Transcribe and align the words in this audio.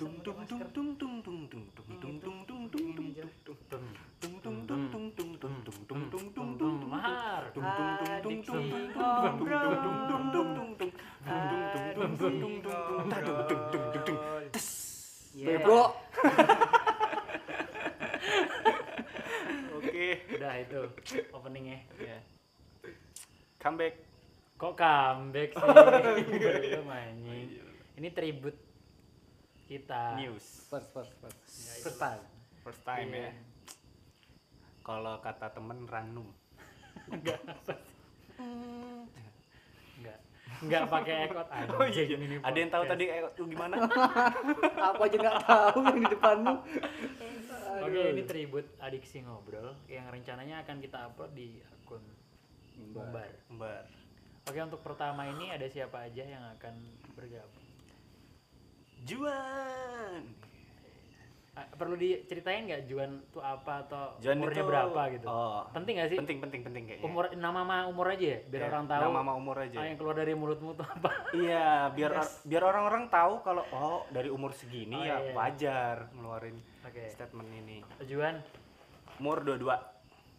tung 0.00 0.16
tung 0.24 0.40
tung 0.48 0.64
tung 0.72 0.96
tung 0.96 1.20
tadung 1.76 2.16
tung 2.24 2.40
tung 2.48 2.64
tung 2.72 2.88
tung 2.96 3.12
tes 14.50 14.80
Yeah. 15.30 15.62
bego 15.62 15.94
oke 19.78 20.08
udah 20.34 20.54
itu 20.58 20.80
openingnya 21.30 21.86
ya 22.02 22.18
comeback 23.62 23.94
kok 24.58 24.74
comeback 24.74 25.54
sih 25.54 26.24
belum 26.26 26.90
anjing 26.90 27.62
ini 27.94 28.08
tribute 28.10 28.69
kita. 29.70 30.18
News. 30.18 30.66
First 30.66 30.90
first 30.90 31.14
first. 31.22 31.38
Ya, 31.38 31.78
first 31.78 31.94
itu. 31.94 32.02
time. 32.02 32.24
First 32.66 32.82
time 32.82 33.08
Iya. 33.14 33.30
ya 33.30 33.32
kalau 34.80 35.14
kata 35.22 35.46
temen 35.54 35.86
ranum. 35.86 36.26
Enggak 37.06 37.38
enggak. 40.00 40.18
Enggak 40.60 40.82
pakai 40.90 41.14
ekot 41.30 41.48
anjing 41.48 41.78
Oh 41.78 41.86
iya, 41.86 42.02
ini 42.18 42.36
ada 42.42 42.58
yang 42.58 42.70
tahu 42.74 42.84
tadi 42.90 43.04
eh, 43.06 43.22
tuh 43.38 43.46
gimana? 43.46 43.78
apa 44.90 45.02
aja 45.06 45.16
nggak 45.16 45.38
tahu 45.46 45.78
yang 45.86 45.98
di 46.02 46.08
depanmu 46.10 46.54
Oke, 47.80 48.00
ini 48.12 48.22
tribute 48.26 48.68
adiksi 48.82 49.22
ngobrol 49.24 49.72
yang 49.86 50.10
rencananya 50.10 50.66
akan 50.66 50.82
kita 50.82 51.06
upload 51.06 51.32
di 51.32 51.62
akun 51.64 52.02
Mumbar. 52.76 53.30
Bar. 53.56 53.86
Oke, 54.50 54.58
untuk 54.58 54.82
pertama 54.82 55.28
ini 55.30 55.54
ada 55.54 55.64
siapa 55.70 56.10
aja 56.10 56.24
yang 56.26 56.44
akan 56.58 56.74
bergabung? 57.14 57.59
Juan. 59.02 60.22
Ah, 61.50 61.66
perlu 61.68 61.92
diceritain 61.94 62.62
nggak 62.62 62.86
Juan 62.86 63.10
tuh 63.28 63.42
apa 63.42 63.84
atau 63.84 64.14
Juan 64.18 64.38
umurnya 64.38 64.62
itu- 64.62 64.70
berapa 64.70 65.00
gitu? 65.10 65.26
Oh. 65.26 65.66
Penting 65.70 65.94
nggak 65.94 66.08
sih? 66.08 66.16
Penting 66.16 66.38
penting 66.38 66.60
penting 66.62 66.82
kayaknya. 66.86 67.04
Umur 67.04 67.24
nama 67.34 67.60
sama 67.60 67.76
umur 67.86 68.06
aja 68.08 68.26
ya, 68.28 68.38
biar 68.46 68.60
Ya, 68.60 68.68
orang 68.70 68.84
tahu. 68.86 69.02
Nama 69.02 69.18
sama 69.18 69.32
umur 69.34 69.56
aja. 69.58 69.76
ah, 69.76 69.84
yang 69.84 69.96
keluar 69.96 70.14
dari 70.14 70.32
mulutmu 70.32 70.70
tuh 70.72 70.86
apa? 70.86 71.10
Iya, 71.32 71.68
biar 71.90 72.10
or- 72.16 72.36
biar 72.44 72.62
orang-orang 72.64 73.04
tahu 73.08 73.34
kalau 73.40 73.64
oh 73.68 74.06
dari 74.08 74.28
umur 74.28 74.52
segini 74.52 74.94
Oh, 74.94 75.02
ya 75.02 75.16
iya. 75.18 75.32
wajar 75.32 75.96
ngeluarin 76.12 76.56
Oke. 76.82 77.02
statement 77.08 77.48
ini. 77.50 77.82
Juan, 78.02 78.40
Umur 79.18 79.42
22. 79.42 79.68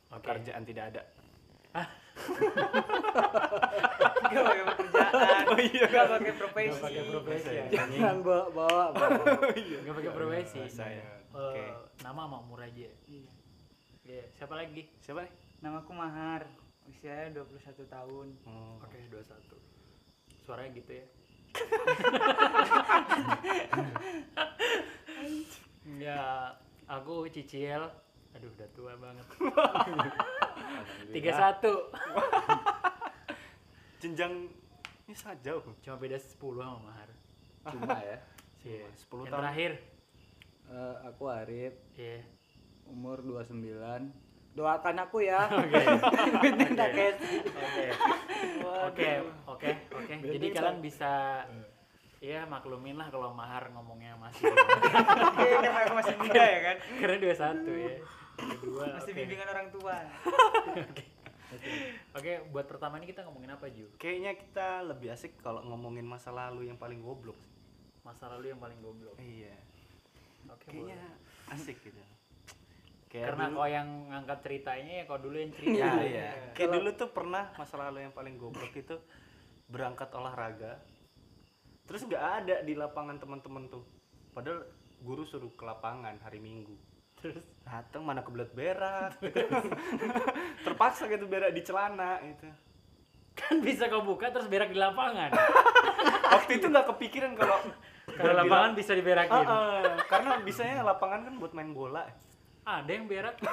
Oke. 0.10 0.18
Pekerjaan 0.18 0.64
tidak 0.64 0.86
ada. 0.90 1.02
Gak 4.32 4.44
pakai 4.48 4.64
pekerjaan. 4.64 5.44
Oh 5.52 5.60
iya. 5.60 5.86
Gak 5.88 6.06
pakai 6.08 6.22
nggak 6.22 6.38
profesi. 6.40 6.80
pakai 6.82 7.04
profesi 7.12 7.50
jangan 7.72 8.18
bawa 8.24 8.46
bawa, 8.56 8.84
bawa. 8.96 9.24
Nggak 9.84 9.96
pakai 9.96 10.12
profesi. 10.16 10.60
Saya. 10.72 11.04
Oke. 11.32 11.64
nama 12.04 12.28
sama 12.28 12.38
umur 12.44 12.60
aja. 12.60 12.92
Oke, 14.02 14.18
siapa 14.36 14.56
lagi? 14.58 14.90
Siapa 15.00 15.24
nih? 15.24 15.32
Namaku 15.64 15.94
Mahar. 15.96 16.44
Usianya 16.90 17.32
21 17.46 17.88
tahun. 17.88 18.28
Oh. 18.50 18.82
Oke, 18.84 18.98
21. 19.08 19.24
Suaranya 20.44 20.74
gitu 20.76 20.92
ya. 20.92 21.06
ya, 26.12 26.56
aku 26.90 27.30
cicil. 27.30 27.88
Aduh, 28.34 28.50
udah 28.50 28.70
tua 28.72 28.94
banget. 28.96 29.26
31. 31.10 31.92
Jenjang 34.00 34.34
ini 35.04 35.14
sangat 35.14 35.40
jauh. 35.44 35.62
Cuma 35.80 35.96
beda 35.96 36.18
10 36.18 36.38
sama 36.38 36.80
Mahar. 36.82 37.10
cuma 37.64 37.94
ya 37.96 38.18
Iya. 38.64 38.86
10 38.90 39.06
Yang 39.22 39.28
tahun. 39.28 39.38
terakhir. 39.38 39.72
Eh, 40.68 40.96
aku 41.04 41.24
Arif 41.28 41.74
Iya. 41.94 42.26
umur 42.88 43.22
29 43.22 44.10
doakan 44.52 44.98
aku 45.00 45.22
ya 45.22 45.48
Oke. 45.62 45.80
Oke. 46.68 47.08
Oke, 48.82 49.10
oke, 49.48 49.72
oke. 49.94 50.14
Jadi 50.28 50.48
kalian 50.50 50.80
bisa 50.80 51.46
ya 52.20 52.44
maklumin 52.46 52.94
lah 52.94 53.08
kalau 53.08 53.32
Mahar 53.32 53.70
ngomongnya 53.70 54.14
masih 54.16 54.46
Oke, 54.46 55.48
karena 55.56 55.80
aku 55.82 55.96
masih 55.96 56.16
muda 56.18 56.44
ya 56.44 56.60
kan. 56.64 56.78
karena 57.00 57.16
21 57.18 57.74
ya. 57.80 57.96
Masih 58.42 59.12
oke. 59.12 59.18
bimbingan 59.18 59.48
orang 59.48 59.68
tua. 59.70 59.98
Oke, 62.16 62.48
buat 62.48 62.64
pertama 62.64 62.96
ini 62.96 63.08
kita 63.08 63.28
ngomongin 63.28 63.52
apa, 63.52 63.68
Ju? 63.68 63.84
Kayaknya 64.00 64.40
kita 64.40 64.68
lebih 64.88 65.12
asik 65.12 65.36
kalau 65.40 65.60
ngomongin 65.62 66.08
masa 66.08 66.32
lalu 66.32 66.72
yang 66.72 66.80
paling 66.80 67.04
goblok. 67.04 67.36
Masa 68.02 68.32
lalu 68.32 68.56
yang 68.56 68.60
paling 68.60 68.80
goblok. 68.80 69.20
Iya. 69.20 69.52
Oke, 70.48 70.72
Kayaknya 70.72 70.96
boleh. 70.96 71.54
asik 71.56 71.78
gitu. 71.84 72.00
Kayak 73.12 73.36
Karena 73.36 73.46
dulu- 73.52 73.58
kau 73.58 73.68
yang 73.68 73.88
ngangkat 74.08 74.40
ceritanya 74.40 74.94
ya 74.96 75.04
kau 75.04 75.20
dulu 75.20 75.36
yang 75.36 75.52
cerita. 75.52 75.76
Ya, 75.76 75.92
iya. 76.00 76.30
Kayak 76.56 76.72
dulu 76.72 76.90
tuh 76.96 77.10
pernah 77.12 77.44
masa 77.60 77.76
lalu 77.78 78.00
yang 78.00 78.16
paling 78.16 78.36
goblok 78.40 78.72
itu 78.72 78.96
berangkat 79.68 80.08
olahraga. 80.16 80.80
Terus 81.84 82.08
nggak 82.08 82.24
ada 82.44 82.56
di 82.64 82.80
lapangan 82.80 83.20
teman-teman 83.20 83.68
tuh. 83.68 83.84
Padahal 84.32 84.64
guru 85.04 85.28
suruh 85.28 85.52
ke 85.52 85.64
lapangan 85.68 86.16
hari 86.24 86.40
Minggu. 86.40 86.72
Terus 87.22 87.46
Datang 87.72 88.04
mana 88.04 88.20
kebelet 88.20 88.52
berak. 88.52 89.16
Terpaksa 90.68 91.08
gitu 91.08 91.24
berak 91.24 91.56
di 91.56 91.64
celana 91.64 92.20
itu. 92.20 92.52
kan 93.32 93.64
bisa 93.64 93.88
kau 93.88 94.04
buka 94.04 94.28
terus 94.28 94.52
berak 94.52 94.76
di 94.76 94.78
lapangan. 94.78 95.32
Waktu 96.36 96.60
itu 96.60 96.68
nggak 96.68 96.84
kepikiran 96.92 97.32
kalau 97.40 97.64
Kalau 98.12 98.34
lapangan 98.36 98.76
bisa 98.76 98.92
diberakin. 98.92 99.32
Ah, 99.32 99.48
ah, 99.48 100.04
karena 100.12 100.44
bisanya 100.44 100.84
lapangan 100.84 101.32
kan 101.32 101.34
buat 101.40 101.56
main 101.56 101.72
bola. 101.72 102.04
Ada 102.68 102.92
yang 102.92 103.08
berak. 103.08 103.40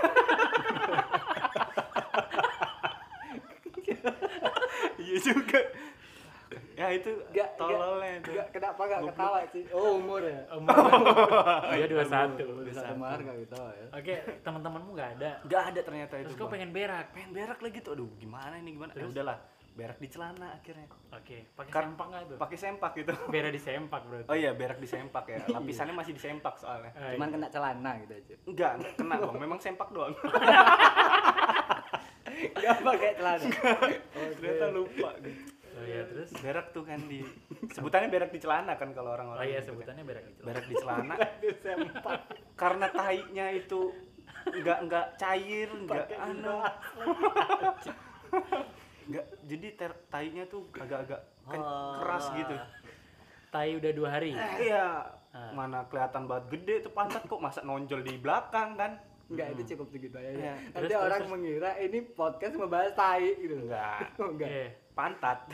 Iya 4.98 5.24
juga. 5.24 5.62
Ya 6.78 6.86
itu 6.94 7.10
Nggak, 7.34 7.48
tololnya 7.58 8.12
itu. 8.22 8.30
Nggak, 8.32 8.48
kenapa 8.54 8.80
nggak 8.86 9.00
ketawa 9.12 9.38
sih 9.50 9.64
oh 9.74 9.98
umur 10.00 10.22
ya 10.22 10.40
Umur 10.56 10.76
dia 11.74 11.86
21. 11.90 12.68
bisa 12.68 12.80
kemarin 12.86 13.22
nggak 13.26 13.38
ketawa 13.50 13.70
ya 13.74 13.86
Oke, 13.98 14.14
teman-temanmu 14.46 14.90
nggak 14.94 15.10
ada. 15.18 15.30
Nggak 15.44 15.62
ada 15.74 15.80
ternyata 15.82 16.14
itu. 16.20 16.24
Terus 16.30 16.36
kau 16.38 16.48
pengen 16.48 16.70
berak. 16.72 17.10
pengen 17.12 17.30
berak 17.34 17.58
lagi 17.58 17.78
tuh. 17.82 17.92
Aduh, 17.98 18.08
gimana 18.16 18.54
ini 18.60 18.70
gimana? 18.78 18.92
Ya 18.94 19.02
Terus? 19.02 19.12
udahlah, 19.12 19.38
berak 19.74 19.98
di 19.98 20.08
celana 20.10 20.48
akhirnya. 20.58 20.86
Oke, 21.14 21.38
pakai 21.54 21.72
Kar- 21.72 21.86
sempak 21.86 22.06
nggak 22.10 22.22
tuh? 22.26 22.38
Pakai 22.38 22.58
sempak 22.58 22.90
gitu. 22.98 23.12
Berak 23.30 23.52
di 23.54 23.60
sempak 23.62 24.02
berarti. 24.06 24.28
Oh 24.30 24.36
iya, 24.36 24.50
berak 24.54 24.78
di 24.78 24.88
sempak 24.88 25.24
ya. 25.28 25.38
Lapisannya 25.56 25.94
masih 25.94 26.12
di 26.14 26.22
sempak 26.22 26.54
soalnya. 26.58 26.90
Cuman 26.94 27.28
iya. 27.28 27.34
kena 27.36 27.48
celana 27.50 27.90
gitu 28.02 28.12
aja 28.14 28.34
Enggak, 28.46 28.72
enggak 28.80 28.92
kena 28.96 29.14
bang. 29.18 29.36
Memang 29.38 29.58
sempak 29.60 29.88
doang. 29.90 30.14
nggak 32.38 32.76
pakai 32.86 33.10
celana 33.18 33.46
Ternyata 34.38 34.66
lupa. 34.70 35.10
Oh 35.88 35.94
iya, 35.94 36.04
terus 36.04 36.28
Berak 36.36 36.66
tuh 36.70 36.84
kan 36.84 37.00
di 37.02 37.24
sebutannya 37.70 38.08
berak 38.08 38.28
di 38.28 38.38
celana 38.38 38.72
kan 38.74 38.92
kalau 38.92 39.10
Oh 39.10 39.14
orang-orang. 39.14 39.40
iya, 39.42 39.58
gitu 39.58 39.64
kan. 39.64 39.68
sebutannya 39.72 40.04
berak 40.04 40.24
di 40.24 40.32
celana. 40.34 40.44
berak 40.44 40.66
di 40.66 40.76
celana 40.76 41.14
karena 42.60 42.86
tahinya 42.90 43.46
itu 43.50 43.80
nggak 44.48 44.78
nggak 44.84 45.06
cair 45.16 45.68
nggak 45.78 46.04
anu 46.14 46.56
nggak 49.08 49.24
jadi 49.42 49.66
ter- 49.74 50.00
tahinya 50.06 50.44
tuh 50.46 50.68
agak-agak 50.72 51.20
Oh. 51.48 51.96
keras 51.98 52.28
gitu 52.34 52.52
Tai 53.48 53.72
udah 53.72 53.92
dua 53.94 54.08
hari. 54.12 54.36
iya 54.58 55.00
Ah. 55.28 55.52
mana 55.54 55.84
kelihatan 55.84 56.24
banget 56.24 56.44
gede 56.50 56.74
tuh 56.82 56.92
pantat 56.92 57.20
kok 57.22 57.36
masa 57.38 57.60
nonjol 57.62 58.00
di 58.00 58.16
belakang 58.16 58.72
kan 58.74 58.96
nggak 59.26 59.48
itu 59.54 59.76
cukup 59.76 59.88
segitu 59.90 60.12
aja 60.14 60.28
Iya. 60.28 60.54
nanti 60.72 60.88
Terus, 60.88 60.96
orang 60.98 61.20
terus. 61.20 61.30
mengira 61.30 61.70
ini 61.78 61.98
podcast 62.06 62.54
membahas 62.54 62.92
tai 62.92 63.32
gitu 63.34 63.56
enggak 63.58 64.08
oh, 64.20 64.28
enggak 64.30 64.48
Iya. 64.48 64.68
Pantat. 64.98 65.38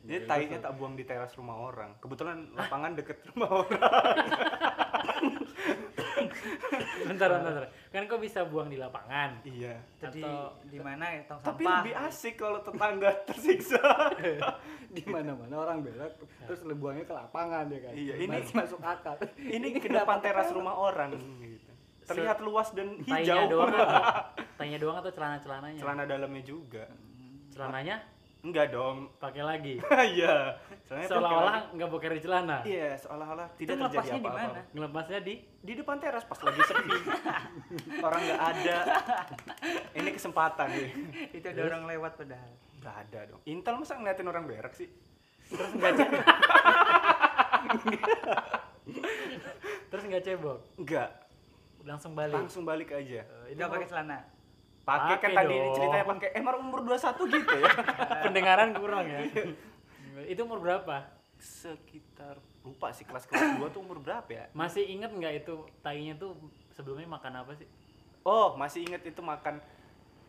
Jadi 0.00 0.26
tahinya 0.26 0.58
tak 0.60 0.74
buang 0.74 0.94
di 0.94 1.02
teras 1.02 1.34
rumah 1.34 1.54
orang. 1.60 1.94
Kebetulan 1.98 2.50
lapangan 2.52 2.94
deket 2.94 3.22
rumah 3.28 3.62
orang. 3.62 3.82
Bentar, 7.00 7.28
bentar, 7.28 7.50
bentar. 7.52 7.64
Kan 7.88 8.02
kau 8.06 8.18
bisa 8.18 8.42
buang 8.44 8.66
di 8.66 8.74
lapangan. 8.74 9.38
iya. 9.44 9.78
Di 10.00 10.22
Atau- 10.22 10.54
di 10.64 10.78
mana 10.78 11.04
ya? 11.10 11.22
Tong 11.26 11.38
tapi 11.40 11.62
sampah. 11.62 11.78
lebih 11.80 11.94
asik 12.00 12.34
kalau 12.36 12.58
tetangga 12.60 13.10
tersiksa. 13.26 13.78
Di 14.90 15.06
mana 15.06 15.30
mana 15.32 15.54
orang 15.56 15.86
berak 15.86 16.18
terus 16.44 16.66
lebuangnya 16.66 17.06
ke 17.06 17.14
lapangan 17.14 17.62
ya 17.68 17.78
kan? 17.80 17.92
Iya, 17.94 18.14
ini- 18.18 18.50
masuk 18.50 18.80
akal. 18.80 19.14
ini 19.38 19.66
ke 19.72 19.86
depan 19.86 20.18
teras 20.18 20.50
rumah 20.50 20.74
orang 20.74 21.14
gitu. 21.40 21.69
Terlihat 22.10 22.38
luas 22.40 22.68
dan 22.70 22.88
Tainya 23.00 23.18
hijau. 23.38 23.46
doang 23.48 23.70
atau 23.70 24.02
tainya 24.58 24.78
doang 24.78 24.98
atau 24.98 25.10
celana-celananya? 25.10 25.78
Celana 25.78 26.02
dalamnya 26.04 26.42
juga. 26.42 26.84
Celananya 27.48 27.96
Enggak 28.40 28.72
dong. 28.72 29.12
pakai 29.16 29.42
lagi. 29.42 29.74
Iya. 30.16 30.56
Seolah-olah 30.88 31.54
kayak- 31.60 31.70
nggak 31.76 31.88
boker 31.88 32.10
di 32.10 32.20
celana. 32.20 32.58
Iya, 32.62 32.96
seolah-olah 32.96 33.48
Itu 33.54 33.68
tidak 33.68 33.76
terjadi 33.86 33.92
melepasnya 33.92 34.16
di 34.16 34.22
apa-apa. 34.22 34.40
mana? 34.48 34.60
Ngelepasnya 34.72 35.20
di 35.20 35.34
Di 35.60 35.72
depan 35.76 35.96
teras 36.00 36.24
pas 36.24 36.40
lagi 36.40 36.60
sepi. 36.62 36.88
orang 38.06 38.20
nggak 38.22 38.40
ada. 38.42 38.76
Ini 39.92 40.10
kesempatan 40.10 40.68
nih. 40.72 40.90
Itu 41.32 41.46
ada 41.46 41.62
orang 41.66 41.82
lewat 41.86 42.12
padahal. 42.16 42.52
Nggak 42.80 42.96
ada 42.98 43.18
dong. 43.28 43.40
Intel 43.44 43.74
masa 43.76 43.92
ngeliatin 43.94 44.26
orang 44.26 44.44
berak 44.44 44.72
sih? 44.72 44.88
terus 45.46 45.70
nggak 45.74 45.92
cek 45.92 46.10
Terus 49.90 50.04
nggak 50.06 50.22
cebok, 50.22 50.58
enggak 50.76 51.10
langsung 51.82 52.12
balik. 52.12 52.34
langsung 52.34 52.62
balik 52.62 52.90
aja 52.90 53.20
ini 53.46 53.54
Enggak 53.54 53.70
pakai 53.70 53.88
celana. 53.88 54.18
pakai 54.82 55.16
kan 55.18 55.30
tadi 55.34 55.54
dong. 55.54 55.72
ceritanya 55.72 56.06
pakai 56.06 56.28
eh 56.28 56.38
emang 56.38 56.56
umur 56.58 56.80
21 56.82 57.30
gitu 57.30 57.54
ya 57.54 57.70
pendengaran 58.24 58.70
kurang 58.72 59.04
ya. 59.04 59.20
itu 60.32 60.40
umur 60.40 60.58
berapa? 60.58 60.96
sekitar 61.36 62.36
lupa 62.60 62.90
sih 62.90 63.02
kelas 63.02 63.24
kelas 63.24 63.56
2 63.56 63.70
tuh 63.70 63.80
umur 63.80 63.96
berapa 63.98 64.28
ya 64.28 64.44
Masih 64.52 64.84
inget 64.84 65.08
nggak 65.08 65.40
itu 65.40 65.54
tainya 65.80 66.12
tuh 66.14 66.36
sebelumnya 66.70 67.08
makan 67.08 67.32
apa 67.38 67.52
sih? 67.54 67.64
oh 68.20 68.52
masih 68.54 68.84
inget 68.84 69.00
itu 69.02 69.20
makan 69.20 69.56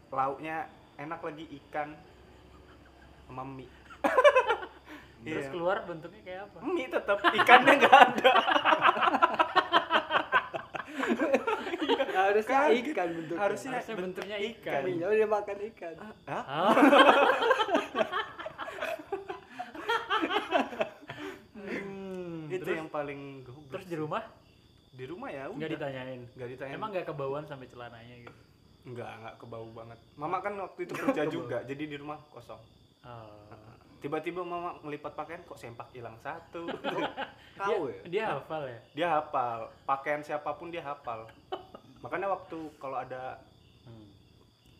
lauknya 0.08 0.68
enak 0.96 1.20
lagi 1.20 1.44
ikan 1.60 1.92
sama 3.26 3.44
mie 3.44 3.68
Terus 5.22 5.46
Iya. 5.46 5.52
keluar 5.52 5.84
bentuknya 5.84 6.22
kayak 6.24 6.42
apa? 6.48 6.58
mie 6.66 6.88
tetap 6.88 7.18
ikannya 7.22 7.74
nggak 7.78 7.94
ada 7.94 8.32
harusnya 12.32 12.58
Kaget. 12.58 12.84
ikan 12.88 13.10
bentuknya 13.12 13.40
harusnya 13.40 13.72
Harusnya 13.74 13.96
bentuknya 13.98 14.38
ikan. 14.42 14.74
Kaminya 14.78 15.06
dia 15.12 15.28
makan 15.28 15.58
ikan 15.70 15.96
Hah? 16.26 16.44
Ah. 16.48 16.72
Hmm, 21.54 22.48
itu 22.48 22.64
terus, 22.64 22.78
yang 22.78 22.90
paling 22.90 23.20
goblok 23.44 23.72
terus 23.72 23.86
di 23.86 23.96
rumah 23.96 24.24
di 24.92 25.06
rumah 25.06 25.30
ya 25.30 25.48
udah 25.48 25.58
nggak 25.58 25.72
ditanyain. 25.72 26.22
nggak 26.34 26.50
ditanya 26.50 26.74
Emang 26.74 26.90
nggak 26.92 27.06
kebauan 27.06 27.44
sampai 27.46 27.68
celananya 27.68 28.16
gitu? 28.20 28.42
nggak 28.84 29.12
nggak 29.16 29.36
kebau 29.38 29.70
banget 29.72 30.00
mama 30.16 30.38
kan 30.40 30.58
waktu 30.58 30.80
itu 30.84 30.94
kerja 30.96 31.24
juga 31.28 31.58
jadi 31.64 31.84
di 31.86 31.98
rumah 31.98 32.18
kosong 32.28 32.60
Oh. 33.02 33.50
tiba-tiba 33.98 34.42
mama 34.42 34.78
melipat 34.80 35.14
pakaian 35.16 35.42
kok 35.42 35.58
sempak 35.58 35.90
hilang 35.90 36.14
satu 36.18 36.70
tahu 37.58 37.90
ya 37.90 37.98
Dia, 38.04 38.06
dia 38.06 38.26
hafal 38.32 38.64
ya? 38.64 38.80
dia 38.94 39.08
hafal 39.12 39.60
pakaian 39.84 40.22
siapa 40.22 40.54
pun 40.54 40.70
dia 40.70 40.82
hafal 40.82 41.26
makanya 42.02 42.28
waktu 42.30 42.58
kalau 42.76 42.98
ada 42.98 43.38
Hmm. 43.82 44.06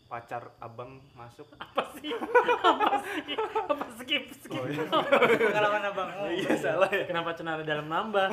pacar 0.06 0.46
abang 0.58 1.02
masuk 1.12 1.42
Apa 1.58 1.82
sih? 1.96 2.14
apa 2.14 3.02
sih? 3.02 3.34
Apa 3.34 3.74
skip 3.96 4.24
skip? 4.36 4.54
Oh, 4.54 4.62
iya. 4.64 4.86
Pengalaman 5.50 5.82
abang. 5.84 6.06
Oh, 6.16 6.30
iya 6.36 6.54
salah 6.54 6.86
ya 6.86 7.02
Kenapa 7.02 7.32
cenara 7.32 7.62
dalam 7.62 7.86
nambah? 7.86 8.30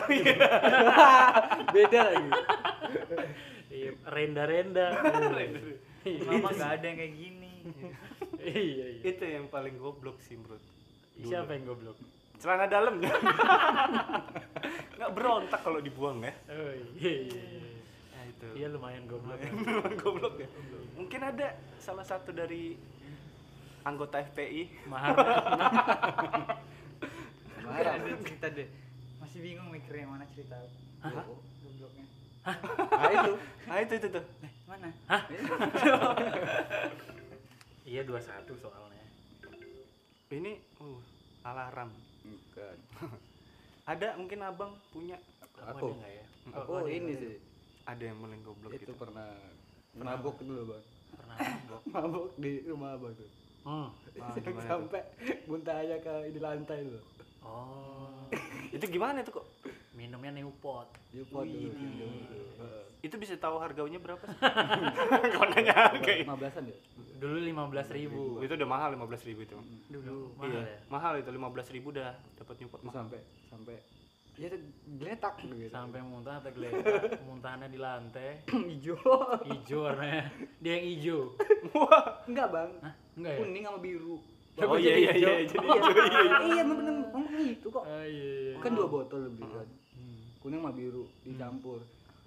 beda 1.69 1.99
lagi 2.05 2.29
Iya, 3.69 3.93
renda-renda. 4.03 4.85
Mama 6.25 6.49
nggak 6.49 6.71
ada 6.71 6.85
yang 6.85 6.97
kayak 6.97 7.13
gini. 7.15 7.53
Iya, 8.39 8.61
iya. 8.89 9.01
itu 9.05 9.23
yang 9.23 9.45
paling 9.47 9.75
goblok 9.75 10.17
sih 10.19 10.33
menurut 10.33 10.61
Siapa 11.19 11.51
yang 11.51 11.65
goblok? 11.65 11.97
celana 12.37 12.65
dalam 12.65 13.03
nggak 14.93 15.11
berontak 15.11 15.59
kalau 15.59 15.79
dibuang 15.79 16.21
ya 16.21 16.31
Oh 16.47 16.71
iya, 16.95 17.13
iya, 17.19 17.43
iya. 18.39 18.47
nah, 18.47 18.51
itu 18.55 18.59
Iya 18.59 18.67
lumayan 18.71 19.03
goblok. 19.05 19.39
Memang 19.67 19.95
goblok 19.99 20.35
ya 20.39 20.49
mungkin 20.99 21.23
ada 21.23 21.55
salah 21.79 22.03
satu 22.03 22.35
dari 22.35 22.75
anggota 23.87 24.19
FPI 24.19 24.85
Mahar. 24.91 25.15
Nggak 27.63 27.79
ada 27.95 28.19
cerita 28.19 28.47
deh. 28.51 28.67
Masih 29.23 29.39
bingung 29.39 29.71
mikir 29.71 29.95
yang 29.95 30.11
mana 30.11 30.27
cerita. 30.35 30.59
Hah? 30.99 31.23
Gobloknya. 31.63 32.05
nah 32.89 33.11
itu 33.13 33.33
nah 33.67 33.77
itu 33.83 33.93
itu 33.99 34.07
tuh 34.09 34.25
Mana? 34.65 34.89
iya 37.89 38.01
21 38.01 38.47
soalnya. 38.57 39.05
ini 40.33 40.57
uh 40.81 40.99
alarm 41.45 41.89
bukan 42.25 42.77
ada 43.85 44.07
mungkin 44.17 44.39
abang 44.41 44.71
punya 44.89 45.17
Aku? 45.61 45.93
ada 45.93 45.99
nggak 45.99 46.11
ya? 46.15 46.25
aku 46.57 46.69
Oh, 46.69 46.79
ada, 46.85 46.89
ini 46.89 47.11
ada. 47.13 47.21
sih 47.21 47.35
ada 47.89 48.03
yang 48.05 48.17
paling 48.17 48.41
goblok 48.41 48.71
itu 48.71 48.85
gitu. 48.85 48.93
pernah. 48.93 49.29
Mabuk 49.97 50.37
dulu 50.39 50.73
bang. 50.73 50.83
Pernah 51.17 51.35
mabok. 51.49 51.81
mabuk 51.89 52.25
di 52.37 52.51
rumah 52.65 52.93
abang 52.93 53.13
tuh 53.13 53.29
Hmm. 53.59 53.91
Ah, 54.23 54.33
sampai 54.65 55.03
muntah 55.43 55.83
aja 55.83 55.99
ke 55.99 56.31
di 56.31 56.39
lantai 56.39 56.79
loh 56.87 57.03
Oh. 57.39 58.27
itu 58.69 58.83
gimana 58.87 59.23
itu 59.23 59.31
kok? 59.31 59.47
Minumnya 59.95 60.31
Newport. 60.31 60.91
Jupot 61.11 61.43
dulu 61.47 61.71
dulu 61.71 62.07
itu. 63.03 63.15
bisa 63.15 63.35
tahu 63.39 63.59
harganya 63.59 63.99
berapa 63.99 64.19
sih? 64.27 64.39
Kau 65.35 65.47
nanya 65.47 65.71
harga 65.71 66.11
lima 66.19 66.35
belasan 66.35 66.67
ya? 66.67 66.75
Dulu 67.19 67.35
15.000 67.35 67.95
ribu. 67.95 68.23
itu 68.43 68.53
udah 68.55 68.67
mahal 68.67 68.95
15.000 68.95 69.27
ribu 69.31 69.41
itu. 69.43 69.55
Dulu 69.91 70.35
mahal 70.39 70.51
iya 70.51 70.61
ya. 70.63 70.79
mahal 70.87 71.13
itu 71.19 71.29
15.000 71.31 71.75
ribu 71.79 71.87
udah 71.95 72.09
dapat 72.39 72.55
mahal. 72.83 72.95
Sampai 73.07 73.19
sampai 73.47 73.75
ya 74.39 74.47
geletak 74.95 75.35
gitu 75.37 75.67
Sampai 75.67 75.99
muntah 75.99 76.39
atau 76.39 76.47
geletak, 76.49 77.19
muntahnya 77.27 77.67
di 77.67 77.75
lantai, 77.75 78.39
hijau 78.47 78.95
hijau 79.43 79.83
warnanya. 79.83 80.31
Dia 80.57 80.71
yang 80.73 80.85
hijau. 80.87 81.19
enggak 82.23 82.47
bang 82.49 82.71
Hah? 82.79 82.93
Enggak 83.13 83.31
ya? 83.31 83.39
kuning 83.39 83.63
sama 83.63 83.79
biru 83.79 84.15
oh 84.59 84.75
iya 84.75 84.91
iya 84.93 85.11
iya 85.13 85.29
jadi 85.41 85.55
iya 85.55 85.71
hijau, 85.71 85.91
iya 86.03 86.19
iya. 86.19 86.37
iya 86.45 86.61
emang 86.61 86.77
bener 86.77 86.93
ngomong 87.05 87.23
itu 87.41 87.67
kok 87.69 87.79
Oh 87.79 88.03
iya. 88.03 88.31
iya. 88.51 88.59
kan 88.59 88.71
dua 88.73 88.87
botol 88.87 89.19
lebih 89.25 89.43
kan 89.45 89.67
Hmm. 89.91 90.19
kuning 90.39 90.59
sama 90.59 90.71
biru 90.71 91.03
dicampur 91.21 91.79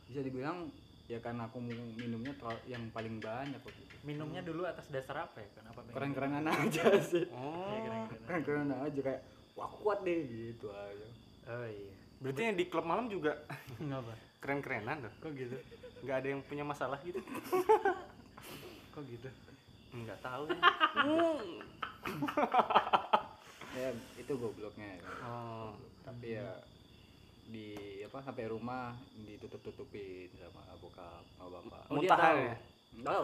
bisa 0.05 0.20
dibilang 0.20 0.69
ya 1.05 1.17
karena 1.19 1.44
aku 1.44 1.61
minumnya 1.61 2.32
yang 2.65 2.85
paling 2.91 3.17
banyak 3.19 3.56
waktu 3.58 3.81
itu 3.81 3.94
Minumnya 4.03 4.41
dulu 4.41 4.65
atas 4.65 4.88
dasar 4.88 5.23
apa 5.23 5.38
ya? 5.38 5.49
Kenapa 5.55 5.79
pengen? 5.79 5.94
keren-kerenan 5.94 6.44
aja 6.49 6.85
sih 7.03 7.25
oh 7.31 7.69
Iya, 7.70 7.81
keren-keren. 7.82 8.23
keren-kerenan 8.25 8.79
aja 8.82 9.00
kayak 9.03 9.20
wah 9.53 9.70
kuat 9.70 10.00
deh 10.03 10.20
gitu 10.25 10.69
aja 10.69 11.08
Oh 11.49 11.65
iya. 11.65 11.93
Berarti 12.23 12.41
yang 12.41 12.55
di 12.55 12.65
klub 12.67 12.85
malam 12.85 13.07
juga 13.07 13.35
Ngapa? 13.83 14.15
keren-kerenan 14.39 14.99
loh 15.01 15.13
Kok 15.19 15.33
gitu? 15.35 15.57
nggak 16.03 16.17
ada 16.17 16.29
yang 16.29 16.43
punya 16.43 16.63
masalah 16.63 16.99
gitu 17.03 17.19
Kok 18.93 19.03
gitu? 19.07 19.29
nggak 19.93 20.19
tahu 20.19 20.49
ya 23.73 23.89
itu 24.17 24.33
gobloknya 24.33 24.89
ya. 24.95 25.01
oh 25.23 25.73
tapi 26.03 26.35
ya 26.35 26.49
di 27.45 27.73
apa 28.03 28.19
sampai 28.21 28.47
rumah 28.47 28.97
ditutup-tutupin 29.19 30.33
sama 30.35 30.63
bokap 30.79 31.25
sama 31.35 31.49
bapak 31.53 31.83
Oh, 31.89 31.95
muntahan 31.95 32.25
tahu. 32.25 32.41
ya 32.41 32.57
tahu 33.03 33.23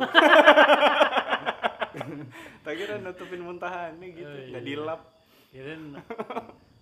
tak 2.63 2.75
kira 2.75 2.95
nutupin 2.99 3.43
muntahannya 3.43 4.07
gitu 4.11 4.25
Oh, 4.27 4.37
iya. 4.37 4.49
nggak 4.51 4.65
dilap 4.65 5.01
Kirain 5.49 5.85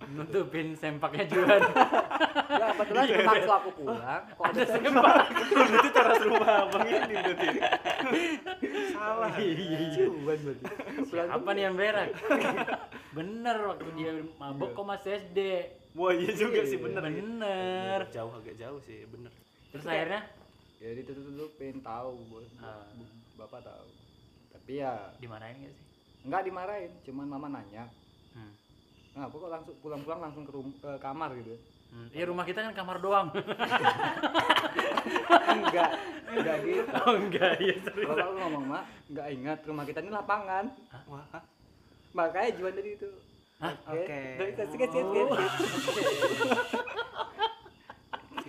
nutupin 0.07 0.73
sempaknya 0.73 1.25
Juan. 1.27 1.61
ya 2.47 2.69
kebetulan 2.71 3.07
waktu 3.27 3.49
aku 3.50 3.71
pulang 3.75 4.23
kok 4.29 4.45
ada 4.45 4.62
berarti 4.69 5.91
teras 5.91 6.21
rumah 6.23 6.53
abang 6.62 6.85
ini 6.85 7.15
berarti 7.17 7.47
salah 8.93 9.31
ciuman 9.91 10.38
berarti 10.38 10.65
pulang 11.03 11.29
Apa 11.29 11.49
nih 11.50 11.62
yang 11.62 11.75
berak? 11.75 12.09
Bener 13.11 13.57
waktu 13.67 13.88
dia 13.95 14.11
mabok 14.37 14.71
kok 14.73 14.87
masih 14.87 15.11
SD. 15.19 15.38
wah 15.93 16.12
iya 16.12 16.31
juga 16.31 16.61
sih 16.62 16.76
Iya. 16.76 16.85
bener 16.85 17.03
ya. 17.03 17.12
Bener. 17.17 18.00
jauh 18.12 18.33
agak 18.35 18.55
jauh 18.55 18.79
sih 18.79 19.00
bener 19.07 19.33
Terus 19.71 19.85
akhirnya 19.87 20.21
ya 20.76 20.91
ditutup-tutupin 20.93 21.81
tahu 21.81 22.21
bos 22.29 22.47
Ah. 22.59 22.85
bapak 23.35 23.65
tahu 23.65 23.88
tapi 24.50 24.79
ya 24.79 24.93
dimarahin 25.17 25.57
gak 25.59 25.73
sih? 25.73 25.85
nggak 26.23 26.43
dimarahin 26.45 26.93
cuman 27.03 27.26
mama 27.26 27.49
nanya 27.50 27.88
Hmm. 28.33 28.53
Kenapa 29.16 29.32
kok 29.35 29.49
langsung 29.50 29.75
pulang-pulang 29.80 30.20
langsung 30.20 30.44
ke, 30.44 30.52
rum- 30.52 30.76
ke 30.76 30.90
kamar 30.99 31.32
gitu 31.35 31.56
Hmm. 31.87 32.11
Iya 32.11 32.26
rumah 32.26 32.44
kita 32.44 32.61
kan 32.61 32.75
kamar 32.75 32.99
doang. 32.99 33.30
enggak 35.49 35.90
enggak 36.28 36.56
gitu 36.61 36.90
oh 36.99 37.14
enggak 37.16 37.52
iya 37.56 37.75
serius. 37.78 38.06
bapak 38.06 38.26
aku 38.26 38.35
ngomong 38.37 38.64
mak 38.66 38.85
nggak 39.06 39.26
ingat 39.30 39.58
rumah 39.64 39.85
kita 39.87 39.99
ini 39.99 40.11
lapangan 40.11 40.64
wah 41.06 41.25
hah? 41.30 41.42
makanya 42.11 42.50
jual 42.52 42.68
dari 42.70 42.90
itu 42.92 43.08
Hah? 43.56 43.73
Oke. 43.87 44.20
dari 44.37 44.52
kasih 44.52 44.76
kasih 44.76 45.00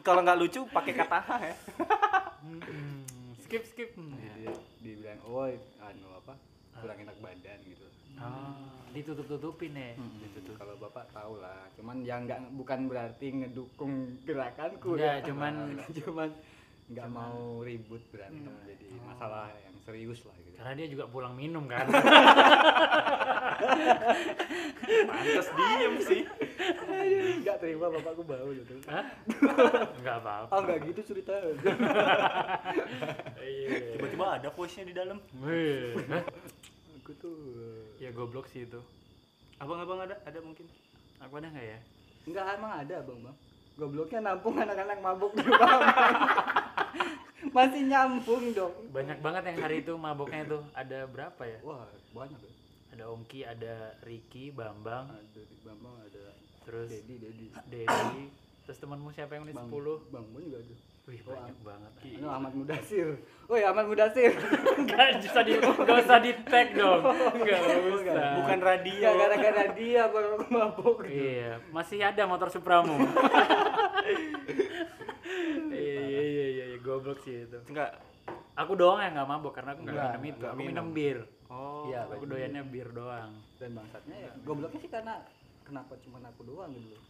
kalau 0.03 0.21
nggak 0.21 0.39
lucu 0.39 0.61
pakai 0.67 0.93
kata 0.93 1.19
H 1.19 1.29
ya 1.37 1.55
Hmm. 2.37 3.03
Skip 3.39 3.63
skip. 3.65 3.89
Hmm. 3.93 4.11
dia 4.17 4.51
dibilang 4.77 5.19
oh 5.21 5.47
anu 5.79 6.07
apa 6.15 6.33
kurang 6.75 6.97
enak 6.97 7.15
badan 7.17 7.59
gitu 7.61 7.85
Oh, 8.17 8.86
ditutup-tutupin 8.89 9.71
ya. 9.71 9.93
Hmm, 9.93 10.21
kalau 10.55 10.75
bapak 10.77 11.05
tahu 11.09 11.37
lah 11.37 11.67
cuman 11.73 12.01
ya 12.01 12.17
nggak 12.17 12.39
bukan 12.53 12.79
berarti 12.85 13.27
ngedukung 13.35 13.93
gerakanku 14.23 14.95
Enggak, 14.95 15.15
ya. 15.15 15.25
cuman- 15.25 15.77
cuman 15.99 16.29
nggak 16.87 17.07
mau 17.07 17.37
ribut 17.61 17.99
berantem 18.09 18.47
jadi 18.63 18.87
masalah 19.03 19.51
yang 19.59 19.75
serius 19.77 20.23
lah 20.23 20.35
gitu 20.37 20.55
Karena 20.55 20.73
dia 20.73 20.87
juga 20.87 21.05
pulang 21.05 21.33
minum 21.33 21.67
kan. 21.67 21.83
pantas 25.07 25.47
diem 25.49 25.95
sih 25.99 26.21
nggak 27.37 27.57
terima 27.59 27.87
bapakku 27.89 28.23
bau 28.23 28.49
gitu 28.49 28.79
Hah? 28.85 29.03
Enggak 29.93 30.15
apa-apa. 30.17 30.49
oh 30.49 30.61
nggak 30.63 30.79
gitu 30.85 31.01
ceritanya 31.05 31.51
Iya. 33.37 33.95
tiba-tiba 33.95 34.25
ada 34.33 34.49
voice 34.49 34.75
nya 34.77 34.85
di 34.85 34.95
dalam? 34.95 35.17
Aku 37.07 37.15
tuh 37.23 37.39
Ya 38.03 38.11
goblok 38.11 38.51
sih 38.51 38.67
itu. 38.67 38.83
abang-abang 39.63 40.03
ada 40.03 40.19
ada 40.27 40.43
mungkin 40.43 40.67
Aku 41.23 41.39
ada 41.39 41.47
nggak 41.47 41.63
ya? 41.63 41.79
Enggak 42.27 42.59
emang 42.59 42.83
ada 42.83 42.95
bang 42.99 43.19
bang. 43.23 43.37
Gobloknya 43.79 44.19
nampung 44.19 44.59
anak-anak 44.59 44.99
mabuk 44.99 45.31
di. 45.39 45.41
Masih 47.55 47.87
nyambung 47.87 48.51
dong. 48.51 48.73
Banyak 48.91 49.23
banget 49.23 49.43
yang 49.49 49.57
hari 49.63 49.81
itu 49.81 49.93
maboknya 49.95 50.45
itu. 50.45 50.59
Ada 50.75 51.07
berapa 51.07 51.41
ya? 51.47 51.57
Wah 51.63 51.87
banyak 52.11 52.37
ya. 52.37 52.53
Ada 52.93 53.03
Ongki, 53.07 53.47
ada 53.47 53.95
Ricky, 54.03 54.51
Bambang, 54.51 55.09
Ada 55.09 55.41
di 55.41 55.57
Bambang 55.63 55.95
ada 56.03 56.35
terus 56.67 56.91
Dedi 56.91 57.15
Dedi. 57.17 57.47
Dedi. 57.71 58.23
Terus 58.67 58.77
temanmu 58.83 59.15
siapa 59.15 59.39
yang 59.39 59.47
Bang 59.55 59.71
10? 59.71 60.11
Bang 60.11 60.27
Bang 60.35 60.43
juga 60.43 60.59
ada. 60.59 60.75
Wih, 61.07 61.23
Oh, 61.23 61.31
banyak 61.31 61.55
banget. 61.63 61.91
Anu 62.19 62.27
Ahmad 62.27 62.51
Mudasir. 62.51 63.07
Woi 63.47 63.63
Ahmad 63.63 63.87
Mudasir. 63.87 64.35
Enggak 64.75 65.23
usah 65.23 65.39
di 65.39 65.55
enggak 65.55 65.97
usah 66.03 66.19
di 66.19 66.31
tag 66.43 66.67
dong. 66.75 66.99
Enggak 67.31 67.59
usah. 67.95 68.43
Bukan 68.43 68.59
radio. 68.59 69.07
Enggak 69.07 69.15
gara-gara 69.15 69.63
dia 69.71 70.03
baru 70.11 70.27
aku 70.35 70.45
mabuk. 70.51 70.97
Iya, 71.07 71.63
masih 71.71 72.03
ada 72.03 72.27
motor 72.27 72.51
Supramu. 72.51 72.91
iya, 75.71 75.95
iya, 75.95 76.21
iya, 76.27 76.45
iya, 76.51 76.65
iya, 76.75 76.77
goblok 76.83 77.23
sih 77.23 77.47
itu. 77.47 77.55
Enggak. 77.71 78.03
Aku 78.59 78.75
doang 78.75 78.99
yang 78.99 79.15
nggak 79.15 79.29
mabok 79.31 79.53
karena 79.55 79.79
aku 79.79 79.87
nggak 79.87 79.95
Enggak, 79.95 80.19
minum 80.19 80.35
itu. 80.35 80.43
Aku 80.43 80.57
minum 80.59 80.67
minum. 80.67 80.87
bir. 80.91 81.17
Oh. 81.47 81.87
Iya, 81.87 82.03
Aku 82.11 82.25
doyannya 82.27 82.63
bir 82.67 82.87
doang. 82.91 83.31
Dan 83.55 83.79
bangsatnya 83.79 84.17
ya 84.27 84.31
gobloknya 84.43 84.79
sih 84.83 84.91
karena 84.91 85.23
kenapa 85.63 85.95
cuma 86.03 86.19
aku 86.19 86.43
doang 86.43 86.75
gitu 86.75 86.91
loh. 86.91 87.03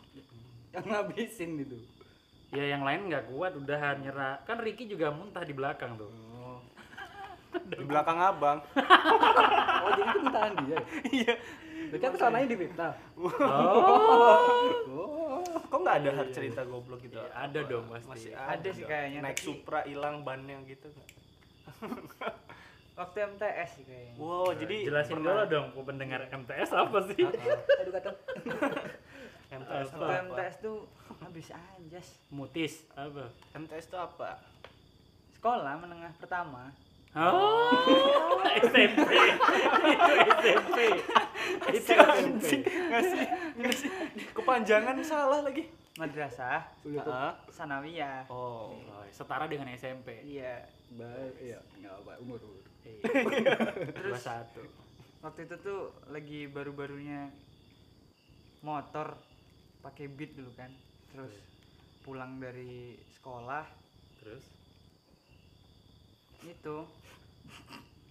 Yang 0.70 0.86
ngabisin 0.86 1.50
gitu. 1.66 1.78
Ya 2.50 2.64
yang 2.66 2.82
lain 2.82 3.08
nggak 3.08 3.28
kuat, 3.28 3.54
udah 3.54 3.80
nyerah. 3.98 4.40
Kan 4.44 4.58
Ricky 4.58 4.86
juga 4.86 5.10
muntah 5.10 5.42
di 5.42 5.52
belakang 5.52 5.96
tuh. 5.96 6.08
Oh. 6.34 6.60
Di 7.72 7.84
belakang 7.84 8.18
abang. 8.18 8.60
Oh 9.78 9.92
jadi 9.94 10.10
itu 10.10 10.20
mintaan 10.20 10.54
dia. 10.60 10.70
ya? 10.70 10.80
Iya. 11.08 11.34
Berarti 11.88 12.06
aku 12.06 12.18
selamanya 12.18 12.48
difitnah. 12.50 12.94
Oh, 13.16 13.32
Oh. 14.90 15.40
Kok 15.64 15.80
nggak 15.80 15.96
ada 15.98 16.10
cerita 16.30 16.62
goblok 16.64 17.00
gitu? 17.02 17.16
Iya, 17.16 17.32
ada 17.32 17.60
dong 17.64 17.88
pasti. 17.88 18.08
Masih 18.10 18.32
Ada 18.34 18.70
sih 18.70 18.84
dong. 18.84 18.90
kayaknya, 18.90 19.20
Naik 19.22 19.32
tapi- 19.34 19.46
Supra 19.46 19.80
hilang 19.84 20.16
bannya 20.22 20.60
gitu. 20.66 20.88
nggak? 20.90 21.08
Waktu 23.00 23.18
MTS 23.30 23.70
sih 23.72 23.84
kayaknya. 23.86 24.14
Wow, 24.18 24.50
jadi 24.52 24.76
jelasin 24.84 25.14
pernah- 25.16 25.46
dulu 25.46 25.54
dong, 25.54 25.66
pendengar 25.86 26.20
MTS 26.28 26.70
apa 26.74 26.98
sih? 27.06 27.22
Aduh 27.24 27.92
kata. 27.94 28.10
MTS 29.48 29.88
itu 29.96 30.04
apa? 30.04 30.24
MTS 30.28 30.56
tuh 30.60 30.78
habis 31.24 31.48
anjas. 31.56 32.08
Mutis 32.28 32.74
apa? 32.94 33.32
MTS 33.56 33.86
itu 33.88 33.98
apa? 33.98 34.44
Sekolah 35.40 35.74
menengah 35.80 36.12
pertama. 36.20 36.74
Oh, 37.18 38.38
SMP. 38.62 39.10
itu 39.10 40.14
SMP. 40.44 40.78
Itu 41.74 41.92
SMP. 41.96 42.46
ngasih 42.92 43.26
ngasih 43.58 43.90
kepanjangan 44.36 45.00
salah 45.02 45.42
lagi. 45.42 45.66
Madrasah 45.98 46.62
Ah. 47.10 47.34
Sanawiyah. 47.50 48.30
Oh. 48.30 48.70
Oh, 48.76 49.04
setara 49.10 49.50
dengan 49.50 49.72
SMP. 49.74 50.22
Iya. 50.28 50.62
Baik, 50.94 51.34
iya, 51.42 51.60
enggak 51.74 51.96
apa 52.06 52.12
umur. 52.22 52.40
umur. 52.44 52.62
Terus 53.98 54.22
satu. 54.22 54.62
Waktu 55.26 55.50
itu 55.50 55.56
tuh 55.60 55.92
lagi 56.14 56.46
baru-barunya 56.46 57.34
motor 58.62 59.18
pakai 59.88 60.06
beat 60.12 60.36
dulu 60.36 60.52
kan. 60.60 60.72
Terus 61.16 61.34
pulang 62.04 62.40
dari 62.44 63.00
sekolah 63.16 63.64
Terus 64.28 64.44
itu 66.44 66.78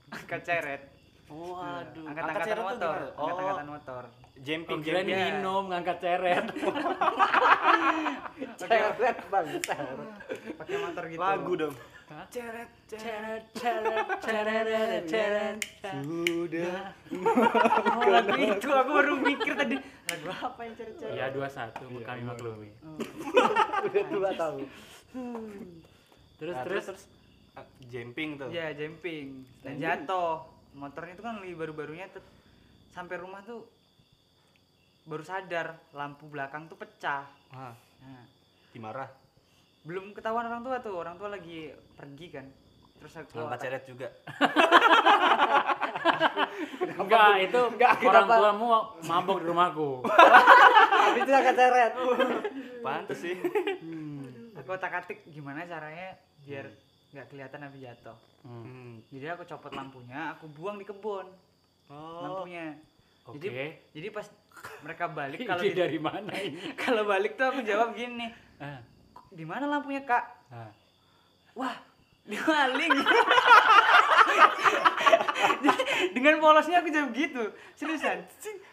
angkat 0.08 0.40
ceret. 0.48 0.82
Waduh. 1.26 2.04
Angkat-angkatan 2.08 2.46
ceret 2.46 2.56
tuh 2.56 2.64
motor. 2.64 2.96
gimana? 2.96 3.18
Oh, 3.18 3.26
Angkat-angkatan 3.26 3.68
motor. 3.68 4.02
jumping 4.36 4.78
Oh, 4.80 4.84
jumping. 4.84 5.08
Iya. 5.12 5.24
minum 5.36 5.62
ngangkat 5.68 5.96
ceret. 6.00 6.44
Ceret 8.60 9.16
bang, 9.28 9.46
ceret. 9.60 9.98
Pakai 10.56 10.76
motor 10.80 11.02
gitu. 11.08 11.20
Lagu 11.20 11.52
dong. 11.56 11.74
Ceret, 12.06 12.70
ceret, 12.86 13.42
ceret, 13.58 14.06
ceret, 14.22 15.02
ceret. 15.10 15.58
Sudah. 16.06 16.94
Oh, 17.10 18.06
lagu 18.06 18.30
itu 18.38 18.68
aku 18.70 18.90
baru 18.94 19.12
mikir 19.18 19.58
tadi. 19.58 19.74
Lagu 20.06 20.26
apa 20.30 20.60
yang 20.62 20.74
ceret-ceret? 20.78 21.18
Ya 21.18 21.26
21 21.34 22.06
kami 22.06 22.22
maklumi. 22.22 22.70
Udah 23.90 24.04
tua 24.06 24.30
tahu. 24.38 24.58
Terus 26.38 26.54
Nah, 26.54 26.62
terus 26.62 26.84
terus 26.94 27.02
ah, 27.58 27.66
jumping 27.90 28.38
tuh. 28.38 28.54
Ya, 28.54 28.70
jumping. 28.70 29.42
Dan 29.66 29.82
jatuh. 29.82 30.46
Motornya 30.78 31.18
itu 31.18 31.24
kan 31.26 31.42
lagi 31.42 31.58
baru-barunya 31.58 32.06
tuh 32.14 32.22
sampai 32.94 33.18
rumah 33.18 33.42
tuh 33.42 33.66
baru 35.10 35.26
sadar 35.26 35.74
lampu 35.90 36.30
belakang 36.30 36.70
tuh 36.70 36.78
pecah. 36.78 37.26
Ah, 37.50 37.74
Nah, 37.98 38.22
dimarah. 38.70 39.25
Belum 39.86 40.10
ketahuan 40.12 40.44
orang 40.44 40.60
tua 40.60 40.76
tuh. 40.78 40.94
Orang 40.96 41.14
tua 41.14 41.30
lagi 41.30 41.70
pergi 41.94 42.26
kan. 42.28 42.46
Terus 42.96 43.12
aku 43.14 43.38
Ngangkat 43.38 43.60
ceret 43.60 43.84
juga. 43.84 44.08
enggak 46.96 47.32
itu 47.42 47.60
Enggak, 47.68 47.90
orang 48.00 48.24
kenapa? 48.24 48.34
tuamu 48.40 48.66
mabok 49.04 49.36
di 49.38 49.46
rumahku. 49.46 49.90
Habis 51.06 51.22
itu 51.22 51.32
angkat 51.32 51.54
ceret. 51.54 51.92
Pantes 52.80 53.18
sih. 53.20 53.36
aku 54.56 54.70
otak-atik 54.72 55.22
gimana 55.28 55.62
caranya 55.62 56.16
biar 56.40 56.66
nggak 57.12 57.26
kelihatan 57.28 57.60
habis 57.62 57.80
jatuh. 57.82 58.16
Hmm. 58.42 58.64
Hmm. 58.64 58.92
Jadi 59.08 59.26
aku 59.28 59.42
copot 59.46 59.70
lampunya, 59.70 60.32
aku 60.32 60.48
buang 60.50 60.76
di 60.76 60.84
kebun 60.84 61.26
Oh. 61.86 62.18
lampunya. 62.18 62.74
Oke. 63.24 63.38
Jadi 63.38 63.46
jadi 63.92 64.08
pas 64.10 64.26
mereka 64.82 65.06
balik 65.06 65.38
kalau 65.46 65.62
dari 65.62 65.98
mana 66.00 66.32
ini? 66.34 66.58
kalau 66.74 67.04
balik 67.04 67.38
tuh 67.38 67.46
aku 67.46 67.62
jawab 67.62 67.94
gini, 67.94 68.26
Ah, 68.56 68.80
di 69.36 69.44
mana 69.44 69.68
lampunya 69.68 70.00
kak? 70.00 70.24
ah. 70.48 70.72
Wah, 71.52 71.76
dimaling. 72.26 72.92
Jadi, 75.56 75.82
Dengan 76.16 76.34
polosnya 76.38 76.80
aku 76.80 76.88
jawab 76.88 77.10
gitu, 77.12 77.42
seriusan. 77.74 78.24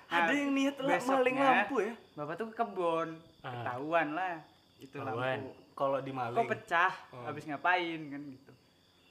Ada 0.08 0.26
Nah, 0.26 0.32
yang 0.32 0.52
niat 0.54 0.76
maling 0.80 1.36
lampu 1.36 1.76
ya. 1.82 1.94
Bapak 2.14 2.34
tuh 2.36 2.46
ke 2.48 2.56
kebun, 2.56 3.18
Ah. 3.42 3.50
ketahuan 3.54 4.08
lah 4.14 4.34
itu 4.78 4.96
lampu. 4.98 5.52
Kalau 5.74 5.98
di 6.00 6.12
maling. 6.12 6.38
Kok 6.38 6.48
pecah? 6.48 6.92
Oh. 7.12 7.24
Habis 7.26 7.44
ngapain 7.44 8.00
kan 8.08 8.22
gitu. 8.22 8.52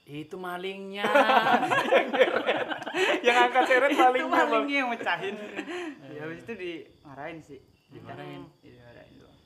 Itu 0.03 0.35
malingnya. 0.35 1.03
yang 3.25 3.35
angkat 3.41 3.61
ceret 3.65 3.89
itu 3.89 3.97
malingnya 3.97 4.27
bang. 4.27 4.43
malingnya 4.43 4.75
yang 4.77 4.89
mecahin. 4.89 5.33
ya, 6.07 6.19
habis 6.21 6.37
itu 6.41 6.51
dimarahin 6.53 7.37
sih. 7.39 7.59
Dimarahin. 7.89 8.41
Iya, 8.59 8.71
dimarahin 8.73 9.13
doang. 9.17 9.37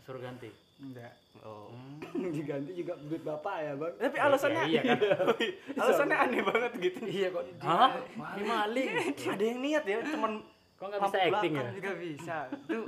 Suruh 0.00 0.18
ganti. 0.18 0.48
Enggak. 0.84 1.12
Oh. 1.44 1.68
Diganti 2.36 2.72
juga 2.76 2.92
duit 3.00 3.22
bapak 3.24 3.56
ya 3.64 3.72
bang. 3.76 3.94
Tapi 3.96 4.16
alasannya 4.20 4.62
iya 4.68 4.80
kan. 4.84 4.98
alasannya 5.82 6.16
aneh 6.16 6.40
banget 6.44 6.72
gitu. 6.78 6.98
Iya 7.08 7.28
kok. 7.32 7.42
Hah? 7.64 7.90
Ini 8.36 8.42
maling. 8.44 8.88
Ada 9.16 9.44
yang 9.44 9.58
niat 9.64 9.84
ya 9.88 9.98
teman 10.04 10.32
Kok 10.74 10.86
nggak 10.90 11.00
bisa 11.06 11.18
acting 11.32 11.52
ya? 11.54 11.68
Enggak 11.70 11.96
bisa. 11.96 12.36
Itu 12.52 12.78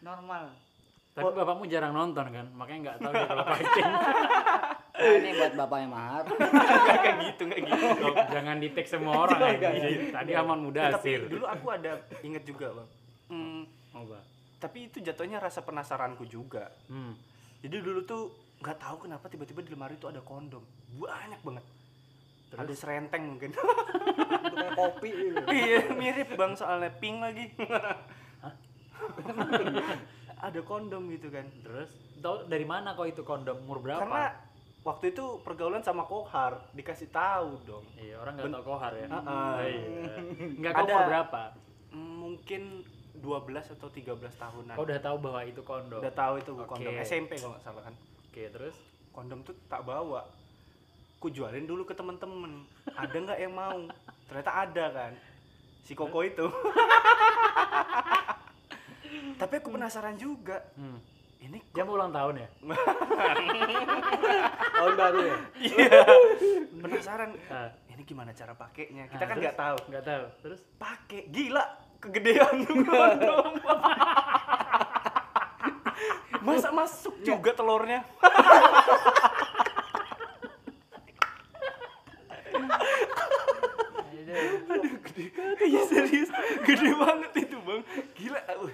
normal. 0.00 0.44
Tapi 1.16 1.32
bapakmu 1.32 1.64
jarang 1.72 1.96
nonton 1.96 2.28
kan, 2.28 2.46
makanya 2.52 2.80
nggak 2.92 2.96
tahu 3.00 3.12
dia 3.16 3.24
kalau 3.24 3.44
acting. 3.48 3.88
Nah, 4.96 5.12
ini 5.16 5.30
buat 5.36 5.52
bapaknya 5.56 5.88
mahar. 5.92 6.24
Nggak 6.32 6.98
kayak 7.04 7.16
gitu 7.20 7.42
nggak 7.48 7.60
gitu. 7.68 8.08
Jangan 8.32 8.56
di 8.56 8.68
tag 8.72 8.86
semua 8.88 9.12
orang 9.28 9.38
anjing. 9.44 10.08
Tadi 10.08 10.32
aman 10.32 10.58
muda 10.60 10.80
Tapi 10.96 11.28
dulu 11.28 11.44
aku 11.44 11.66
ada 11.68 12.00
inget 12.24 12.44
juga 12.48 12.72
bang. 12.72 12.88
Hmm, 13.28 13.62
Apa? 13.92 14.18
Tapi 14.56 14.88
itu 14.88 15.04
jatuhnya 15.04 15.36
rasa 15.36 15.60
penasaranku 15.60 16.24
juga. 16.24 16.72
Hmm. 16.88 17.12
Jadi 17.60 17.76
dulu 17.82 18.00
tuh 18.04 18.22
nggak 18.60 18.78
tahu 18.80 18.96
kenapa 19.04 19.28
tiba-tiba 19.28 19.60
di 19.60 19.70
lemari 19.72 20.00
tuh 20.00 20.08
ada 20.08 20.24
kondom. 20.24 20.64
Banyak 20.96 21.40
banget. 21.44 21.64
Ada 22.56 22.72
serenteng 22.72 23.36
mungkin. 23.36 23.52
Itu 23.52 24.54
kayak 24.56 24.74
kopi 24.78 25.10
gitu. 25.12 25.44
iya 25.56 25.92
mirip 25.92 26.32
bang 26.40 26.52
soalnya 26.56 26.88
pink 26.96 27.20
lagi. 27.20 27.52
ada 30.46 30.60
kondom 30.64 31.12
gitu 31.12 31.28
kan. 31.28 31.44
Terus 31.60 31.90
tahu 32.24 32.48
dari 32.48 32.64
mana 32.64 32.96
kok 32.96 33.08
itu 33.08 33.22
kondom 33.28 33.60
umur 33.60 33.84
berapa? 33.84 34.00
Karena 34.00 34.24
waktu 34.86 35.12
itu 35.12 35.44
pergaulan 35.44 35.84
sama 35.84 36.08
kohar 36.08 36.72
dikasih 36.72 37.12
tahu 37.12 37.60
dong. 37.68 37.84
Iya, 38.00 38.24
orang 38.24 38.40
nggak 38.40 38.52
tahu 38.56 38.64
kohar 38.64 38.92
ya. 38.96 39.06
Heeh. 39.10 39.26
Oh, 39.26 39.60
iya. 39.68 40.16
Nggak 40.64 40.74
Ada. 40.80 40.96
berapa. 41.12 41.42
Mungkin 41.92 42.62
12 43.26 43.74
atau 43.74 43.88
13 43.90 44.06
tahunan. 44.38 44.72
Kau 44.72 44.86
udah 44.86 44.98
tahu 45.02 45.16
bahwa 45.18 45.40
itu 45.42 45.58
kondom. 45.60 45.98
Udah 45.98 46.14
tahu 46.14 46.38
itu 46.38 46.50
Oke. 46.54 46.64
kondom 46.64 46.94
SMP 47.02 47.34
kalau 47.34 47.52
nggak 47.52 47.64
salah 47.64 47.82
kan. 47.82 47.92
Oke, 48.30 48.42
terus 48.46 48.76
Kondom 49.10 49.40
tuh 49.40 49.56
tak 49.66 49.82
bawa. 49.82 50.22
Ku 51.16 51.26
jualin 51.26 51.64
dulu 51.64 51.82
ke 51.82 51.90
temen-temen. 51.90 52.62
Ada 52.92 53.16
nggak 53.16 53.38
yang 53.40 53.50
mau? 53.50 53.72
Ternyata 54.28 54.52
ada 54.62 54.84
kan. 54.92 55.12
Si 55.80 55.92
Koko 55.92 56.20
itu. 56.20 56.44
Tapi 59.36 59.52
aku 59.56 59.68
penasaran 59.70 60.14
juga. 60.14 60.60
hmm. 60.76 60.98
Ini 61.38 61.58
dia 61.70 61.84
mau 61.84 61.94
ulang 61.94 62.10
tahun 62.10 62.42
ya? 62.42 62.48
Tahun 64.74 64.94
baru 64.94 65.18
ya. 65.22 65.36
iya. 65.56 66.00
penasaran. 66.76 67.30
Ah. 67.46 67.68
Ini 67.86 68.02
gimana 68.02 68.30
cara 68.32 68.52
pakainya? 68.52 69.04
Kita 69.06 69.22
Ah, 69.22 69.28
kan 69.28 69.36
nggak 69.38 69.56
tahu. 69.56 69.76
Nggak 69.88 70.04
tahu. 70.04 70.24
Terus 70.42 70.60
Pakai 70.76 71.20
gila 71.28 71.64
kegedean 72.06 72.56
masa 76.46 76.70
masuk 76.70 77.14
juga 77.26 77.50
telurnya? 77.50 78.06
Aduh 84.70 84.94
gede. 85.10 85.24
iya 85.66 85.82
serius. 85.90 86.30
Gede 86.62 86.90
banget 86.94 87.32
itu 87.34 87.58
bang. 87.66 87.82
Gila. 88.14 88.40
Uh, 88.46 88.70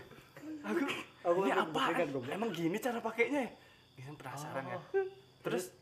aku 0.69 0.85
Aku 1.23 1.39
ini 1.47 1.55
apa 1.55 1.83
emang 2.29 2.51
gini 2.53 2.77
cara 2.77 3.01
pakainya 3.01 3.49
ya? 3.49 3.51
Gila, 3.97 4.13
penasaran 4.21 4.65
ya. 4.69 4.79
Terus 5.41 5.73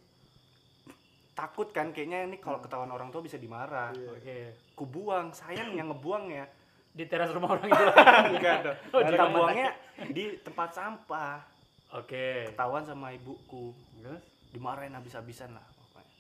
takut 1.35 1.73
kan 1.75 1.91
kayaknya 1.91 2.29
ini 2.29 2.37
kalau 2.39 2.61
ketahuan 2.63 2.93
orang 2.93 3.11
tua 3.11 3.25
bisa 3.25 3.35
dimarah. 3.35 3.91
Oke. 3.91 4.55
ku 4.79 4.87
buang 4.87 5.35
sayang 5.35 5.75
yang 5.75 5.91
ngebuang 5.91 6.31
ya 6.31 6.47
Di 6.91 7.05
teras 7.05 7.31
rumah 7.31 7.55
orang 7.55 7.67
itu. 7.67 7.85
enggak 8.35 8.57
dong 8.63 8.77
Oh, 8.91 9.01
kita 9.01 9.15
jangan. 9.17 9.31
buangnya 9.33 9.69
di 10.09 10.25
tempat 10.39 10.69
sampah 10.71 11.39
Oke. 11.93 12.49
ketahuan 12.49 12.83
sama 12.83 13.11
ibuku 13.11 13.71
Terus? 13.97 14.23
dimarahin 14.51 14.91
habis-habisan 14.93 15.51
lah 15.51 15.63
pokoknya 15.63 16.15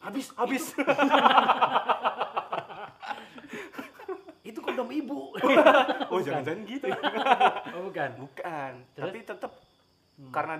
habis 0.00 0.26
habis 0.34 0.64
Itu 4.42 4.58
kondom 4.66 4.88
ibu. 4.88 5.32
oh 6.08 6.18
jangan-jangan 6.18 6.60
gitu 6.66 6.86
oh, 7.72 7.82
bukan. 7.86 8.10
bukan 8.18 8.72
Terus? 8.92 9.04
tapi 9.06 9.18
tetap 9.22 9.52
karena 10.28 10.54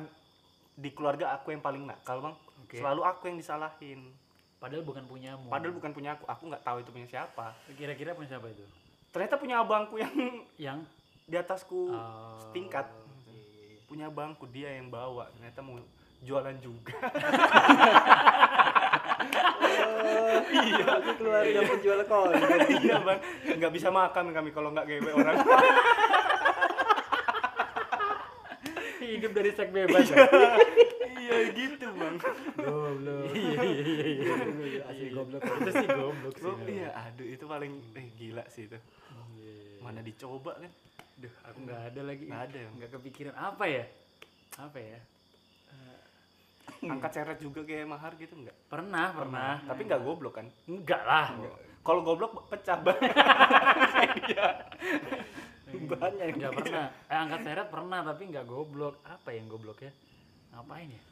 di 0.72 0.90
keluarga 0.90 1.34
aku 1.34 1.50
yang 1.50 1.60
paling 1.60 1.84
nakal 1.84 2.20
bang 2.20 2.34
Oke. 2.62 2.76
selalu 2.78 3.02
aku 3.02 3.22
yang 3.26 3.36
disalahin 3.36 4.00
Padahal 4.56 4.86
bukan 4.86 5.02
punyamu. 5.04 5.50
padahal 5.50 5.74
bukan 5.74 5.90
punya 5.90 6.14
aku 6.14 6.22
aku 6.24 6.42
nggak 6.46 6.62
tahu 6.62 6.78
itu 6.78 6.90
punya 6.90 7.08
siapa 7.08 7.50
kira-kira 7.74 8.14
punya 8.14 8.30
siapa 8.30 8.46
itu? 8.46 8.62
Ternyata 9.12 9.36
punya 9.36 9.60
abangku 9.60 9.96
yang 9.96 10.12
Yang? 10.58 10.78
di 11.22 11.36
atasku 11.36 11.88
Oh, 11.88 12.34
setingkat. 12.40 12.88
punya 13.84 14.08
abangku 14.08 14.48
dia 14.48 14.72
yang 14.72 14.88
bawa. 14.88 15.28
Ternyata 15.32 15.60
mau 15.60 15.76
jualan 16.20 16.56
juga. 16.58 16.96
Iya. 20.52 20.84
Aku 20.98 21.10
keluarga 21.16 21.60
penjual 21.64 22.00
konten 22.04 22.42
iya 22.76 22.98
bang. 23.00 23.18
Nggak 23.56 23.72
bisa 23.72 23.88
makan 23.88 24.34
kami 24.34 24.50
kalau 24.50 24.68
nggak 24.70 24.84
gewe 24.84 25.10
orang. 25.14 25.36
Hidup 29.02 29.32
dari 29.32 29.50
seks 29.52 29.70
bebas. 29.70 30.08
ya? 30.08 30.26
iya 31.14 31.36
gitu 31.52 31.86
bang. 31.92 32.16
Goblok. 32.56 33.30
Iya 33.32 33.62
iya 33.62 34.06
iya. 34.18 34.34
asli 34.84 35.08
goblok. 35.10 35.40
Itu 35.42 35.70
sih 35.70 35.86
goblok 35.88 36.34
sih. 36.34 36.46
Oh, 36.46 36.56
iya 36.66 36.90
aduh 36.98 37.26
itu 37.26 37.44
paling 37.46 37.72
eh 37.94 38.06
gila 38.14 38.44
sih 38.48 38.66
itu. 38.66 38.76
Iya. 38.76 38.82
Mana 39.82 40.00
dicoba 40.00 40.54
kan 40.56 40.72
Duh, 41.12 41.34
aku 41.44 41.58
nggak 41.68 41.82
ada 41.92 42.00
lagi. 42.02 42.24
Nggak 42.24 42.42
ada? 42.50 42.60
Nggak 42.72 42.90
kepikiran 42.98 43.34
apa 43.36 43.64
ya? 43.68 43.84
Apa 44.58 44.78
ya? 44.80 44.98
angkat 46.82 47.10
seret 47.14 47.38
juga 47.38 47.62
kayak 47.62 47.86
mahar 47.86 48.18
gitu 48.18 48.34
nggak 48.34 48.54
Pernah, 48.66 49.14
pernah. 49.14 49.62
tapi 49.62 49.86
nggak 49.86 50.02
goblok 50.02 50.42
kan 50.42 50.46
Enggak 50.66 51.02
lah. 51.06 51.30
kalau 51.86 52.02
goblok 52.02 52.50
pecah 52.50 52.74
bang 52.82 52.98
banyak 55.92 56.26
yang 56.26 56.36
Enggak 56.42 56.52
pernah. 56.58 56.86
Eh, 57.06 57.16
angkat 57.16 57.40
seret 57.46 57.68
pernah 57.70 58.00
tapi 58.02 58.22
nggak 58.28 58.46
goblok. 58.46 58.98
Apa 59.06 59.30
yang 59.30 59.46
goblok 59.46 59.78
ya? 59.82 59.92
Ngapain 60.52 60.90
ya? 60.90 61.02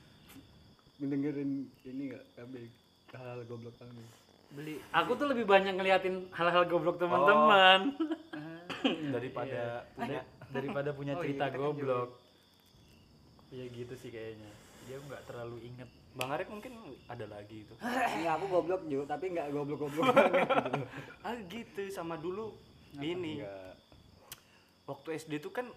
mendengerin 1.00 1.64
ini 1.88 2.12
nggak 2.12 2.24
kami 2.36 2.68
hal 3.16 3.40
goblok 3.48 3.72
kami 3.80 4.04
beli 4.50 4.74
Aku 4.92 5.14
tuh 5.14 5.26
lebih 5.26 5.44
banyak 5.44 5.72
ngeliatin 5.72 6.28
hal-hal 6.30 6.64
goblok 6.64 6.96
teman-teman 6.96 7.94
daripada 9.14 9.86
punya 9.92 10.20
daripada 10.48 10.90
punya 10.98 11.12
Oh, 11.12 11.16
iya, 11.16 11.22
cerita 11.24 11.44
kan 11.46 11.58
goblok. 11.60 12.10
Iya 13.50 13.64
gitu 13.68 13.94
sih 13.94 14.08
kayaknya. 14.08 14.50
Dia 14.84 14.96
nggak 15.00 15.22
terlalu 15.24 15.58
inget. 15.64 15.90
bang 16.10 16.26
Arif 16.28 16.50
mungkin 16.50 16.74
ada 17.06 17.22
lagi 17.24 17.62
itu 17.62 17.70
Enggak, 17.78 18.34
aku 18.36 18.46
goblok 18.48 18.82
juga, 18.84 19.14
tapi 19.14 19.30
enggak 19.30 19.46
goblok-goblok 19.48 20.10
banget 20.10 20.42
gitu. 20.42 20.82
ah 21.22 21.36
gitu 21.46 21.82
sama 21.88 22.18
dulu 22.18 22.50
ini 22.98 23.38
Enggak. 23.38 23.78
waktu 24.84 25.08
SD 25.16 25.38
tuh 25.38 25.52
kan 25.52 25.70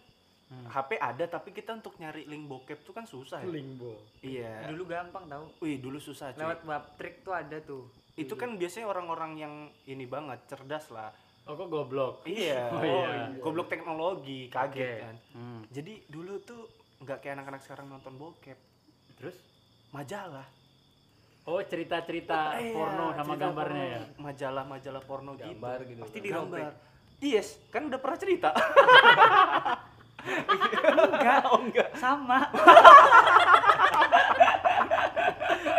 Hmm. 0.43 0.69
HP 0.69 0.97
ada 0.97 1.25
tapi 1.25 1.49
kita 1.49 1.73
untuk 1.73 1.97
nyari 1.97 2.25
link 2.25 2.45
bokep 2.45 2.81
tuh 2.81 2.93
kan 2.93 3.05
susah 3.05 3.41
ya 3.41 3.47
Lingbo. 3.47 3.97
iya 4.21 4.67
dulu 4.67 4.85
gampang 4.85 5.25
tau 5.25 5.49
wih 5.57 5.77
dulu 5.77 5.97
susah 5.97 6.29
cuy 6.29 6.39
lewat 6.39 6.61
baptrik 6.61 7.21
tuh 7.21 7.33
ada 7.33 7.57
tuh 7.57 7.89
itu 8.15 8.33
kan 8.33 8.55
biasanya 8.55 8.85
orang-orang 8.85 9.31
yang 9.35 9.53
ini 9.83 10.05
banget 10.05 10.37
cerdas 10.45 10.89
lah 10.89 11.09
Oh 11.43 11.53
kok 11.53 11.67
goblok? 11.67 12.23
iya 12.23 12.69
Oh, 12.71 12.79
iya. 12.79 13.35
goblok 13.37 13.67
teknologi 13.67 14.47
kaget 14.47 14.69
Oke. 14.71 14.91
kan 15.01 15.15
Hmm. 15.33 15.61
jadi 15.67 15.93
dulu 16.07 16.39
tuh 16.39 16.69
nggak 16.99 17.19
kayak 17.19 17.33
anak-anak 17.35 17.61
sekarang 17.61 17.87
nonton 17.87 18.13
bokep 18.13 18.55
Terus? 19.13 19.35
majalah 19.89 20.45
Oh 21.43 21.59
cerita-cerita 21.59 22.55
Iya, 22.55 22.71
porno 22.71 23.11
sama 23.11 23.23
cerita 23.29 23.43
gambarnya 23.43 23.83
ya? 23.83 23.99
porno. 24.05 24.21
majalah-majalah 24.21 25.03
porno 25.03 25.31
Gambar 25.33 25.77
gitu 25.81 25.89
gitu. 25.89 26.01
Pasti 26.03 26.19
Gambar. 26.21 26.59
dirobek. 26.61 26.73
yes 27.19 27.47
kan 27.67 27.81
udah 27.85 27.99
pernah 27.99 28.17
cerita 28.17 28.49
enggak 31.03 31.41
oh 31.45 31.59
enggak 31.61 31.89
sama 31.93 32.39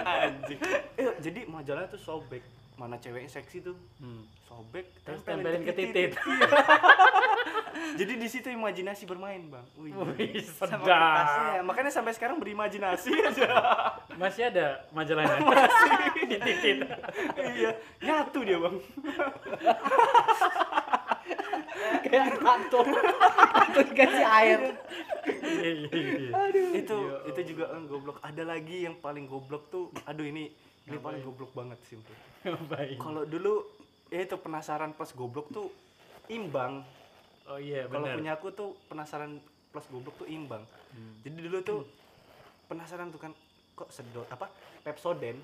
anjing 0.05 0.59
Eh, 0.95 1.14
jadi 1.25 1.41
majalah 1.47 1.89
tuh 1.89 1.97
sobek 1.97 2.45
mana 2.75 2.99
ceweknya 2.99 3.31
seksi 3.31 3.63
tuh 3.63 3.79
Hmm. 3.97 4.27
sobek 4.45 4.85
Terus 5.01 5.23
tempelin 5.23 5.63
ke 5.63 5.73
titit. 5.73 6.11
Iya. 6.13 6.49
jadi 8.01 8.13
di 8.17 8.29
situ 8.29 8.49
imajinasi 8.49 9.03
bermain 9.05 9.47
bang 9.47 9.63
Wih. 9.77 9.95
Wih, 9.95 10.43
Sama 10.43 10.83
sedap. 10.83 11.27
Iya, 11.49 11.61
makanya 11.63 11.91
sampai 11.91 12.13
sekarang 12.13 12.37
berimajinasi 12.37 13.11
aja 13.31 13.47
Masih 14.15 14.49
ada 14.49 14.83
majalahnya? 14.91 15.39
Di 16.25 16.37
titit. 16.37 16.79
iya 17.55 17.71
nyatu 18.01 18.43
dia 18.43 18.59
bang 18.59 18.77
Kayak 22.05 22.39
tato. 22.39 22.81
Tato 22.85 23.81
dikasih 23.85 24.25
air. 24.25 24.61
Iya, 25.25 26.31
itu 26.75 26.99
itu 27.27 27.41
juga 27.47 27.65
eh, 27.71 27.83
goblok 27.87 28.19
ada 28.21 28.43
lagi 28.45 28.85
yang 28.85 28.97
paling 28.97 29.25
goblok 29.25 29.69
tuh 29.69 29.89
aduh 30.05 30.23
ini 30.23 30.53
ini 30.85 30.97
paling 31.01 31.21
goblok 31.25 31.53
banget 31.57 31.79
sih 31.89 31.97
kalau 33.01 33.25
dulu 33.25 33.65
ya 34.13 34.21
itu 34.21 34.37
penasaran 34.37 34.93
plus 34.93 35.17
goblok 35.17 35.49
tuh 35.49 35.73
imbang. 36.29 36.85
Oh 37.49 37.61
iya 37.61 37.89
kalau 37.89 38.09
benar. 38.09 38.17
punya 38.17 38.33
aku 38.37 38.49
tuh 38.53 38.71
penasaran 38.89 39.41
plus 39.73 39.87
goblok 39.89 40.15
tuh 40.21 40.29
imbang. 40.29 40.61
Hmm. 40.93 41.15
jadi 41.25 41.39
dulu 41.51 41.59
tuh 41.65 41.81
penasaran 42.69 43.09
tuh 43.11 43.21
kan 43.21 43.33
kok 43.75 43.91
sedot 43.91 44.29
apa 44.31 44.47
pepsoden 44.87 45.43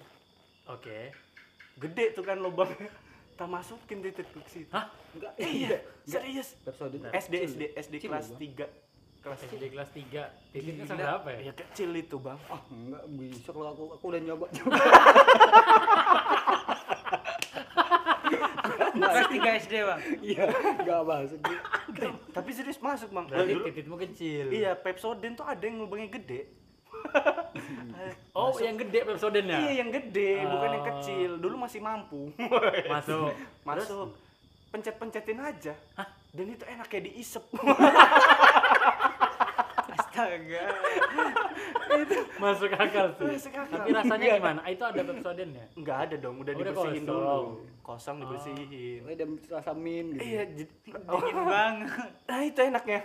Oke. 0.70 1.11
gede 1.81 2.14
tuh 2.14 2.22
kan 2.22 2.38
lubangnya 2.38 2.87
tak 3.40 3.48
masukin 3.48 4.05
titik 4.05 4.29
ke 4.29 4.40
situ. 4.53 4.68
Hah? 4.68 4.92
Enggak, 5.16 5.33
iya 5.40 5.81
serius. 6.05 6.55
Episode 6.68 7.00
SD 7.16 7.35
SD 7.48 7.62
SD 7.74 7.94
kelas. 8.05 8.37
3 8.37 8.89
kelas 9.20 9.40
SD 9.44 9.62
kelas 9.68 9.90
3. 9.90 10.00
Titiknya 10.50 10.83
Gila. 10.83 10.90
sama 10.90 11.09
apa 11.14 11.28
ya? 11.30 11.38
ya 11.42 11.52
kecil 11.54 11.90
itu 11.92 12.16
bang 12.16 12.38
Ah, 12.46 12.61
enggak 12.66 13.04
bisa 13.11 13.48
kalau 13.50 13.68
aku 13.70 13.85
aku 13.92 14.04
udah 14.06 14.20
nyoba. 14.22 14.46
kelas 18.90 19.26
3 19.28 19.61
SD 19.61 19.74
bang 19.83 20.00
Iya, 20.20 20.44
enggak 20.76 21.00
masuk. 21.04 21.38
Tapi 22.30 22.50
serius 22.50 22.78
masuk 22.78 23.11
bang 23.11 23.26
Berarti 23.26 23.52
Dulu- 23.52 23.64
tititmu 23.66 23.96
kecil. 24.00 24.46
iya 24.50 24.72
pepsoden 24.74 25.33
tuh 25.35 25.44
ada 25.44 25.61
yang 25.61 25.78
lubangnya 25.78 26.09
gede 26.12 26.40
Oh, 28.37 28.52
yang 28.56 28.76
gede 28.76 29.04
Pepsodennya. 29.04 29.59
iya 29.61 29.72
yang 29.80 29.90
gede 29.90 30.44
bukan 30.44 30.68
yang 30.70 30.80
Oh. 30.80 30.88
kecil 30.94 31.30
dulu 31.37 31.56
masih 31.59 31.80
mampu 31.80 32.33
Masuk. 32.92 33.33
masuk 33.62 34.09
pencet-pencetin 34.70 35.37
aja 35.37 35.74
dan 36.30 36.46
itu 36.46 36.62
enak 36.64 36.87
kayak 36.87 37.11
diisep 37.11 37.42
astaga 40.22 40.64
Masuk 42.40 42.72
akal 42.72 43.06
sih. 43.12 43.26
Masuk 43.26 43.52
akal. 43.52 43.76
Tapi 43.76 43.90
rasanya 43.92 44.26
gimana? 44.35 44.61
Ah, 44.61 44.70
Itu 44.70 44.85
ada 44.85 45.00
Pepsodennya. 45.02 45.64
nggak 45.74 45.98
ada 46.00 46.16
dong 46.16 46.37
udah, 46.38 46.52
Udah 46.52 46.64
dibersihin 46.64 47.02
kosong. 47.02 47.06
dulu 47.06 47.40
kosong 47.83 48.16
dibersihin 48.18 49.00
Oh, 49.02 49.12
dan 49.12 49.28
rasa 49.44 49.72
min 49.72 50.06
gitu. 50.12 50.22
iya 50.22 50.42
jadi 50.46 50.72
dingin 50.80 51.02
banget 51.42 52.11
nah 52.22 52.40
itu 52.40 52.61
enaknya 52.62 52.98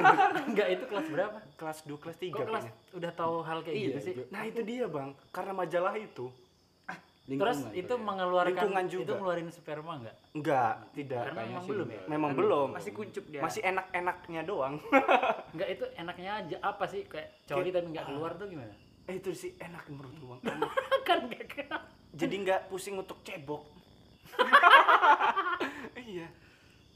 Enggak, 0.48 0.68
itu 0.68 0.84
kelas 0.84 1.06
berapa? 1.08 1.38
kelas 1.54 1.78
2 1.84 1.94
kelas 1.96 2.16
3 2.16 2.26
Kok 2.28 2.40
kelas 2.42 2.64
kayaknya 2.64 2.72
udah 2.92 3.12
tahu 3.14 3.34
hal 3.40 3.58
kayak 3.60 3.74
Iya, 3.74 3.86
gitu 3.86 3.98
sih? 4.00 4.12
juga. 4.14 4.26
nah 4.28 4.42
itu 4.42 4.60
dia 4.62 4.84
bang 4.84 5.10
karena 5.30 5.52
majalah 5.54 5.94
itu 5.94 6.26
Terus 7.22 7.38
Lingkungan, 7.62 7.78
itu 7.78 7.94
ya. 7.94 8.02
mengeluarkan 8.02 8.50
Lingkungan 8.50 8.84
itu 8.84 8.94
juga. 8.98 9.12
ngeluarin 9.14 9.48
sperma 9.48 9.92
enggak? 9.94 10.16
enggak 10.32 10.72
tidak 10.90 11.22
Karena 11.22 11.40
memang 11.40 11.62
belum 11.62 11.86
ya? 11.86 11.94
enggak. 11.94 12.08
memang 12.10 12.28
Kan 12.28 12.38
belum 12.42 12.68
masih 12.74 12.92
kuncup 12.92 13.24
dia 13.24 13.40
masih 13.40 13.60
enak-enaknya 13.62 14.40
doang 14.42 14.74
Enggak, 15.54 15.68
itu 15.70 15.84
enaknya 15.94 16.30
aja 16.36 16.56
apa 16.60 16.84
sih 16.84 17.06
kayak 17.06 17.28
coli 17.44 17.70
tapi 17.70 17.86
enggak 17.88 18.06
keluar 18.06 18.32
tuh 18.34 18.46
gimana? 18.46 18.74
eh 19.02 19.14
itu 19.16 19.30
sih 19.32 19.54
enak 19.56 19.84
menurut 19.88 20.14
gua 20.16 20.36
kan 21.06 21.18
enggak 21.20 21.46
kena. 21.48 21.78
jadi 22.12 22.34
nggak 22.38 22.60
pusing 22.66 22.94
untuk 22.96 23.18
cebok 23.22 23.62
iya 26.04 26.26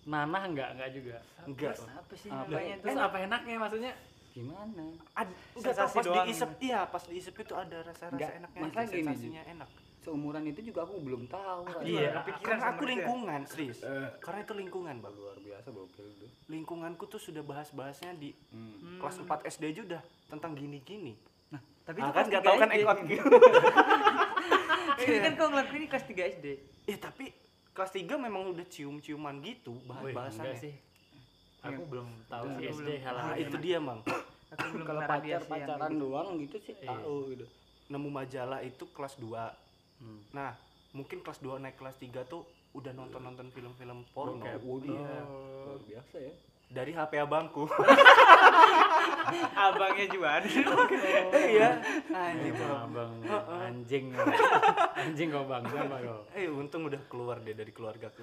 Nanah 0.05 0.43
enggak, 0.45 0.69
enggak 0.73 0.91
juga. 0.93 1.17
enggak 1.43 1.75
apa 1.83 2.15
sih 2.15 2.31
Apa, 2.31 2.47
namanya 2.47 2.75
tuh 2.77 2.83
terus 2.85 2.99
apa 3.01 3.17
enaknya 3.21 3.55
maksudnya? 3.59 3.93
Gimana? 4.31 4.85
Ad, 5.13 5.29
enggak 5.53 5.75
tahu 5.75 5.89
pas 5.89 6.05
doang 6.05 6.25
diisep, 6.25 6.51
iya 6.61 6.81
pas 6.85 7.03
diisep 7.03 7.35
itu 7.35 7.55
ada 7.55 7.77
rasa-rasa 7.81 8.15
Enggak, 8.15 8.31
enaknya, 8.37 8.61
masalah 8.61 8.87
gini, 8.87 9.03
sensasinya 9.03 9.43
enak. 9.49 9.71
Seumuran 10.07 10.47
itu 10.47 10.63
juga 10.63 10.87
aku 10.87 10.97
belum 10.97 11.27
tahu. 11.27 11.67
Kak. 11.67 11.83
Iya, 11.83 12.23
Karena 12.39 12.71
aku 12.71 12.79
itu 12.79 12.79
ya? 12.79 12.91
lingkungan, 12.95 13.41
serius. 13.43 13.83
Eh. 13.83 14.09
Karena 14.23 14.39
itu 14.41 14.53
lingkungan, 14.55 14.95
Bang. 14.97 15.13
Luar 15.13 15.37
biasa 15.37 15.69
gokil 15.69 16.07
itu. 16.09 16.27
Lingkunganku 16.47 17.05
tuh 17.05 17.19
sudah 17.19 17.43
bahas-bahasnya 17.43 18.15
di 18.15 18.31
Hmm. 18.49 18.97
kelas 18.97 19.19
4 19.19 19.45
SD 19.45 19.63
aja 19.69 19.81
udah 19.85 20.03
tentang 20.31 20.55
gini-gini. 20.55 21.19
Nah, 21.51 21.59
tapi 21.83 21.99
Ah, 21.99 22.01
itu 22.01 22.07
kan 22.07 22.15
kelas 22.15 22.27
nggak 22.31 22.41
3 22.41 22.47
tahu 22.47 22.57
kan 22.57 22.71
SD. 22.71 22.79
ekot 22.79 22.99
Ini 24.97 25.17
kan 25.21 25.33
kau 25.35 25.49
ngelakuin 25.49 25.77
ini 25.77 25.87
kelas 25.89 26.05
3 26.05 26.33
SD. 26.33 26.47
Eh 26.87 26.97
tapi 26.97 27.25
kelas 27.73 27.91
3 27.93 28.17
memang 28.17 28.49
udah 28.49 28.65
cium-ciuman 28.65 29.35
gitu 29.43 29.77
bahas-bahasannya. 29.85 30.49
enggak 30.49 30.63
sih. 30.63 30.75
Aku 31.61 31.83
belum 31.85 32.09
tahu 32.25 32.45
Enggak, 32.47 32.57
sih 32.57 32.65
aku 32.65 32.79
SD 32.79 32.89
hal 33.01 33.15
Nah, 33.17 33.37
itu 33.37 33.57
dia, 33.59 33.79
Mang. 33.79 34.01
Aku 34.49 34.65
belum 34.71 34.87
Kalau 34.87 35.01
pernah 35.03 35.19
pacar 35.19 35.43
pacaran 35.45 35.91
gitu. 35.91 36.01
doang 36.01 36.29
gitu 36.39 36.57
sih 36.63 36.75
Iya. 36.77 36.89
tahu 36.95 37.15
gitu. 37.29 37.47
Nemu 37.87 38.09
majalah 38.09 38.61
itu 38.63 38.85
kelas 38.89 39.15
2. 39.19 39.66
Hmm. 39.97 40.21
Nah, 40.31 40.53
mungkin 40.93 41.21
kelas 41.21 41.41
2 41.41 41.59
naik 41.59 41.77
kelas 41.77 41.97
3 41.97 42.25
tuh 42.25 42.45
udah 42.73 42.93
nonton-nonton 42.93 43.49
film-film 43.51 44.05
porno. 44.11 44.37
Bokep. 44.39 44.61
Oh, 44.61 44.79
iya. 44.81 45.17
Luar 45.25 45.81
biasa 45.83 46.17
ya. 46.21 46.33
Dari 46.67 46.93
HP 46.93 47.13
abangku. 47.17 47.65
Abangnya 49.57 50.07
Juan. 50.09 50.43
Iya. 51.37 51.71
Anjing 52.11 52.55
Itu 52.55 52.63
tuh. 52.63 52.75
abang 52.75 53.13
anjing. 53.63 54.05
anjing 55.03 55.29
kau 55.31 55.47
bang? 55.47 55.63
Eh, 56.35 56.47
untung 56.47 56.87
udah 56.87 57.01
keluar 57.07 57.39
deh 57.39 57.55
dari 57.55 57.71
keluargaku. 57.71 58.23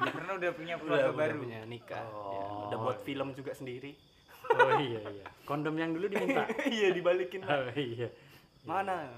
Karena 0.00 0.32
udah 0.36 0.50
punya 0.52 0.74
Udah, 0.76 0.84
keluarga 0.84 1.08
udah 1.08 1.16
baru. 1.16 1.38
punya 1.40 1.60
nikah. 1.64 2.04
Oh. 2.10 2.32
Ya, 2.32 2.42
udah 2.68 2.78
buat 2.80 2.98
film 3.04 3.28
juga 3.32 3.52
sendiri. 3.52 3.92
Oh 4.50 4.72
iya 4.80 5.00
iya. 5.04 5.24
Kondom 5.44 5.76
yang 5.76 5.92
dulu 5.92 6.08
diminta. 6.08 6.48
iya, 6.66 6.90
dibalikin. 6.90 7.44
Oh 7.44 7.70
iya. 7.76 8.08
Mana? 8.64 9.08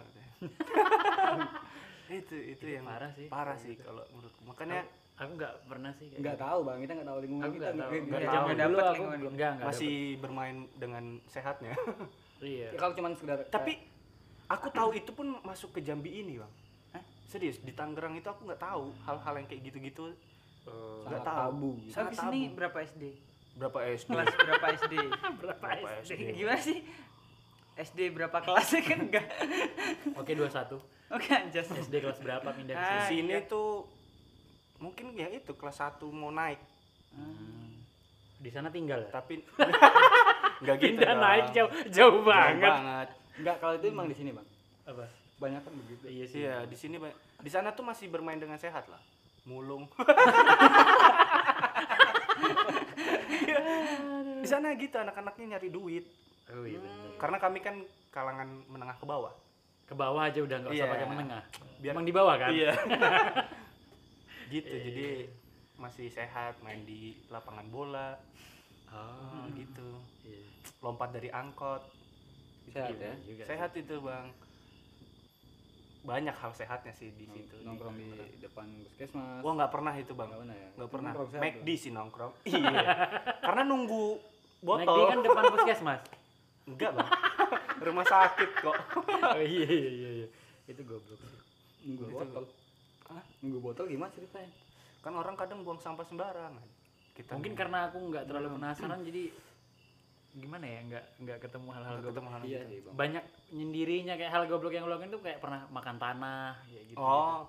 itu 2.12 2.37
itu 2.37 2.64
yang 2.68 2.85
parah 2.85 3.11
sih. 3.11 3.26
Parah 3.26 3.57
sih 3.57 3.74
kalau 3.76 4.05
menurutku. 4.11 4.42
Makanya 4.44 4.83
Aku 5.14 5.37
nggak 5.37 5.55
pernah 5.68 5.92
sih. 5.92 6.09
kayak 6.09 6.18
Enggak 6.18 6.35
gitu. 6.35 6.44
tahu 6.44 6.59
Bang, 6.64 6.78
kita 6.81 6.92
enggak 6.92 7.09
tahu 7.09 7.18
lingkungan 7.20 7.44
Aku 7.44 7.52
kita. 7.52 7.62
nggak 7.62 7.72
tahu. 7.74 7.78
nggak- 7.85 8.02
Nggak 8.02 8.20
Iya, 8.22 8.28
nggak 8.33 8.42
dulu 8.42 8.57
dapet 8.57 8.83
aku 8.83 8.92
lingkungan. 8.92 9.18
belum 9.18 9.33
enggak 9.33 9.50
enggak 9.52 9.68
masih 9.68 9.94
bermain 10.18 10.57
dengan 10.74 11.05
sehatnya. 11.26 11.72
Iya. 12.42 12.68
Ya, 12.68 12.74
kalau 12.74 12.92
cuman 12.92 13.12
sekedar 13.14 13.38
Tapi 13.46 13.72
aku 14.48 14.66
tahu 14.70 14.90
itu 14.92 15.11
pun 15.12 15.38
masuk 15.42 15.70
ke 15.70 15.81
Jambi 15.81 16.11
ini, 16.16 16.37
Bang. 16.37 16.50
Serius, 17.24 17.62
di 17.62 17.70
Tangerang 17.70 18.12
itu 18.12 18.26
aku 18.26 18.44
nggak 18.44 18.59
tahu 18.59 18.90
hal-hal 19.00 19.35
yang 19.37 19.46
kayak 19.46 19.62
gitu-gitu. 19.62 20.11
Oh, 20.64 21.07
Nggak 21.07 21.22
tahu. 21.22 21.38
tabu. 21.38 21.70
gitu. 21.78 21.94
Tapi 21.94 22.12
sini 22.12 22.40
berapa 22.50 22.78
SD? 22.83 23.02
Berapa 23.55 23.78
SD? 23.87 24.11
Kelas 24.11 24.26
berapa 24.35 24.66
SD? 24.74 24.94
berapa 25.40 25.55
Berapa 25.62 25.88
SD? 26.02 26.11
SD? 26.11 26.22
Gimana 26.35 26.59
sih? 26.61 26.78
SD 27.74 28.12
berapa 28.12 28.37
kelasnya 28.38 28.80
kan 28.90 28.98
enggak? 29.00 29.26
Oke 30.14 30.32
21. 30.32 30.76
Oke 31.11 31.28
anjas. 31.30 31.66
SD 31.68 31.94
kelas 31.98 32.18
berapa 32.18 32.48
pindah 32.48 32.74
ke 32.74 32.80
Di 32.80 32.87
sini? 32.87 32.98
Ah, 32.98 33.08
sini 33.08 33.32
iya. 33.35 33.40
tuh 33.44 33.88
mungkin 34.76 35.14
ya 35.14 35.28
itu 35.28 35.52
kelas 35.52 35.78
1 35.78 36.02
mau 36.08 36.28
naik, 36.28 36.58
Hmm. 37.12 37.85
Di 38.40 38.48
sana 38.48 38.66
tinggal 38.66 39.04
ya? 39.04 39.11
tapi 39.12 39.44
nggak 40.62 40.76
gitu. 40.76 40.88
Pindah 40.96 41.12
dong. 41.12 41.20
naik 41.20 41.46
jauh 41.52 41.70
jauh 41.70 41.92
Jauh 41.92 42.20
banget. 42.24 42.72
banget. 42.72 43.08
Enggak, 43.37 43.56
kalau 43.61 43.74
itu 43.76 43.87
emang 43.87 44.08
di 44.08 44.16
sini, 44.16 44.30
Bang. 44.32 44.48
Apa? 44.85 45.04
Banyak 45.37 45.61
kan 45.61 45.72
begitu. 45.76 46.04
Iya 46.06 46.24
sih. 46.24 46.38
Iya, 46.40 46.56
di 46.64 46.74
sini 46.74 46.96
di 47.38 47.50
sana 47.50 47.70
tuh 47.70 47.82
masih 47.82 48.08
bermain 48.08 48.37
dengan 48.37 48.56
sehat 48.56 48.88
lah. 48.88 49.00
Mulung. 49.44 49.85
di 54.42 54.48
sana 54.48 54.74
gitu 54.74 54.96
anak-anaknya 54.96 55.56
nyari 55.56 55.68
duit. 55.68 56.04
Oh 56.52 56.62
iya 56.62 56.78
bener. 56.78 57.10
Karena 57.16 57.36
kami 57.38 57.58
kan 57.58 57.74
kalangan 58.08 58.48
menengah 58.66 58.94
ke 58.94 59.04
bawah. 59.04 59.32
Ke 59.82 59.94
bawah 59.94 60.22
aja 60.22 60.38
udah 60.38 60.56
nggak 60.58 60.70
usah 60.70 60.78
Iya. 60.78 60.92
pakai 60.92 61.06
menengah. 61.08 61.42
Biar- 61.78 61.94
Emang 61.94 62.04
di 62.04 62.12
bawah 62.12 62.34
kan? 62.36 62.50
Iya. 62.50 62.72
gitu. 64.52 64.68
Iya, 64.68 64.80
Jadi 64.84 65.06
masih 65.74 66.06
sehat 66.08 66.60
main 66.60 66.84
di 66.84 67.00
lapangan 67.26 67.66
bola 67.66 68.14
Oh. 68.88 69.48
gitu. 69.52 69.88
Iya. 70.22 70.44
Lompat 70.78 71.10
dari 71.10 71.28
angkot. 71.28 71.80
Sehat 72.68 72.92
Iya, 72.92 73.00
ya. 73.02 73.14
juga 73.24 73.42
sih. 73.42 73.48
Sehat 73.48 73.70
itu, 73.74 73.94
Bang. 73.98 74.28
Banyak 76.02 76.34
hal 76.34 76.52
sehatnya 76.52 76.92
sih 76.92 77.08
di 77.10 77.24
situ. 77.24 77.56
Nongkrong 77.62 77.94
di 77.94 78.10
depan 78.38 78.66
puskesmas. 78.82 79.40
Wah, 79.40 79.52
nggak 79.54 79.70
pernah 79.70 79.94
itu, 79.94 80.12
Bang. 80.12 80.28
Nggak 80.28 80.40
pernah 80.42 80.54
ya? 80.54 80.68
Nggak 80.74 80.90
pernah. 80.90 81.12
McD 81.40 81.68
sih 81.74 81.90
nongkrong. 81.90 82.32
Iya. 82.44 82.80
Karena 83.40 83.62
nunggu 83.64 84.04
McD 84.60 84.84
botol. 84.84 84.98
kan 85.08 85.18
depan 85.22 85.44
puskesmas. 85.50 86.02
Enggak, 86.64 86.90
Bang. 86.92 87.09
Rumah 87.85 88.05
sakit 88.05 88.51
kok. 88.57 88.77
Oh 89.33 89.38
iya 89.38 89.64
iya 89.64 89.90
iya. 89.90 90.11
iya. 90.16 90.29
Itu 90.66 90.83
goblok 90.83 91.18
sih. 91.18 91.38
Nunggu 91.85 92.05
Itu- 92.05 92.12
botol. 92.12 92.44
Hah? 93.07 93.25
Nunggu 93.40 93.59
botol 93.61 93.85
gimana 93.87 94.11
ceritanya? 94.11 94.51
Kan 94.98 95.12
orang 95.12 95.35
kadang 95.35 95.62
buang 95.62 95.79
sampah 95.79 96.03
sembarangan. 96.03 96.62
Kita 97.12 97.33
Mungkin 97.33 97.53
karena 97.53 97.87
aku 97.87 97.98
nggak 98.05 98.25
terlalu 98.25 98.48
penasaran 98.53 99.01
jadi 99.05 99.31
gimana 100.33 100.64
ya 100.64 100.81
nggak 100.83 101.05
nggak 101.18 101.38
ketemu 101.40 101.68
hal-hal 101.70 101.96
goblok. 101.96 102.09
ketemu 102.09 102.29
hal 102.31 102.40
Iya 102.42 102.61
gitu. 102.66 102.87
Bang. 102.87 102.94
Banyak 102.96 103.25
nyendirinya 103.53 104.14
kayak 104.16 104.33
hal 104.33 104.42
goblok 104.46 104.72
yang 104.72 104.85
lo 104.85 104.92
lakuin 104.92 105.11
tuh 105.11 105.20
kayak 105.20 105.38
pernah 105.38 105.61
makan 105.68 105.96
tanah 105.96 106.51
kayak 106.64 106.85
gitu. 106.88 106.98
Oh. 106.98 107.44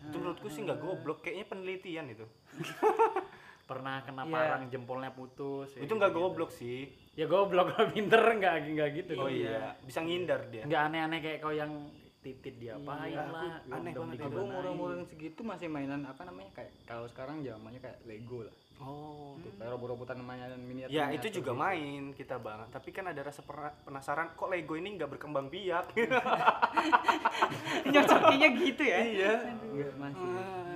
Itu 0.00 0.16
menurutku 0.16 0.48
sih 0.48 0.60
nggak 0.62 0.78
goblok, 0.78 1.20
kayaknya 1.20 1.44
penelitian 1.46 2.06
itu. 2.08 2.24
Pernah 3.68 4.00
kena 4.00 4.24
Iya. 4.24 4.32
parang 4.32 4.62
jempolnya 4.66 5.10
putus. 5.10 5.70
kayak 5.70 5.84
itu 5.84 5.92
nggak 5.92 6.10
gitu-gitu. 6.10 6.30
goblok 6.32 6.50
sih. 6.50 6.90
Ya 7.12 7.26
goblok 7.26 7.74
lah 7.74 7.90
pinter 7.92 8.22
nggak 8.22 8.54
nggak 8.70 8.88
gitu. 8.96 9.12
Oh 9.16 9.26
dong. 9.26 9.34
iya, 9.34 9.74
bisa 9.82 10.00
ngindar 10.00 10.46
dia. 10.48 10.62
Nggak 10.62 10.82
aneh-aneh 10.88 11.18
kayak 11.18 11.38
kau 11.40 11.50
yang 11.50 11.72
titit 12.20 12.54
diapain 12.56 13.10
Iya, 13.10 13.24
lah. 13.26 13.64
aneh 13.72 13.92
banget. 13.92 14.20
Aku 14.22 14.40
umur-umur 14.40 14.92
segitu 15.04 15.40
masih 15.40 15.66
mainan 15.66 16.04
apa 16.04 16.22
namanya 16.22 16.52
kayak 16.54 16.70
kalau 16.84 17.08
sekarang 17.08 17.40
zamannya 17.40 17.80
kayak 17.80 17.98
Lego 18.04 18.44
lah. 18.44 18.54
Oh. 18.80 19.36
Tuh, 19.36 19.52
kayak 19.56 19.72
robot-robotan 19.72 20.20
mainan 20.20 20.56
miniatur. 20.56 20.92
Ya 20.92 21.12
itu 21.12 21.28
juga 21.30 21.52
gitu. 21.52 21.60
main 21.60 22.02
kita 22.12 22.36
bang. 22.36 22.64
Tapi 22.68 22.88
kan 22.90 23.08
ada 23.08 23.20
rasa 23.20 23.40
penasaran 23.82 24.32
kok 24.32 24.48
Lego 24.48 24.72
ini 24.72 24.96
nggak 24.96 25.10
berkembang 25.10 25.48
biak. 25.48 25.92
Nyocokinya 27.92 28.48
gitu 28.54 28.82
ya. 28.82 28.98
iya. 29.02 29.32
Enggak 29.50 29.92
masih. 29.96 30.28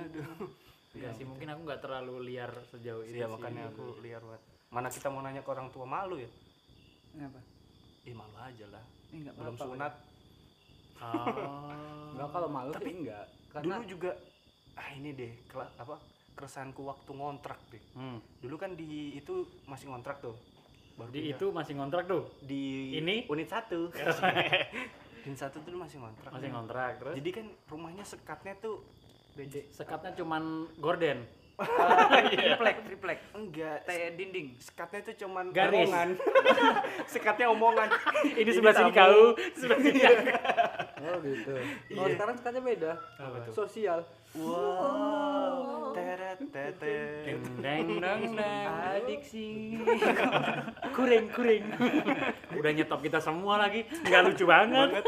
Aduh. 0.03 0.29
Enggak 0.95 1.11
sih, 1.13 1.25
mungkin 1.25 1.47
aku 1.49 1.61
nggak 1.63 1.81
terlalu 1.81 2.15
liar 2.25 2.51
sejauh 2.67 3.03
itu 3.03 3.15
Iya 3.15 3.25
sih. 3.25 3.33
makanya 3.33 3.63
aku 3.69 3.83
liar 4.01 4.21
banget. 4.21 4.43
Mana 4.75 4.91
kita 4.91 5.07
mau 5.07 5.23
nanya 5.23 5.39
ke 5.39 5.47
orang 5.47 5.71
tua 5.71 5.87
malu 5.87 6.19
ya? 6.19 6.27
Kenapa? 7.09 7.39
Ih 8.03 8.11
malu 8.11 8.35
aja 8.35 8.65
lah. 8.67 8.83
Ini 9.07 9.23
enggak 9.23 9.35
Belum 9.39 9.55
apa-apa. 9.55 9.71
sunat. 9.71 9.93
Oh. 10.95 12.11
Enggak 12.11 12.29
kalau 12.29 12.49
malu 12.49 12.71
Tapi 12.71 12.83
sih 12.85 12.95
enggak. 12.99 13.25
Karena 13.49 13.63
Dulu 13.71 13.83
juga 13.87 14.11
ah 14.75 14.89
ini 14.91 15.09
deh 15.11 15.31
kela- 15.47 15.71
apa 15.79 15.95
keresahanku 16.35 16.83
waktu 16.83 17.07
ngontrak 17.09 17.59
deh. 17.71 17.79
Hmm. 17.95 18.19
Dulu 18.43 18.55
kan 18.55 18.75
di 18.75 19.15
itu 19.15 19.33
masih 19.63 19.87
ngontrak 19.87 20.19
tuh. 20.19 20.35
Baru 20.95 21.07
Di 21.07 21.19
pindah. 21.21 21.35
itu 21.35 21.45
masih 21.51 21.73
ngontrak 21.75 22.03
tuh. 22.05 22.23
di 22.41 22.63
Ini? 22.95 23.15
unit 23.25 23.47
satu. 23.47 23.87
unit 25.25 25.39
satu 25.39 25.57
tuh 25.59 25.71
masih 25.73 26.03
ngontrak. 26.03 26.31
Masih 26.31 26.51
ngontrak 26.51 26.91
terus. 26.99 27.15
Jadi 27.15 27.29
kan 27.31 27.45
rumahnya 27.65 28.03
sekatnya 28.03 28.59
tuh 28.59 28.83
Sekatnya 29.71 30.15
cuman 30.15 30.67
gorden. 30.79 31.23
Triplek, 31.55 32.77
triplek. 32.83 33.19
enggak 33.31 33.77
Teh 33.87 34.11
dinding. 34.19 34.47
sekatnya 34.59 34.99
tuh 35.07 35.15
cuman 35.23 35.45
Garis. 35.55 35.87
omongan. 35.87 36.09
sekatnya 37.13 37.47
omongan. 37.51 37.87
Ini 38.35 38.51
sebelah 38.51 38.75
sini 38.75 38.91
kau, 38.91 39.21
sebelah 39.55 39.79
sini 39.79 40.01
aku. 40.03 40.25
Oh 41.05 41.17
gitu. 41.23 41.53
Iya. 41.91 41.99
Oh 42.01 42.07
sekarang 42.11 42.35
sekatnya 42.35 42.61
beda. 42.61 42.91
Sosial. 43.55 43.99
Wow. 44.35 45.95
Teret 45.95 46.39
tetet. 46.51 47.39
Deng 47.63 47.87
deng 48.03 48.35
deng. 48.35 48.67
Adiksi. 48.99 49.79
Kuring 50.91 51.31
kuring. 51.31 51.65
Udah 52.59 52.71
nyetop 52.75 52.99
kita 52.99 53.23
semua 53.23 53.63
lagi. 53.63 53.87
Nggak 54.03 54.21
lucu 54.27 54.43
banget. 54.43 54.89
banget. 54.91 55.05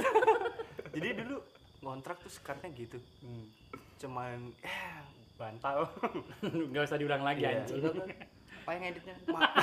Jadi 0.95 1.07
dulu 1.23 1.37
ngontrak 1.83 2.17
tuh 2.23 2.31
sekatnya 2.31 2.71
gitu. 2.71 2.97
Hmm. 3.19 3.51
Cuman 3.99 4.55
eh 4.63 5.16
bantal. 5.37 5.85
Nggak 6.69 6.83
usah 6.83 6.97
diulang 6.97 7.21
lagi 7.21 7.45
Iya. 7.45 7.61
anjing. 7.63 7.81
Apa 7.87 8.75
yang 8.75 8.83
editnya? 8.91 9.15
Ma- 9.33 9.53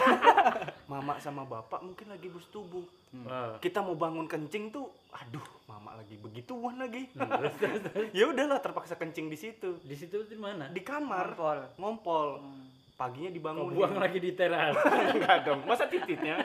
mama 0.89 1.15
sama 1.19 1.45
bapak 1.45 1.83
mungkin 1.83 2.09
lagi 2.09 2.31
bersetubuh. 2.31 2.87
Wah. 3.23 3.59
Kita 3.59 3.79
mau 3.79 3.95
bangun 3.95 4.25
kencing 4.25 4.71
tuh, 4.71 4.89
aduh, 5.13 5.45
mama 5.67 5.95
lagi 5.95 6.17
begituan 6.17 6.79
lagi. 6.79 7.07
Hmm, 7.13 7.29
ya 8.17 8.25
udahlah 8.27 8.59
terpaksa 8.59 8.95
kencing 8.95 9.29
di 9.29 9.37
situ. 9.37 9.77
Di 9.81 9.93
situ 9.93 10.25
di 10.25 10.35
mana? 10.35 10.67
Di 10.67 10.81
kamar 10.81 11.37
Marpol. 11.37 11.59
ngompol. 11.77 12.29
Paginya 12.95 13.27
Kau 13.27 13.37
dibangun. 13.37 13.71
buang 13.75 13.99
lagi 13.99 14.19
di 14.19 14.33
teras. 14.33 14.73
Enggak 15.11 15.43
dong. 15.43 15.67
Masa 15.67 15.85
tititnya? 15.85 16.39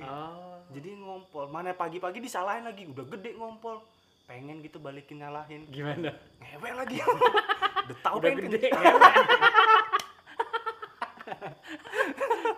Oh. 0.00 0.58
Jadi 0.70 0.90
ngompol. 0.94 1.46
Mana 1.48 1.70
pagi-pagi 1.70 2.18
disalahin 2.18 2.64
lagi, 2.64 2.86
udah 2.86 3.04
gede 3.04 3.34
ngompol. 3.34 3.78
Pengen 4.24 4.64
gitu 4.64 4.80
balikin 4.80 5.20
nyalahin. 5.20 5.68
Gimana? 5.68 6.10
Ngewe 6.40 6.70
lagi. 6.72 6.96
udah 7.84 7.96
tahu 8.00 8.16
Udah 8.16 8.24
pengen 8.24 8.48
gede. 8.48 8.68
kencing. 8.68 8.72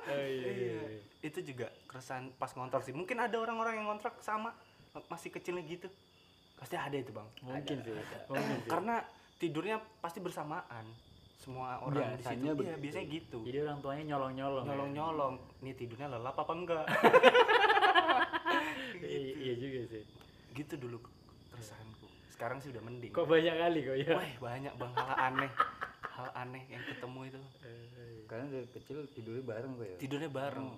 Iya. 0.07 1.02
Itu 1.22 1.38
juga 1.42 1.70
keresahan 1.87 2.35
pas 2.35 2.50
ngontrak 2.55 2.83
sih. 2.83 2.94
Mungkin 2.94 3.18
ada 3.18 3.37
orang-orang 3.37 3.79
yang 3.79 3.87
ngontrak 3.87 4.18
sama 4.22 4.55
masih 5.07 5.31
kecilnya 5.31 5.62
gitu. 5.62 5.87
Pasti 6.57 6.74
ada 6.74 6.96
itu, 6.96 7.12
Bang. 7.12 7.29
mungkin 7.44 7.85
sih 7.85 7.92
mungkin 7.92 8.59
Karena 8.64 9.05
tidurnya 9.37 9.76
pasti 10.00 10.18
bersamaan. 10.22 10.87
Semua 11.37 11.79
orang 11.79 12.16
di 12.16 12.24
situ. 12.24 12.42
Biasanya 12.42 12.52
Iya, 12.57 12.76
biasanya 12.81 13.07
gitu. 13.12 13.38
jadi 13.44 13.59
orang 13.68 13.79
tuanya 13.85 14.05
nyolong 14.09 14.33
nyolong 14.35 14.64
Nyolong-nyolong. 14.66 15.35
Nih 15.62 15.74
tidurnya 15.76 16.09
lelap 16.09 16.35
apa 16.35 16.52
enggak? 16.57 16.87
iya 19.44 19.55
juga 19.55 19.81
sih 19.87 20.02
gitu 20.57 20.74
dulu. 20.81 20.98
Sekarang 22.37 22.61
sih 22.61 22.68
udah 22.68 22.83
mending. 22.83 23.11
kok 23.11 23.25
banyak 23.25 23.55
kali 23.55 23.79
kok 23.81 23.96
ya 23.96 24.12
Wah, 24.12 24.31
banyak 24.44 24.72
Bang 24.77 24.92
hal 24.92 25.09
aneh. 25.16 25.51
Hal 26.07 26.29
aneh 26.37 26.62
yang 26.66 26.85
ketemu 26.85 27.20
itu. 27.27 27.40
Karena 28.27 28.44
dari 28.46 28.68
kecil 28.70 29.09
tidurnya 29.11 29.40
bareng 29.42 29.72
kok 29.75 29.87
ya. 29.87 29.96
Tidurnya 29.96 30.29
bareng. 30.29 30.68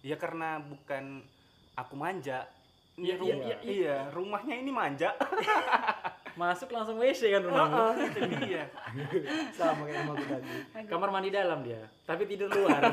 Ya 0.00 0.14
karena 0.14 0.48
bukan 0.60 1.26
aku 1.74 1.94
manja. 1.94 2.46
Iya, 2.94 3.14
Ini 3.14 3.20
iya, 3.20 3.34
rum- 3.34 3.42
iya, 3.44 3.56
iya, 3.64 3.96
rumahnya 4.10 4.54
ini 4.56 4.70
manja. 4.70 5.10
masuk 6.34 6.70
langsung 6.70 6.98
WC 6.98 7.34
kan 7.34 7.42
rumahmu 7.42 7.98
itu 8.00 8.20
dia. 8.40 8.70
Sama 9.58 9.82
kayak 9.84 10.06
rumahku 10.06 10.22
tadi. 10.24 10.50
kamar 10.86 11.10
mandi 11.10 11.34
dalam 11.34 11.66
dia 11.66 11.82
tapi 12.06 12.30
tidur 12.30 12.46
luar 12.48 12.78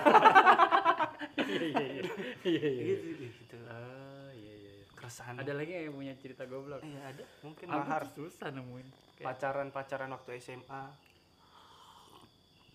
iya 1.38 1.62
iya 1.62 1.86
iya 1.86 2.02
iya 2.42 2.70
iya 2.74 2.84
gitu, 2.98 3.22
gitu. 3.22 3.58
ah 3.70 4.34
iya 4.34 4.82
iya 5.06 5.08
iya. 5.08 5.14
Keresahan. 5.22 5.36
ada 5.38 5.54
lagi 5.54 5.72
yang 5.80 5.94
punya 5.94 6.14
cerita 6.16 6.44
goblok 6.44 6.82
Iya, 6.82 7.02
ada. 7.06 7.24
Mungkin 7.42 7.66
aku 7.68 7.78
mahar 7.80 8.04
susah 8.10 8.50
nemuin 8.50 8.88
Kayak- 9.16 9.26
pacaran-pacaran 9.28 10.10
waktu 10.12 10.30
SMA. 10.38 10.84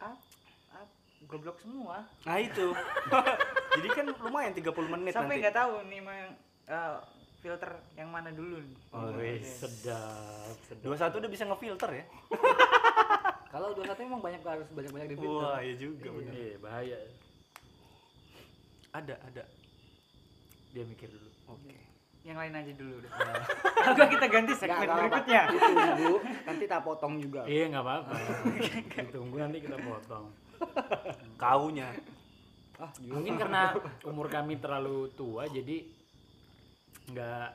ah, 0.01 0.17
ah, 0.71 0.87
goblok 1.23 1.59
semua 1.59 2.07
Nah, 2.23 2.39
itu. 2.39 2.67
Jadi 3.77 3.89
kan 3.89 4.07
lumayan 4.17 4.53
30 4.53 4.65
menit 4.89 5.13
sampai 5.13 5.37
nanti. 5.37 5.43
nggak 5.43 5.57
tahu 5.57 5.75
nih 5.85 6.01
eh, 6.67 6.97
filter 7.41 7.71
yang 7.95 8.09
mana 8.09 8.31
dulu 8.31 8.57
nih 8.59 8.79
Oh, 8.91 9.11
Wih, 9.13 9.37
iya. 9.37 9.45
sedap 9.45 10.57
sedap 10.63 11.11
21 11.11 11.21
udah 11.21 11.31
bisa 11.31 11.45
ngefilter 11.45 11.91
ya? 11.93 12.05
Kalau 13.51 13.75
dua 13.75 13.83
satu 13.85 14.01
emang 14.01 14.23
banyak 14.23 14.39
harus 14.41 14.71
banyak-banyak 14.71 15.09
di 15.11 15.17
filter. 15.17 15.43
Wah, 15.43 15.59
iya 15.59 15.75
juga 15.75 16.07
bener. 16.09 16.33
iya 16.33 16.55
bahaya 16.57 16.99
Ada, 18.91 19.15
ada. 19.21 19.43
dia 20.71 20.85
mikir 20.85 21.07
dulu 21.07 21.31
Oke. 21.49 21.75
Yang 22.23 22.37
lain 22.37 22.53
aja 22.53 22.73
dulu 22.73 22.95
udah 22.97 23.13
Atau 23.91 24.05
kita 24.07 24.27
ganti 24.27 24.53
segmen 24.53 24.85
berikutnya 24.85 25.43
Ditunggu, 25.49 26.13
nanti 26.45 26.65
tak 26.67 26.81
potong 26.83 27.15
juga. 27.17 27.41
iya 27.45 27.65
nggak 27.67 27.81
apa-apa 27.81 28.13
ditunggu 29.01 29.37
nanti 29.37 29.59
kita 29.59 29.77
potong 29.79 30.27
Kaunya. 31.35 31.89
Ah, 32.77 32.89
mungkin 33.03 33.35
karena 33.35 33.73
umur 34.05 34.29
kami 34.29 34.57
terlalu 34.57 35.09
tua 35.11 35.45
jadi 35.47 35.85
nggak 37.11 37.49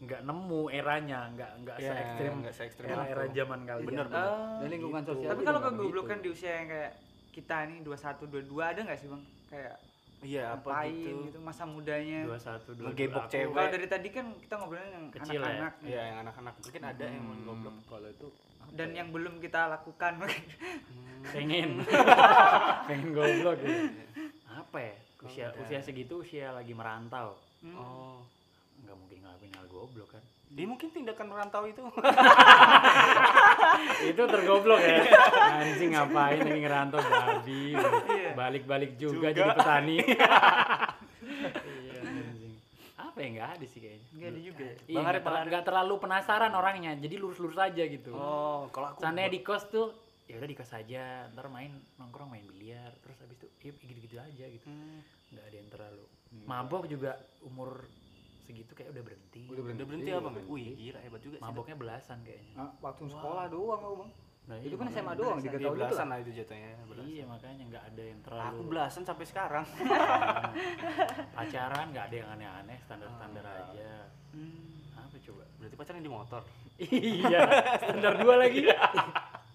nggak 0.00 0.20
nemu 0.24 0.62
eranya 0.70 1.28
nggak 1.28 1.50
nggak 1.60 1.76
Iya, 1.76 1.86
se 1.86 2.00
ekstrim 2.00 2.32
nggak 2.40 2.54
se-ekstrim 2.54 2.86
era 2.88 3.04
era 3.04 3.24
itu. 3.24 3.34
zaman 3.36 3.60
kalian 3.62 3.84
Bener, 3.84 4.06
bener. 4.06 4.24
Oh, 4.24 4.58
Dan 4.58 4.68
lingkungan 4.70 5.02
gitu. 5.02 5.10
sosial 5.12 5.30
tapi 5.30 5.42
kalau 5.44 5.60
kegoblokan 5.60 6.18
begitu. 6.18 6.24
di 6.24 6.38
usia 6.40 6.52
yang 6.56 6.68
kayak 6.68 6.92
kita 7.30 7.56
nih 7.64 7.78
21 7.82 8.46
22 8.48 8.58
ada 8.64 8.80
nggak 8.80 8.98
sih 8.98 9.08
bang 9.08 9.22
kayak 9.46 9.74
Iya, 10.20 10.52
apa 10.52 10.84
gitu. 10.86 11.16
gitu. 11.26 11.38
masa 11.40 11.64
mudanya 11.64 12.28
dua 12.28 12.36
satu 12.36 12.76
dua 12.76 12.92
Ngegebok 12.92 13.24
dua. 13.24 13.32
cewek. 13.32 13.54
kalau 13.54 13.70
dari 13.70 13.86
tadi 13.86 14.08
kan 14.10 14.26
kita 14.36 14.54
ngobrolin 14.54 14.90
yang 14.90 15.06
Kecil 15.10 15.32
ya? 15.34 15.40
anak-anak. 15.40 15.72
Iya, 15.80 16.00
yang 16.04 16.18
anak-anak 16.20 16.54
mungkin 16.60 16.82
ada 16.84 17.04
yang 17.06 17.22
mau 17.22 17.36
goblok. 17.42 17.72
Hmm, 17.72 17.84
kalau 17.86 18.08
itu 18.08 18.28
dan 18.70 18.88
yang 18.92 19.08
belum 19.10 19.34
kita 19.38 19.60
lakukan 19.68 20.12
pengen 21.34 21.82
pengen 22.86 23.08
goblok 23.10 23.58
gitu 23.58 23.82
apa 24.46 24.78
ya 24.78 24.94
usia 25.20 25.46
usia 25.56 25.78
segitu 25.80 26.20
usia 26.20 26.50
lagi 26.50 26.70
merantau 26.70 27.34
Hmm. 27.60 27.76
Oh. 27.76 28.24
nggak 28.80 28.96
mungkin 28.96 29.20
ngelakuin 29.20 29.52
hal 29.52 29.66
goblok 29.66 30.08
kan 30.10 30.24
Dia 30.50 30.66
mungkin 30.66 30.90
tindakan 30.90 31.30
merantau 31.30 31.62
itu. 31.62 31.78
itu 34.10 34.18
tergoblok 34.18 34.82
ya. 34.82 34.98
Anjing 35.62 35.94
ngapain 35.94 36.42
lagi 36.42 36.58
ngerantau? 36.58 36.98
Babi. 36.98 37.78
Iya. 37.78 38.34
balik-balik 38.34 38.98
juga, 38.98 39.30
Juga. 39.30 39.32
jadi 39.34 39.50
petani. 39.54 39.96
Iya 41.30 42.02
anjing. 42.02 42.54
Apa 42.98 43.18
ya? 43.22 43.28
Nggak 43.30 43.48
ada 43.54 43.66
sih 43.70 43.78
kayaknya. 43.78 44.06
Nggak 44.10 44.28
ada 44.28 44.40
juga 44.42 44.64
ya? 44.66 44.74
Iya, 44.74 44.96
Bang 44.98 45.06
Arif, 45.06 45.22
nggak 45.22 45.64
terlalu 45.64 45.94
penasaran 46.02 46.52
orangnya. 46.52 46.92
Jadi 46.98 47.14
lurus-lurus 47.14 47.58
aja 47.62 47.82
gitu. 47.86 48.10
Oh, 48.10 48.66
kalau 48.74 48.90
aku 48.90 49.06
seandainya 49.06 49.30
di 49.30 49.40
kos 49.46 49.70
tuh 49.70 49.94
ya 50.26 50.34
udah 50.42 50.50
di 50.50 50.58
kos 50.58 50.74
aja. 50.74 51.30
Ntar 51.30 51.46
main 51.46 51.70
nongkrong 52.02 52.34
main 52.34 52.42
biliar. 52.42 52.90
Terus 53.06 53.22
habis 53.22 53.38
itu 53.38 53.46
ya 53.62 53.70
gitu-gitu 53.78 54.16
aja 54.18 54.44
gitu. 54.50 54.66
Hmm, 54.66 54.98
nggak 55.30 55.44
ada 55.46 55.56
yang 55.56 55.70
terlalu 55.70 56.04
mabok 56.46 56.86
juga 56.86 57.18
umur 57.46 57.86
segitu 58.50 58.72
kayak 58.72 58.90
udah 58.90 59.02
berhenti 59.04 59.42
udah 59.46 59.62
berhenti, 59.62 59.78
udah 59.78 59.86
berhenti 59.86 60.08
Iya, 60.08 60.18
abang. 60.18 60.34
berhenti. 60.34 60.52
Wih, 60.52 60.70
gila 60.76 60.98
hebat 61.00 61.20
juga 61.20 61.36
sih. 61.36 61.44
maboknya 61.44 61.76
belasan 61.76 62.18
kayaknya 62.20 62.54
Ah, 62.56 62.70
waktu 62.80 63.02
sekolah 63.06 63.44
doang 63.46 63.80
aku 63.80 63.96
bang. 63.96 64.12
Nah, 64.42 64.56
itu 64.58 64.66
iya, 64.66 64.74
kan 64.74 64.82
makanya. 64.82 64.98
SMA 64.98 65.12
doang, 65.14 65.38
tiga 65.38 65.50
Iya, 65.52 65.60
tahun 65.60 65.70
itu 65.70 65.78
belasan 65.78 65.98
lah. 66.00 66.10
lah 66.10 66.18
itu 66.18 66.30
jatuhnya. 66.34 66.70
belasan. 66.82 67.06
iya 67.06 67.24
makanya 67.24 67.62
nggak 67.64 67.84
ada 67.86 68.02
yang 68.02 68.18
Aku 68.18 68.26
terlalu 68.26 68.62
belasan 68.66 69.02
sampai 69.04 69.24
sekarang. 69.24 69.64
pacaran 71.36 71.86
nggak 71.88 72.04
ada 72.04 72.16
yang 72.16 72.28
aneh-aneh 72.30 72.78
standar-standar 72.80 73.44
Ah. 73.44 73.60
aja 73.62 73.90
Hmm. 74.30 74.78
apa 74.96 75.16
coba 75.20 75.42
Berarti 75.56 75.76
pacaran 75.76 76.00
di 76.00 76.10
motor. 76.10 76.42
iya 76.80 77.40
standar 77.76 78.14
dua 78.16 78.34
lagi 78.38 78.62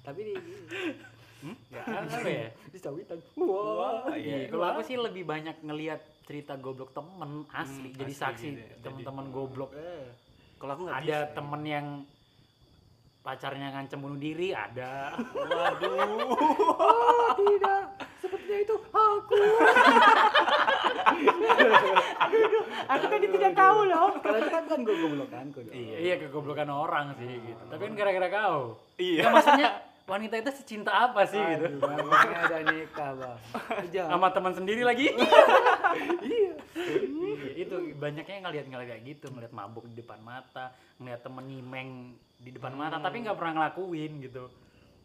Tapi 0.01 0.19
di 0.21 0.34
nggak 1.45 1.86
apa 1.86 2.17
ya 2.23 2.47
di. 2.73 3.19
Wah. 3.38 4.10
Iya, 4.10 4.47
kalau 4.47 4.65
aku 4.67 4.81
sih 4.81 4.95
lebih 4.95 5.23
banyak 5.23 5.62
ngelihat 5.62 5.99
cerita 6.23 6.55
goblok 6.55 6.89
temen 6.91 7.45
asli, 7.49 7.89
Hmm, 7.89 7.97
jadi 7.97 8.10
asli 8.10 8.21
saksi 8.23 8.47
gitu 8.49 8.62
ya. 8.62 8.75
teman-teman 8.81 9.25
goblok. 9.29 9.71
Kalau 10.55 10.71
aku 10.71 10.81
nggak 10.84 10.97
Ada 10.97 11.05
bisa. 11.05 11.19
ya. 11.21 11.34
temen 11.34 11.62
yang 11.63 11.88
pacarnya 13.21 13.67
ngancem 13.71 13.97
bunuh 13.97 14.17
diri, 14.17 14.49
ada. 14.51 15.13
Waduh. 15.49 16.29
Oh, 16.29 17.29
tidak. 17.36 17.84
Sepertinya 18.17 18.60
itu 18.60 18.75
aku. 18.88 19.38
aku 22.88 23.05
tadi 23.08 23.27
tidak 23.29 23.53
tahu 23.53 23.79
loh 23.86 24.10
Kalau 24.17 24.38
itu 24.38 24.49
kan 24.49 24.63
kan 24.65 24.79
gue 24.81 24.95
goblokanku 24.95 25.60
dong. 25.62 25.73
Iya. 25.73 25.95
iya 25.99 26.15
kegoblokan 26.17 26.69
orang 26.69 27.13
sih 27.15 27.29
gitu. 27.29 27.63
Tapi 27.63 27.81
kan 27.84 27.93
gara-gara 27.95 28.27
kau. 28.31 28.60
Iya. 28.97 29.23
Maksudnya 29.27 29.69
wanita 30.05 30.35
itu 30.37 30.51
secinta 30.53 30.91
apa 30.93 31.25
sih 31.25 31.37
gitu? 31.37 31.65
Aduh, 31.81 32.05
makanya 32.05 32.39
ada 32.45 32.57
nikah 32.69 33.11
bang. 33.17 33.37
Jangan. 33.89 34.11
Sama 34.13 34.27
teman 34.31 34.53
sendiri 34.53 34.81
lagi. 34.85 35.09
Iya. 36.25 36.53
Iya, 36.75 37.49
itu 37.55 37.75
banyaknya 37.95 38.43
ngelihat 38.43 38.67
ngelihat 38.67 38.89
kayak 38.91 39.03
gitu, 39.07 39.25
ngelihat 39.31 39.53
mabuk 39.55 39.87
di 39.87 39.95
depan 39.95 40.19
mata, 40.19 40.75
ngelihat 40.99 41.23
temen 41.23 41.47
nyimeng 41.47 41.89
di 42.35 42.51
depan 42.51 42.75
mata, 42.75 42.99
tapi 42.99 43.23
nggak 43.23 43.37
pernah 43.39 43.53
ngelakuin 43.63 44.19
gitu. 44.19 44.51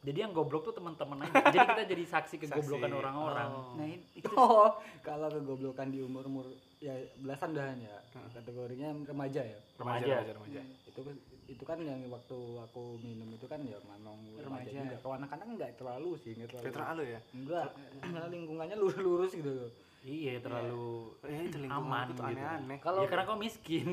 Jadi 0.01 0.19
yang 0.19 0.33
goblok 0.33 0.65
tuh 0.67 0.75
teman-teman 0.75 1.29
aja. 1.29 1.53
Jadi 1.53 1.59
kita 1.61 1.83
jadi 1.85 2.05
saksi 2.09 2.37
kegoblokan 2.43 2.91
orang-orang. 2.91 3.49
Oh. 3.53 3.77
nah 3.77 3.87
itu 3.87 4.33
Oh, 4.41 4.81
kalau 5.05 5.29
kegoblokan 5.29 5.93
di 5.93 6.01
umur 6.01 6.25
umur 6.27 6.49
ya 6.81 6.97
belasan 7.21 7.53
dah 7.53 7.69
ya. 7.77 7.97
Kategorinya 8.33 8.97
remaja 9.07 9.45
ya. 9.45 9.59
Remaja, 9.77 10.01
Remaja. 10.03 10.15
remaja, 10.17 10.33
remaja. 10.41 10.61
Itu 10.89 11.01
kan- 11.05 11.21
itu 11.51 11.65
kan 11.65 11.79
yang 11.79 11.99
waktu 12.07 12.39
aku 12.61 12.83
minum 12.99 13.27
itu 13.29 13.43
kan 13.45 13.59
ya 13.61 13.75
memang 13.83 14.15
remaja 14.33 14.47
Remaja. 14.65 14.71
juga. 14.81 14.97
Kalau 15.01 15.15
anak-anak 15.17 15.47
enggak 15.49 15.71
terlalu 15.75 16.11
sih, 16.17 16.33
enggak 16.33 16.51
terlalu. 16.53 16.67
Terlalu 16.71 17.03
ya. 17.09 17.21
Enggak, 17.33 17.67
malah 18.09 18.29
lingkungannya 18.29 18.77
lurus-lurus 18.77 19.33
gitu. 19.33 19.55
Iya, 20.01 20.41
terlalu 20.41 21.13
Eh, 21.23 21.45
itu 21.45 21.59
aman 21.59 21.67
lingkungan 21.67 22.07
itu 22.07 22.15
gitu. 22.15 22.31
aneh-aneh. 22.31 22.79
Kalau 22.79 23.01
Ya 23.03 23.09
karena 23.11 23.25
kau 23.27 23.37
miskin. 23.37 23.89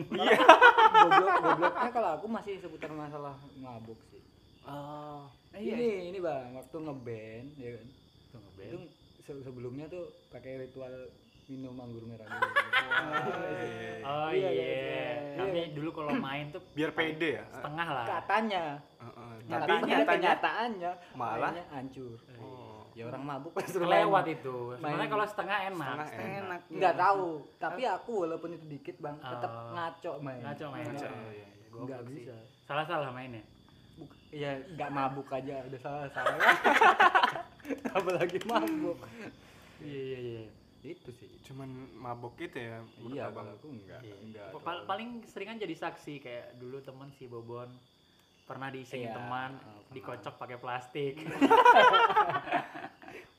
goblok 0.94 1.36
gobloknya 1.42 1.92
kalau 1.92 2.10
aku 2.16 2.26
masih 2.28 2.54
seputar 2.58 2.92
masalah 2.92 3.36
mabuk 3.56 4.00
sih. 4.08 4.22
Oh. 4.64 5.28
iya 5.52 5.74
Ini 5.74 5.90
ini 6.08 6.20
bang, 6.20 6.54
waktu 6.54 6.78
ngeband 6.78 7.48
ya 7.56 7.70
kan. 7.74 7.88
Tuh, 8.30 8.40
ngeband. 8.40 8.70
Itu 8.70 8.78
se- 9.22 9.42
sebelumnya 9.42 9.86
tuh 9.88 10.06
pakai 10.30 10.62
ritual 10.62 10.94
minum 11.48 11.76
anggur 11.76 12.04
merah 12.04 12.24
dulu. 12.24 12.46
dulu 15.88 16.04
kalau 16.04 16.12
main 16.28 16.52
tuh 16.52 16.60
Biar 16.76 16.92
pede 16.92 17.40
ya. 17.40 17.44
setengah 17.50 17.88
lah. 17.88 18.06
Katanya, 18.06 18.64
Heeh. 19.00 19.32
Tapi 19.48 19.72
kenyataannya 20.04 20.92
Malah? 21.16 21.50
mainnya 21.50 21.64
hancur. 21.72 22.20
Oh. 22.38 22.84
Ya 22.92 23.06
orang 23.06 23.24
mabuk 23.24 23.54
pas 23.54 23.64
Kelewat 23.64 24.26
itu. 24.28 24.74
Sebenarnya 24.74 25.08
kalau 25.08 25.26
setengah 25.26 25.58
enak. 25.70 25.86
Setengah 25.88 26.08
Setengah 26.10 26.38
enak 26.42 26.60
Enggak 26.68 26.94
tahu, 26.98 27.28
tapi 27.56 27.82
aku 27.86 28.14
walaupun 28.26 28.50
itu 28.52 28.66
dikit 28.68 28.96
bang, 29.00 29.16
tetap 29.16 29.48
Oh. 29.48 29.72
ngaco 29.72 30.12
main. 30.20 30.42
Ngaco 30.42 30.66
main. 30.68 30.86
Ngaco, 30.88 31.06
Iya, 31.06 31.14
iya, 31.30 31.30
iya. 31.32 31.48
Enggak 31.72 32.00
Goblok 32.00 32.02
sih. 32.04 32.16
bisa. 32.20 32.36
Salah-salah 32.66 33.10
mainnya. 33.14 33.44
Buk- 33.96 34.18
ya 34.30 34.52
nggak 34.68 34.90
mabuk 34.92 35.30
aja 35.30 35.56
udah 35.64 35.80
salah 35.80 36.10
salah. 36.10 36.36
Apalagi 37.98 38.38
mabuk. 38.44 38.98
Iya 39.80 40.02
iya 40.02 40.20
iya. 40.20 40.44
Itu 40.82 41.10
sih. 41.12 41.30
Cuman 41.44 41.70
mabok 41.94 42.38
gitu 42.38 42.58
ya. 42.58 42.82
Iya, 43.04 43.30
abang. 43.30 43.48
aku 43.50 43.68
enggak. 43.68 44.02
Iya. 44.02 44.16
enggak 44.20 44.48
Pa- 44.52 44.64
pa- 44.64 44.84
paling 44.86 45.22
seringan 45.26 45.58
jadi 45.58 45.74
saksi 45.74 46.20
kayak 46.20 46.58
dulu 46.58 46.80
temen 46.80 47.10
si 47.12 47.26
Bobon 47.26 47.70
pernah 48.44 48.70
diisengin 48.70 49.10
Iya, 49.10 49.16
teman 49.16 49.52
pernah. 49.56 49.92
dikocok 49.92 50.34
pakai 50.38 50.58
plastik. 50.58 51.14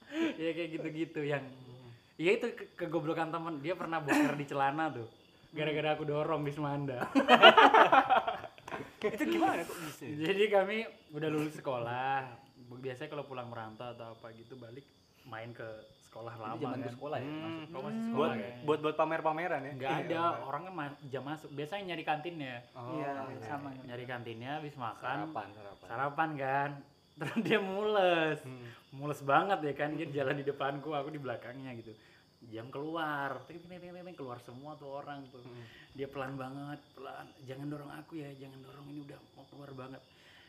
ya 0.40 0.50
kayak 0.52 0.70
gitu-gitu 0.72 1.20
yang 1.22 1.44
Iya 2.18 2.34
itu 2.34 2.50
ke- 2.50 2.74
kegoblokan 2.74 3.30
temen 3.30 3.62
dia 3.62 3.78
pernah 3.78 4.02
boker 4.02 4.34
di 4.34 4.42
celana 4.42 4.90
tuh 4.90 5.06
gara-gara 5.48 5.94
aku 5.94 6.02
dorong 6.02 6.42
di 6.42 6.50
Semanda 6.50 7.06
itu 9.00 9.24
gimana 9.24 9.62
kok 9.62 9.78
bisa 9.78 10.04
jadi 10.04 10.44
kami 10.50 10.82
udah 11.14 11.28
lulus 11.30 11.54
sekolah 11.54 12.26
biasanya 12.76 13.08
kalau 13.08 13.24
pulang 13.24 13.48
merantau 13.48 13.88
atau 13.88 14.12
apa 14.12 14.34
gitu 14.34 14.58
balik 14.58 14.82
main 15.24 15.54
ke 15.54 15.64
sekolah 16.18 16.34
lama 16.34 16.54
Itu 16.58 16.62
zaman 16.66 16.78
kan. 16.82 16.92
sekolah 16.98 17.18
ya. 17.18 17.30
Hmm. 17.30 17.38
masuk. 17.38 17.68
Kau 17.70 17.82
masih 17.86 18.00
buat 18.02 18.08
sekolah 18.10 18.34
ya. 18.34 18.50
buat 18.66 18.78
buat 18.82 18.96
pamer-pameran 18.98 19.60
ya? 19.62 19.72
Nggak 19.78 19.92
ada 20.02 20.20
orang 20.42 20.62
kan 20.66 20.90
jam 21.06 21.22
masuk 21.22 21.50
biasanya 21.54 21.82
nyari 21.94 22.02
kantinnya. 22.02 22.54
Oh, 22.74 22.98
iya 22.98 23.10
sama 23.46 23.68
nyari 23.86 24.04
kantinnya 24.04 24.50
habis 24.58 24.74
makan. 24.74 25.16
Sarapan, 25.30 25.48
sarapan. 25.54 25.86
sarapan 25.86 26.30
kan. 26.34 26.70
Terus 27.18 27.38
dia 27.46 27.60
mules. 27.62 28.38
Hmm. 28.42 28.66
mules 28.88 29.20
banget 29.22 29.58
ya 29.62 29.74
kan 29.78 29.90
dia 29.94 30.06
jalan 30.10 30.34
di 30.40 30.44
depanku 30.46 30.90
aku 30.90 31.08
di 31.14 31.20
belakangnya 31.22 31.70
gitu. 31.78 31.94
Jam 32.50 32.66
keluar 32.70 33.38
ting 33.46 33.62
ting 33.62 33.70
ting 33.78 33.78
ting, 33.78 33.94
ting, 33.94 34.16
keluar 34.18 34.42
semua 34.42 34.74
tuh 34.74 34.90
orang 34.90 35.22
tuh. 35.30 35.42
Hmm. 35.42 35.62
dia 35.94 36.10
pelan 36.10 36.34
banget 36.34 36.82
pelan. 36.98 37.26
Jangan 37.46 37.66
dorong 37.70 37.92
aku 37.94 38.18
ya 38.18 38.30
jangan 38.34 38.58
dorong 38.66 38.86
ini 38.90 39.06
udah 39.06 39.18
mau 39.38 39.46
keluar 39.46 39.70
banget. 39.70 40.02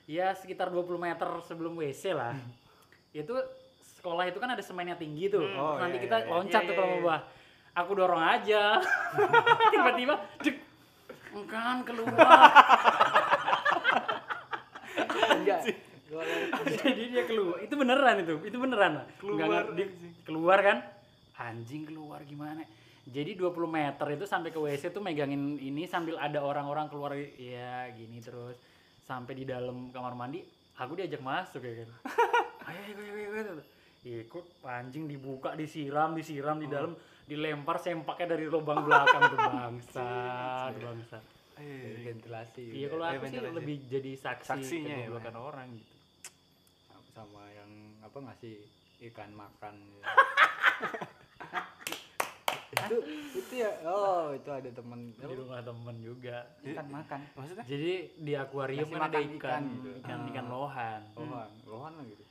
Ya 0.10 0.34
sekitar 0.34 0.74
20 0.74 0.98
meter 0.98 1.30
sebelum 1.46 1.78
WC 1.78 2.18
lah. 2.18 2.34
Itu 3.14 3.38
sekolah 4.00 4.32
itu 4.32 4.40
kan 4.40 4.56
ada 4.56 4.64
semennya 4.64 4.96
tinggi 4.96 5.28
tuh. 5.28 5.44
Hmm. 5.44 5.60
Oh, 5.60 5.76
nanti 5.76 6.00
iya, 6.00 6.04
kita 6.08 6.18
iya, 6.18 6.26
iya. 6.26 6.32
loncat 6.32 6.62
Iya, 6.64 6.68
tuh 6.68 6.74
iya, 6.74 6.80
kalau 6.80 6.90
mau 6.96 7.04
bah 7.04 7.20
aku 7.76 7.92
dorong 7.94 8.24
aja. 8.24 8.62
Tiba-tiba 9.76 10.16
dek. 10.40 10.56
Kan 11.46 11.78
keluar. 11.84 12.16
Enggak. 15.36 15.60
Jadi 16.80 17.04
dia 17.14 17.24
keluar. 17.28 17.58
Itu 17.62 17.76
beneran 17.76 18.16
itu. 18.24 18.36
Itu 18.42 18.58
beneran 18.58 19.04
Keluar, 19.22 19.46
nggak- 19.46 19.68
dia 19.78 19.88
keluar 20.26 20.60
kan? 20.64 20.78
Anjing 21.38 21.86
keluar 21.86 22.24
gimana? 22.26 22.64
Jadi 23.10 23.34
20 23.34 23.66
meter 23.66 24.08
itu 24.14 24.26
sampai 24.26 24.50
ke 24.50 24.60
WC 24.60 24.94
tuh 24.94 25.02
megangin 25.02 25.58
ini 25.58 25.86
sambil 25.86 26.18
ada 26.18 26.42
orang-orang 26.42 26.90
keluar. 26.90 27.14
Ya 27.38 27.88
gini 27.94 28.24
terus. 28.24 28.58
Sampai 29.06 29.38
di 29.38 29.46
dalam 29.46 29.90
kamar 29.90 30.14
mandi 30.14 30.42
aku 30.76 30.98
diajak 30.98 31.22
masuk 31.22 31.62
ya 31.62 31.84
kan? 31.84 31.90
Ayo 32.70 32.82
ayo 32.86 33.02
ayo, 33.02 33.14
ayo, 33.34 33.42
ayo. 33.58 33.64
Ikut 34.02 34.64
anjing 34.64 35.06
dibuka 35.06 35.54
disiram 35.54 36.16
disiram 36.16 36.56
di 36.56 36.66
dalam 36.66 36.96
dilempar 37.24 37.78
sempaknya 37.78 38.34
dari 38.34 38.48
lubang 38.48 38.82
belakang 38.82 39.22
tuh 39.28 39.38
bangsa 39.38 40.08
bangsa. 40.72 41.20
Eh, 41.60 42.08
ventilasi. 42.08 42.64
iya 42.72 42.88
kalau 42.88 43.04
Eh, 43.04 43.12
aku 43.12 43.28
sih 43.28 43.36
ventilasi. 43.36 43.58
lebih 43.60 43.76
jadi 43.86 44.12
saksi 44.16 44.48
Saksinya 44.48 44.96
ya, 44.96 44.98
kegoblokan 45.06 45.36
orang 45.36 45.68
gitu. 45.76 45.96
Sama, 46.88 47.04
sama 47.12 47.44
yang 47.52 47.70
apa 48.00 48.18
ngasih 48.18 48.56
ikan 49.06 49.32
makan. 49.36 49.76
Gitu. 49.76 50.00
itu 52.80 52.98
itu 53.36 53.54
ya 53.60 53.72
oh 53.84 54.32
itu 54.32 54.50
ada 54.50 54.70
temen. 54.72 55.00
Di 55.12 55.26
rumah 55.28 55.60
temen 55.60 55.96
juga. 56.00 56.38
Ikan 56.64 56.88
makan 56.88 57.20
maksudnya? 57.36 57.66
Jadi 57.68 57.92
di 58.16 58.34
akuarium 58.34 58.88
kan 58.88 59.12
ada 59.12 59.20
ikan, 59.20 59.36
ikan. 59.36 59.64
gitu. 59.76 59.90
ikan, 60.00 60.20
ikan 60.32 60.46
lohan. 60.48 61.02
lohan 61.14 61.50
lohan 61.68 61.92
lah 62.00 62.06
gitu. 62.08 62.24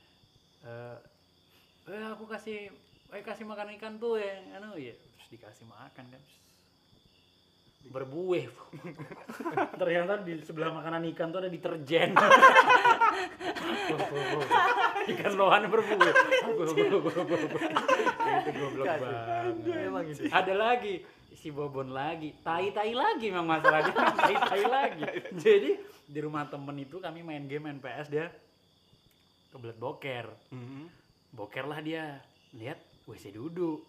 Eh, 0.65 0.97
eh 1.89 2.05
aku 2.13 2.25
kasih, 2.29 2.69
eh 3.13 3.23
kasih 3.25 3.45
makan 3.49 3.73
ikan 3.77 3.97
tuh 3.97 4.21
yang 4.21 4.61
anu 4.61 4.77
ya, 4.77 4.93
terus 4.93 5.27
dikasih 5.33 5.65
makan 5.65 6.05
kan. 6.13 6.21
Berbuih. 7.89 8.51
Ternyata 9.81 10.21
di 10.21 10.43
sebelah 10.43 10.69
makanan 10.75 11.09
ikan 11.15 11.31
tuh 11.33 11.39
ada 11.41 11.49
deterjen. 11.49 12.13
ikan 15.09 15.33
lohan 15.33 15.65
berbuih. 15.65 16.13
Itu 16.69 16.97
goblok 18.53 18.85
banget. 18.85 20.29
Ada 20.29 20.53
lagi 20.53 21.01
si 21.39 21.55
Bobon 21.55 21.95
lagi, 21.95 22.35
tai-tai 22.43 22.91
lagi 22.91 23.31
memang 23.31 23.47
masalahnya, 23.57 23.95
tai-tai 24.27 24.63
lagi. 24.67 25.03
Jadi 25.39 25.71
di 26.03 26.19
rumah 26.19 26.49
temen 26.51 26.75
itu 26.75 26.99
kami 26.99 27.23
main 27.23 27.47
game 27.47 27.69
main 27.69 27.79
PS 27.79 28.11
dia 28.11 28.27
kebelet 29.55 29.79
boker. 29.79 30.27
Mhm. 30.51 30.98
Boker 31.33 31.65
lah 31.69 31.79
dia. 31.81 32.21
Lihat 32.57 33.05
WC 33.05 33.33
duduk. 33.33 33.85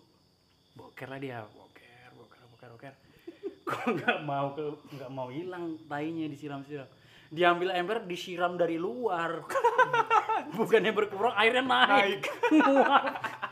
Boker 0.76 1.09
lah 1.11 1.18
dia, 1.18 1.42
boker, 1.44 2.11
boker, 2.14 2.42
boker, 2.55 2.68
boker. 2.76 2.94
Kok 3.68 3.87
nggak 4.00 4.18
mau 4.22 4.55
ke 4.55 4.64
nggak 4.96 5.11
mau 5.11 5.29
hilang 5.29 5.76
tainya 5.90 6.31
disiram-siram. 6.31 6.88
Diambil 7.31 7.70
ember 7.74 8.03
disiram 8.07 8.59
dari 8.59 8.74
luar. 8.74 9.46
Bukannya 10.57 10.90
berkurang 10.90 11.35
airnya 11.38 11.62
naik. 11.62 12.26
Nambah. 12.50 13.03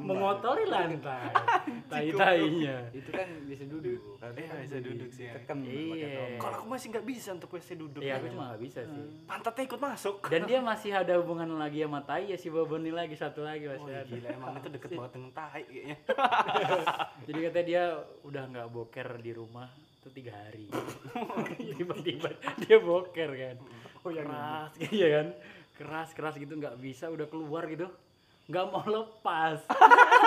Mengotori 0.00 0.64
lantai. 0.64 1.30
Tai-tainya. 1.90 2.90
itu 2.92 3.10
kan 3.10 3.26
bisa 3.44 3.64
duduk 3.64 3.98
kan 4.16 4.30
Iya, 4.32 4.52
bisa 4.60 4.78
duduk 4.78 5.10
sih, 5.10 5.24
ya. 5.24 5.32
tekan 5.34 5.58
Iya. 5.60 6.36
kalau 6.36 6.54
aku 6.56 6.66
masih 6.68 6.86
nggak 6.90 7.02
bisa 7.04 7.28
untuk 7.32 7.50
WC 7.50 7.74
duduk 7.74 8.00
Iya, 8.00 8.16
aku 8.16 8.26
cuma 8.28 8.44
nggak 8.48 8.62
bisa 8.62 8.80
sih. 8.82 9.04
pantatnya 9.24 9.64
ikut 9.66 9.80
masuk 9.80 10.14
Dan 10.24 10.40
dia 10.44 10.58
masih 10.70 10.90
ada 10.92 11.12
hubungan 11.16 11.50
lagi 11.52 11.80
sama 11.80 12.00
tai 12.00 12.26
ya 12.26 12.36
si 12.36 12.48
Bobon 12.48 12.80
ini 12.80 12.90
lagi 12.90 13.14
satu 13.14 13.40
lagi 13.40 13.66
masih 13.66 13.86
Wah, 13.86 14.00
ada. 14.00 14.08
gila 14.08 14.28
emang 14.30 14.52
itu 14.56 14.68
deket 14.70 14.90
banget 14.92 15.12
dengan 15.12 15.30
tai 15.32 15.62
kayaknya 15.64 15.96
Jadi 17.26 17.38
katanya 17.40 17.66
dia 17.66 17.82
udah 18.22 18.42
nggak 18.46 18.68
boker 18.68 19.08
di 19.18 19.32
rumah 19.32 19.68
tuh 19.98 20.10
tiga 20.10 20.32
hari. 20.32 20.64
Tiba-tiba 21.56 22.32
dia 22.58 22.78
boker 22.78 23.30
kan. 23.30 23.56
Oh 24.00 24.08
ya 24.08 24.22
keras, 24.22 24.72
iya 24.88 25.08
kan? 25.12 25.26
Keras 25.74 26.08
keras 26.10 26.34
gitu 26.34 26.54
nggak 26.54 26.76
bisa 26.76 27.06
udah 27.06 27.26
keluar 27.26 27.64
gitu, 27.66 27.84
nggak 28.50 28.66
mau 28.74 28.82
lepas. 28.82 29.58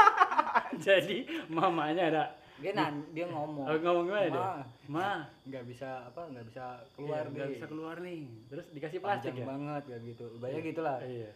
Jadi 0.85 1.27
mamanya 1.51 2.03
ada 2.09 2.23
dia 2.63 2.71
nan 2.71 3.03
dia 3.11 3.27
ngomong 3.27 3.67
oh, 3.67 3.75
ngomong 3.75 4.05
gimana 4.07 4.27
dia? 4.31 4.39
Ma, 4.39 4.55
Ma, 4.87 5.11
nggak 5.43 5.63
bisa 5.67 6.07
apa 6.07 6.21
nggak 6.31 6.45
bisa 6.47 6.79
keluar 6.95 7.27
keluar 7.27 7.35
nggak 7.35 7.49
bisa 7.59 7.65
keluar 7.67 7.95
nih. 7.99 8.23
Terus 8.47 8.65
dikasih 8.71 8.99
plastik 9.03 9.35
Panjang 9.35 9.43
ya? 9.43 9.45
banget 9.51 9.83
kayak 9.91 10.01
gitu 10.07 10.25
banyak 10.39 10.61
gitulah 10.71 10.97
Iya. 11.03 11.31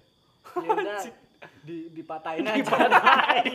ya 0.48 0.70
udah 0.72 1.00
di 1.68 1.78
dipatahin 1.92 2.48
aja 2.48 2.56
Dipatahin. 2.64 3.54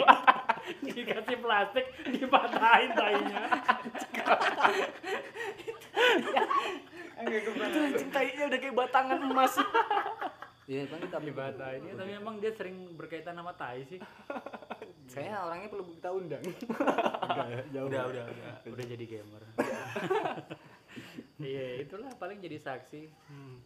Dikasih 0.84 1.36
plastik, 1.42 1.86
dipatahin 2.12 2.90
tainya. 2.94 3.42
itu 7.32 7.78
anjing 7.80 8.10
tainya 8.12 8.44
udah 8.50 8.58
kayak 8.60 8.74
batangan 8.76 9.18
emas 9.22 9.54
iya 10.70 10.86
kan 10.86 11.02
tapi 11.10 11.34
Dipatahin. 11.34 11.82
Ya, 11.82 11.94
tapi 11.98 12.10
emang 12.14 12.38
dia 12.38 12.52
sering 12.54 12.94
berkaitan 12.94 13.34
sama 13.34 13.52
tai 13.58 13.82
sih. 13.86 13.98
saya 15.12 15.44
orangnya 15.44 15.68
perlu 15.68 15.84
kita 15.92 16.08
undang. 16.14 16.44
Jauh. 17.74 17.88
udah 17.88 18.02
udah 18.08 18.24
udah. 18.28 18.54
Udah 18.72 18.84
jadi 18.86 19.04
gamer. 19.04 19.42
Iya 21.42 21.82
itulah 21.82 22.14
paling 22.16 22.38
jadi 22.40 22.56
saksi. 22.62 23.10
Hmm. 23.28 23.58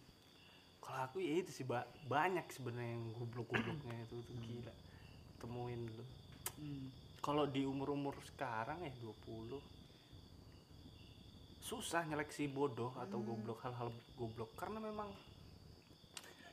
Kalau 0.80 1.00
aku 1.06 1.18
ya 1.22 1.42
itu 1.44 1.52
sih 1.52 1.66
ba. 1.66 1.84
Banyak 2.08 2.48
sebenarnya 2.50 2.96
yang 2.96 3.04
goblok-gobloknya 3.14 3.96
itu 4.06 4.16
tuh 4.24 4.36
gila. 4.42 4.74
Temuin 5.42 5.80
dulu. 5.86 6.04
Kalau 7.20 7.44
di 7.50 7.66
umur-umur 7.66 8.14
sekarang 8.22 8.86
ya 8.86 8.92
20 9.02 9.58
susah 11.66 12.06
nyeleksi 12.06 12.46
bodoh 12.46 12.94
atau 12.94 13.18
goblok 13.18 13.58
hal-hal 13.66 13.90
goblok. 14.14 14.54
Karena 14.54 14.78
memang 14.78 15.10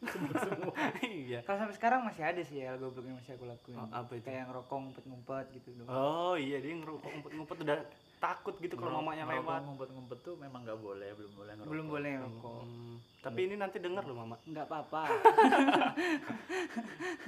semua 0.05 0.73
iya. 1.05 1.41
kalau 1.41 1.57
sampai 1.59 1.73
sekarang 1.73 2.01
masih 2.01 2.21
ada 2.21 2.41
sih 2.41 2.59
ya 2.59 2.73
goblok 2.73 3.03
yang 3.03 3.15
masih 3.15 3.33
aku 3.33 3.45
lakuin 3.45 3.75
Oh, 3.75 3.87
apa 3.89 4.11
itu? 4.11 4.23
kayak 4.23 4.45
ngerokok 4.45 4.75
ngumpet-ngumpet 4.77 5.45
gitu 5.53 5.67
dong 5.75 5.87
Oh 5.87 6.33
iya 6.35 6.57
dia 6.57 6.73
ngerokok 6.73 7.09
ngumpet-ngumpet 7.09 7.57
udah 7.61 7.77
takut 8.17 8.53
gitu 8.57 8.73
kalau 8.73 8.97
mamanya 8.97 9.25
lewat. 9.25 9.61
ngumpet-ngumpet 9.63 10.17
tuh 10.21 10.33
memang 10.35 10.61
nggak 10.61 10.77
boleh 10.77 11.09
belum 11.11 11.31
boleh 11.33 11.51
ngerokok 11.53 11.69
belum 11.69 11.85
boleh 11.87 12.09
ngerokok 12.13 12.61
Hmm, 12.63 12.95
tapi 13.21 13.39
ini 13.41 13.55
nanti 13.55 13.77
denger 13.77 14.03
loh 14.03 14.15
mama. 14.17 14.35
nggak 14.41 14.63
apa-apa 14.63 15.01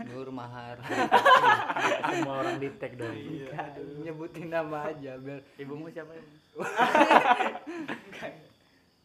Nur 0.06 0.30
Mahar 0.30 0.78
semua 2.10 2.34
orang 2.38 2.58
di 2.58 2.68
tag 2.74 2.94
dong 2.94 3.12
Iya. 3.12 3.50
nyebutin 4.02 4.48
nama 4.48 4.88
aja 4.88 5.18
biar 5.18 5.40
ibumu 5.56 5.90
siapa 5.90 6.14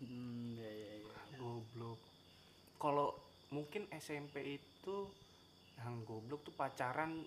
hmm, 0.00 0.56
ya, 0.56 0.70
ya, 0.70 0.88
ya. 0.96 1.12
Goblok. 1.36 1.98
Kalau 2.76 3.08
mungkin 3.50 3.90
SMP 3.94 4.58
itu 4.58 4.96
yang 5.78 6.02
goblok 6.06 6.46
tuh 6.46 6.54
pacaran 6.54 7.22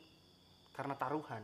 karena 0.74 0.96
taruhan. 0.96 1.44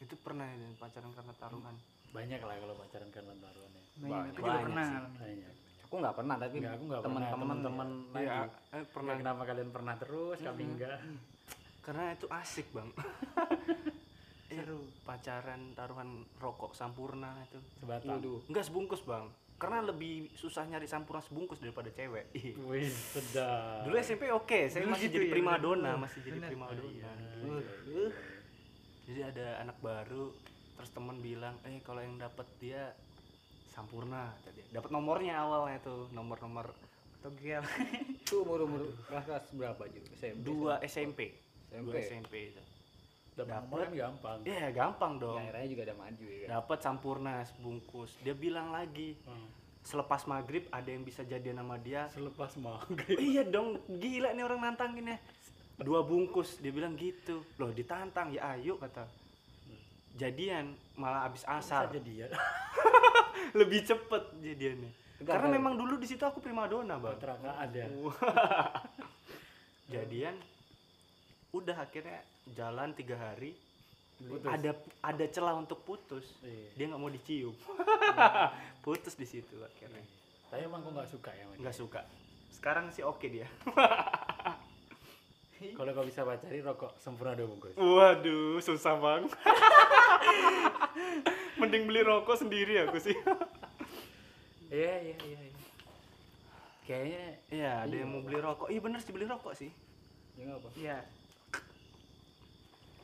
Itu 0.00 0.16
pernah 0.20 0.44
ya 0.44 0.68
pacaran 0.76 1.12
karena 1.12 1.34
taruhan. 1.36 1.76
banyak 2.06 2.40
lah 2.40 2.56
kalau 2.56 2.74
pacaran 2.80 3.10
karena 3.12 3.34
taruhan 3.44 3.70
ya 3.76 3.82
banyak 4.00 4.32
juga 4.32 4.46
banyak 4.48 4.64
pernah 4.64 4.88
sih. 4.88 4.96
banyak 5.20 5.54
aku 5.84 5.94
nggak 6.00 6.14
pernah 6.16 6.34
tapi 6.40 6.56
teman-teman 6.64 7.22
teman-teman 7.28 7.88
lagi 8.14 8.24
Iya, 8.24 8.38
eh, 8.40 8.48
pernah 8.48 8.86
pernah 8.88 9.14
kenapa 9.20 9.42
kalian 9.44 9.70
pernah 9.74 9.94
terus 10.00 10.38
kami 10.40 10.64
enggak 10.64 10.96
karena 11.86 12.18
itu 12.18 12.26
asik, 12.26 12.66
Bang. 12.74 12.90
Seru. 14.50 14.90
Pacaran 15.06 15.70
taruhan 15.78 16.26
rokok 16.42 16.74
sampurna 16.74 17.30
itu. 17.46 17.62
sebatang. 17.78 18.18
Enggak 18.50 18.66
sebungkus, 18.66 19.06
Bang. 19.06 19.30
Karena 19.56 19.80
lebih 19.80 20.28
susah 20.32 20.68
nyari 20.68 20.84
sampurna 20.84 21.24
sebungkus 21.24 21.58
daripada 21.58 21.88
cewek. 21.88 22.28
Ih. 22.36 22.52
wih 22.68 22.86
sedap 22.88 23.88
Dulu 23.88 23.96
SMP 23.96 24.28
oke, 24.28 24.68
saya 24.68 24.84
Dulu 24.84 24.92
masih 24.92 25.08
gitu 25.08 25.16
jadi 25.16 25.26
ya, 25.26 25.32
prima 25.32 25.52
bener. 25.56 25.64
dona, 25.64 25.92
masih 25.96 26.20
jadi 26.20 26.38
Bener. 26.38 26.50
prima 26.52 26.66
dona. 26.68 26.92
Iya. 26.92 27.10
Uh, 27.40 28.12
jadi 29.06 29.20
ada 29.32 29.46
anak 29.62 29.78
baru 29.80 30.34
terus 30.76 30.90
temen 30.92 31.16
bilang 31.18 31.56
eh 31.64 31.80
kalau 31.80 32.04
yang 32.04 32.20
dapat 32.20 32.44
dia 32.60 32.92
sampurna 33.72 34.28
tadi 34.44 34.60
dapat 34.68 34.92
nomornya 34.92 35.40
awalnya 35.40 35.80
tuh 35.80 36.12
nomor-nomor 36.12 36.68
togel 37.24 37.64
Itu 38.20 38.44
umur-umur 38.44 38.84
kelas-kelas 39.08 39.56
berapa 39.56 39.82
juga? 39.88 40.08
SMP. 40.12 40.36
dua 40.44 40.74
SMP 40.84 41.20
dua 41.72 41.96
SMP. 41.96 41.96
SMP 42.04 42.34
itu 42.52 42.62
Dapat 43.36 43.68
kan 43.68 43.92
gampang. 43.92 44.38
ya 44.42 44.68
gampang 44.70 45.12
Ya, 45.12 45.20
dong 45.20 45.36
akhirnya 45.38 45.68
juga 45.68 45.82
ada 45.84 45.94
maju 45.94 46.24
ya 46.24 46.36
kan. 46.38 46.48
dapat 46.54 46.78
sampurna 46.80 47.34
sebungkus 47.44 48.10
dia 48.18 48.32
bilang 48.32 48.68
lagi 48.70 49.12
Hmm. 49.22 49.48
selepas 49.82 50.24
maghrib 50.24 50.64
ada 50.68 50.88
yang 50.88 51.02
bisa 51.02 51.20
jadian 51.22 51.56
sama 51.56 51.76
dia 51.76 52.08
Selepas 52.08 52.56
maghrib. 52.56 53.16
iya 53.18 53.44
dong 53.44 53.76
gila 53.86 54.32
nih 54.32 54.42
orang 54.42 54.60
nantangin 54.64 55.06
ya 55.06 55.18
dua 55.78 56.00
bungkus 56.00 56.56
dia 56.56 56.70
bilang 56.70 56.94
gitu 56.94 57.44
loh 57.54 57.68
ditantang 57.70 58.30
ya 58.30 58.50
ayo 58.50 58.76
kata 58.76 59.04
jadian 60.14 60.64
malah 60.94 61.28
abis 61.28 61.44
asar 61.44 61.86
Bisa 61.86 62.00
jadi 62.00 62.12
ya. 62.16 62.28
lebih 63.54 63.84
cepet 63.84 64.22
jadiannya 64.38 64.90
Enggak, 65.16 65.28
karena 65.30 65.46
enggak. 65.46 65.58
memang 65.60 65.74
dulu 65.76 65.94
di 65.96 66.06
situ 66.06 66.20
aku 66.20 66.40
primadona 66.40 66.96
bang 66.96 67.14
Kecelakaan 67.14 67.68
ya. 67.70 67.86
jadian 69.92 70.34
udah 71.52 71.76
akhirnya 71.78 72.20
jalan 72.48 72.92
tiga 72.92 73.16
hari 73.16 73.56
Putus. 74.16 74.48
ada 74.48 74.72
ada 75.02 75.24
celah 75.26 75.54
untuk 75.54 75.82
putus 75.82 76.24
Iya. 76.40 76.68
dia 76.74 76.84
nggak 76.86 76.98
mau 76.98 77.08
dicium 77.08 77.52
putus 78.84 79.12
di 79.12 79.24
situ 79.24 79.56
akhirnya 79.58 80.00
Tapi 80.46 80.62
emang 80.62 80.80
kok 80.80 80.92
nggak 80.92 81.10
suka 81.10 81.30
ya 81.30 81.44
nggak 81.54 81.74
suka 81.74 82.00
sekarang 82.50 82.88
sih 82.88 83.02
oke 83.02 83.24
dia 83.24 83.44
Kalau 85.56 85.88
kau 85.90 86.04
bisa 86.04 86.20
pacarin 86.20 86.60
rokok 86.62 86.92
sempurna 86.96 87.32
dua 87.32 87.48
bungkus. 87.48 87.72
waduh 87.74 88.60
susah 88.60 88.92
bang 88.94 89.24
mending 91.58 91.84
beli 91.84 92.00
rokok 92.02 92.36
sendiri 92.36 92.80
aku 92.82 92.96
sih 92.98 93.16
Iya 94.66 94.94
iya 95.02 95.16
iya. 95.18 95.40
iya. 95.42 95.60
Kayaknya 96.82 97.22
iya 97.48 97.70
ada 97.82 97.94
yang 97.94 98.10
mau 98.10 98.20
beli 98.20 98.38
rokok 98.38 98.68
iya 98.68 98.78
bener 98.78 98.98
sih 98.98 99.10
beli 99.10 99.24
rokok 99.24 99.52
sih 99.54 99.70
Ya 100.34 100.44
nggak 100.46 100.58
apa. 100.58 100.68
ya 100.76 100.96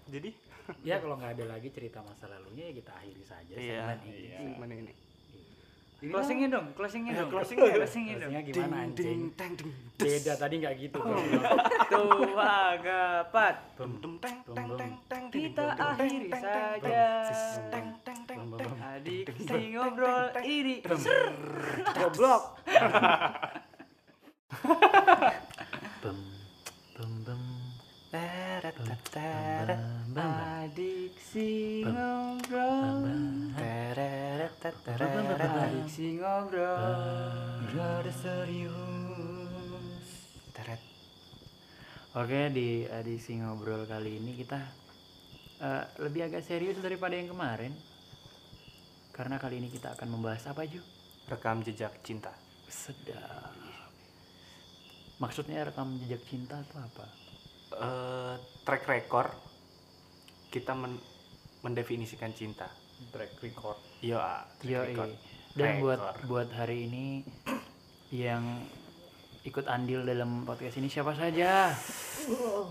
jadi 0.08 0.30
ya 0.82 0.96
kalau 0.98 1.14
nggak 1.16 1.32
ada 1.36 1.44
lagi 1.48 1.68
cerita 1.68 1.98
masa 2.00 2.26
lalunya 2.26 2.70
ya 2.70 2.74
kita 2.76 2.92
akhiri 2.92 3.24
saja 3.24 3.54
iya 3.54 3.82
segmen 3.92 4.08
ini. 4.08 4.18
iya. 4.24 4.38
mana 4.56 4.74
ini 4.76 4.92
closingnya 6.02 6.48
dong 6.50 6.66
closingnya 6.74 7.12
Ya, 7.12 7.18
dong 7.20 7.30
closingnya. 7.30 7.70
closingnya 7.72 8.14
dong 8.16 8.30
Closingnya 8.32 8.42
gimana 8.42 8.66
Ding, 8.66 8.82
anjing? 8.82 9.06
ding, 9.06 9.22
teng, 9.38 9.52
ding, 9.54 9.70
des. 9.94 10.02
Beda 10.18 10.32
tadi 10.34 10.54
nggak 10.58 10.74
gitu. 10.80 10.98
tua 10.98 12.54
gapat 12.76 13.54
Dum, 13.78 13.92
dum, 13.98 14.14
teng, 14.18 14.36
teng, 14.44 14.68
teng, 14.72 14.94
teng, 15.06 15.24
ding, 15.30 15.42
Kita 15.46 15.64
akhiri 15.72 16.30
saja. 16.32 17.06
teng, 17.70 17.88
teng, 18.02 18.18
teng, 18.26 18.40
teng, 18.48 18.66
teng. 18.66 18.72
adik 18.82 19.26
si 19.36 19.60
ngobrol 19.70 20.26
ini 20.42 20.82
Goblok. 21.94 22.42
Bem 29.12 29.68
bem 29.68 29.76
bem 30.16 30.32
Teret, 30.32 30.48
teret, 30.48 30.72
adik 30.72 31.20
si 31.20 31.84
ngobrol 31.84 33.04
teret, 33.60 34.56
teret. 34.64 35.52
adik 35.52 35.88
si 35.92 36.16
ngobrol 36.16 36.96
rada 37.76 38.08
serius 38.08 38.72
Teret. 40.56 40.80
Oke 42.16 42.48
di 42.56 42.88
edisi 42.88 43.36
ngobrol 43.36 43.84
kali 43.84 44.16
ini 44.16 44.32
kita 44.32 44.56
eh, 45.60 45.84
lebih 46.00 46.32
agak 46.32 46.40
serius 46.40 46.80
daripada 46.80 47.12
yang 47.12 47.28
kemarin 47.36 47.76
karena 49.12 49.36
kali 49.36 49.60
ini 49.60 49.68
kita 49.68 49.92
akan 49.92 50.08
membahas 50.08 50.48
apa 50.48 50.64
Ju? 50.64 50.80
Rekam 51.28 51.60
jejak 51.60 52.00
cinta. 52.00 52.32
Sedap. 52.72 53.52
Maksudnya 55.20 55.68
rekam 55.68 56.00
jejak 56.00 56.24
cinta 56.24 56.56
itu 56.64 56.80
apa? 56.80 57.21
Eh, 57.74 58.34
track 58.62 58.84
record 58.86 59.30
kita 60.48 60.72
men- 60.72 61.00
mendefinisikan 61.60 62.30
cinta. 62.30 62.68
Track 63.08 63.40
record. 63.40 63.78
Iya, 63.98 64.44
track 64.56 64.68
Yo, 64.68 64.80
record. 64.84 65.10
Dan 65.52 65.70
buat 65.78 66.00
Record. 66.00 66.24
buat 66.26 66.48
hari 66.50 66.86
ini 66.86 67.06
yang 68.08 68.64
ikut 69.42 69.66
andil 69.66 70.00
dalam 70.02 70.44
podcast 70.44 70.76
ini 70.76 70.88
siapa 70.88 71.12
saja? 71.12 71.76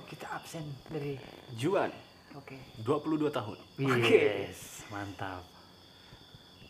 kita 0.08 0.26
absen 0.32 0.64
dari 0.88 1.20
Juan, 1.54 1.92
oke 2.34 2.56
22 2.80 3.28
tahun. 3.30 3.58
Yes, 3.78 4.88
mantap. 4.88 5.44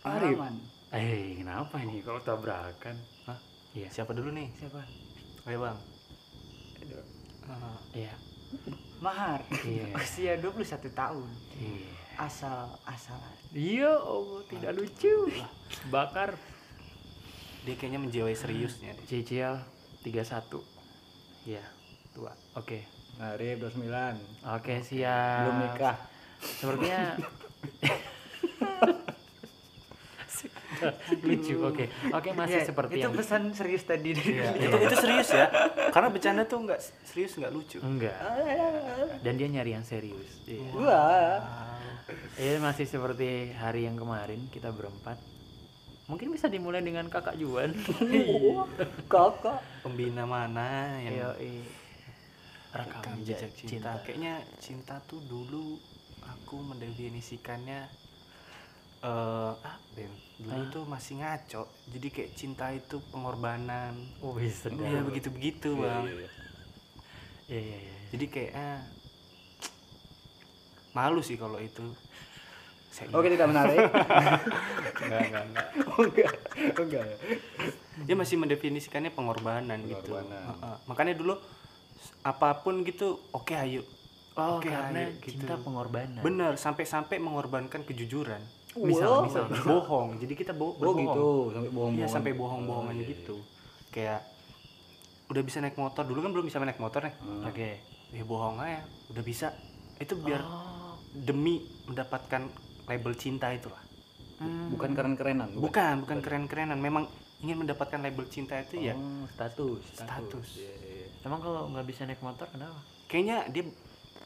Arif. 0.02 0.36
Eh, 0.90 1.38
kenapa 1.38 1.78
ini 1.80 2.02
kalau 2.02 2.20
tabrakan? 2.20 2.98
Hah? 3.24 3.38
Iya. 3.72 3.88
Siapa 3.88 4.12
dulu 4.12 4.34
nih? 4.34 4.50
siapa 4.52 4.82
Ayo 5.46 5.62
bang. 5.62 5.78
Ah, 7.52 7.78
Iya. 7.92 8.14
Mahar 8.98 9.40
Iya. 9.62 9.86
usia 9.98 10.34
21 10.38 10.90
tahun 10.92 11.30
Iya. 11.54 11.90
asal 12.18 12.68
asalan 12.84 13.36
Iya, 13.52 13.94
oh, 13.98 14.42
tidak 14.46 14.74
lucu. 14.74 15.30
Bakar 15.88 16.36
dia 17.62 17.76
kayaknya 17.76 18.00
menjiwai 18.00 18.34
seriusnya. 18.34 18.94
deh. 18.94 19.06
cicil 19.06 19.60
31. 20.02 20.64
Iya, 21.44 21.64
tua. 22.12 22.32
Oke. 22.56 22.88
Arif 23.20 23.60
29. 23.60 24.18
Oke, 24.50 24.80
siap. 24.80 25.44
Belum 25.44 25.56
nikah. 25.62 25.98
Sepertinya 26.40 27.02
lucu. 31.28 31.56
Oke. 31.62 31.86
Oke, 32.10 32.30
masih 32.32 32.60
Ya, 32.60 32.66
seperti 32.66 32.94
itu 32.96 33.04
yang 33.04 33.14
pesan 33.14 33.42
serius 33.52 33.84
tadi 33.84 34.10
dari 34.12 34.32
Iya, 34.34 34.50
itu, 34.58 34.78
itu 34.78 34.96
serius 34.98 35.30
ya. 35.30 35.46
Karena 35.90 36.10
bercanda 36.10 36.44
tuh 36.44 36.64
nggak 36.64 36.80
serius 37.04 37.36
nggak 37.36 37.52
lucu. 37.52 37.78
enggak. 37.80 38.16
Dan 39.22 39.34
dia 39.36 39.48
nyari 39.50 39.72
yang 39.74 39.84
serius. 39.84 40.42
Iya. 40.46 40.70
Wah. 40.74 41.38
Iya, 42.36 42.58
masih 42.60 42.86
seperti 42.86 43.54
hari 43.54 43.86
yang 43.86 43.96
kemarin 43.96 44.50
kita 44.50 44.70
berempat. 44.70 45.16
Mungkin 46.06 46.28
bisa 46.30 46.46
dimulai 46.46 46.82
dengan 46.82 47.08
kakak 47.08 47.40
Juan. 47.40 47.72
kakak 49.14 49.64
Pembina 49.80 50.26
mana 50.26 51.00
yang 51.00 51.14
Iya, 51.16 51.30
iya. 51.40 51.64
rekam 52.74 53.16
jejak 53.22 53.52
cinta. 53.54 53.96
Kayaknya 54.02 54.44
cinta 54.58 55.00
tuh 55.02 55.24
dulu 55.24 55.80
aku 56.22 56.60
mendefinisikannya 56.62 57.88
eh 59.02 59.54
ah, 59.58 59.78
Ben, 59.98 60.14
dulu 60.38 60.64
tuh 60.70 60.84
masih 60.86 61.20
ngaco. 61.20 61.66
Jadi 61.90 62.08
kayak 62.14 62.32
cinta 62.38 62.70
itu 62.70 63.02
pengorbanan. 63.10 63.98
Oh, 64.22 64.38
Iya 64.38 65.02
begitu-begitu, 65.02 65.74
Bang. 65.82 66.06
Iya, 67.50 67.60
iya, 67.60 67.78
iya. 67.82 67.96
Jadi 68.14 68.26
kayak 68.30 68.52
ah, 68.56 68.80
malu 70.94 71.20
sih 71.26 71.36
kalau 71.36 71.58
itu. 71.58 71.84
Saya 72.92 73.08
Oke, 73.16 73.32
tidak 73.32 73.48
menarik. 73.48 73.80
enggak, 75.08 75.22
enggak, 75.32 75.44
enggak. 75.48 75.68
enggak. 75.96 76.32
Enggak 76.76 77.04
ya. 77.08 77.18
Dia 78.04 78.16
masih 78.20 78.36
mendefinisikannya 78.36 79.12
pengorbanan, 79.16 79.80
gitu. 79.88 80.12
Pengorbanan. 80.12 80.44
Heeh. 80.52 80.76
Makanya 80.92 81.14
dulu 81.16 81.40
apa 82.22 82.60
pun 82.62 82.84
gitu, 82.84 83.18
oke 83.32 83.56
ayo. 83.56 83.88
Oh, 84.36 84.60
Oke, 84.60 84.72
karena 84.72 85.12
ayo, 85.12 85.20
gitu. 85.24 85.44
cinta 85.44 85.60
pengorbanan. 85.60 86.24
Bener, 86.24 86.56
sampai-sampai 86.56 87.20
mengorbankan 87.20 87.84
kejujuran. 87.84 88.40
Misal, 88.74 89.28
misal. 89.28 89.44
bohong. 89.68 90.16
Jadi 90.16 90.34
kita 90.34 90.52
bo 90.52 90.72
Oh 90.72 90.74
berbohong. 90.74 91.04
gitu, 91.04 91.28
sampai 91.52 91.70
bohong-bohong. 91.70 91.94
Iya, 91.94 92.08
sampai 92.08 92.32
bohong-bohongan 92.34 92.96
gitu. 93.04 93.36
Kayak 93.92 94.24
udah 95.28 95.44
bisa 95.44 95.58
naik 95.60 95.76
motor, 95.76 96.04
dulu 96.04 96.20
kan 96.20 96.32
belum 96.32 96.46
bisa 96.48 96.58
naik 96.58 96.80
motor 96.80 97.04
nih. 97.04 97.16
Oke. 97.44 97.70
Ya 98.12 98.24
bohong 98.24 98.60
aja, 98.60 98.84
udah 99.10 99.24
bisa. 99.24 99.52
Itu 99.98 100.16
biar 100.18 100.40
Oh. 100.40 100.96
demi 101.12 101.60
mendapatkan 101.86 102.48
label 102.86 103.14
cinta 103.16 103.52
itulah. 103.52 103.80
Bukan 104.42 104.92
keren-kerenan. 104.92 105.54
Bukan, 105.54 106.02
bukan 106.02 106.20
keren-kerenan. 106.20 106.76
Memang 106.76 107.06
ingin 107.40 107.62
mendapatkan 107.62 107.98
label 107.98 108.26
cinta 108.26 108.58
itu 108.58 108.82
ya 108.82 108.96
Oh, 108.96 109.28
status. 109.28 109.82
status. 109.94 110.48
Iya, 110.56 110.74
iya, 110.78 110.94
iya. 110.98 111.08
Emang 111.22 111.40
kalau 111.40 111.70
nggak 111.70 111.86
bisa 111.86 112.04
naik 112.04 112.20
motor 112.20 112.48
kenapa? 112.48 112.80
Kayaknya 113.06 113.38
dia 113.48 113.64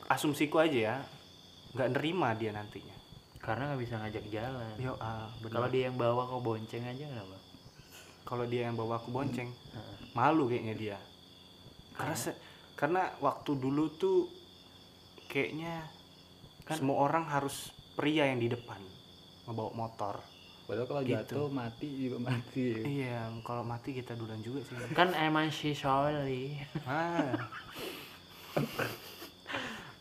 asumsiku 0.08 0.58
aja 0.58 0.78
ya, 0.78 0.96
nggak 1.74 1.90
nerima 1.92 2.32
dia 2.32 2.52
nantinya. 2.52 2.96
Karena 3.46 3.70
nggak 3.70 3.82
bisa 3.82 3.96
ngajak 4.02 4.26
jalan. 4.28 4.74
Yo, 4.82 4.98
ah. 4.98 5.30
Kalau 5.46 5.70
dia 5.70 5.86
yang 5.88 5.96
bawa 5.96 6.26
kau 6.26 6.42
bonceng 6.42 6.82
aja 6.84 7.06
kenapa? 7.06 7.38
kalau 8.26 8.42
dia 8.42 8.66
yang 8.66 8.74
bawa 8.74 8.98
aku 8.98 9.14
bonceng, 9.14 9.54
Heeh. 9.54 9.98
malu 10.18 10.50
kayaknya 10.50 10.74
dia. 10.74 10.98
Karena 11.94 12.18
se- 12.18 12.34
karena 12.74 13.14
waktu 13.22 13.54
dulu 13.54 13.86
tuh 13.94 14.26
kayaknya 15.30 15.86
semua 16.66 17.06
orang 17.06 17.30
harus 17.30 17.70
pria 17.94 18.26
yang 18.26 18.42
di 18.42 18.50
depan 18.50 18.82
ngebawa 19.46 19.72
motor. 19.78 20.26
Padahal 20.66 20.90
kalau 20.90 21.02
Gitu. 21.06 21.14
jatuh 21.14 21.46
mati 21.54 21.86
juga 22.02 22.18
mati. 22.18 22.82
Iya, 22.82 23.30
kalau 23.46 23.62
mati 23.62 23.94
kita 23.94 24.18
duluan 24.18 24.42
juga 24.42 24.66
sih. 24.66 24.74
Kan 24.98 25.14
emang 25.14 25.54
si 25.54 25.78
Shirley. 25.78 26.58
ah, 26.90 27.30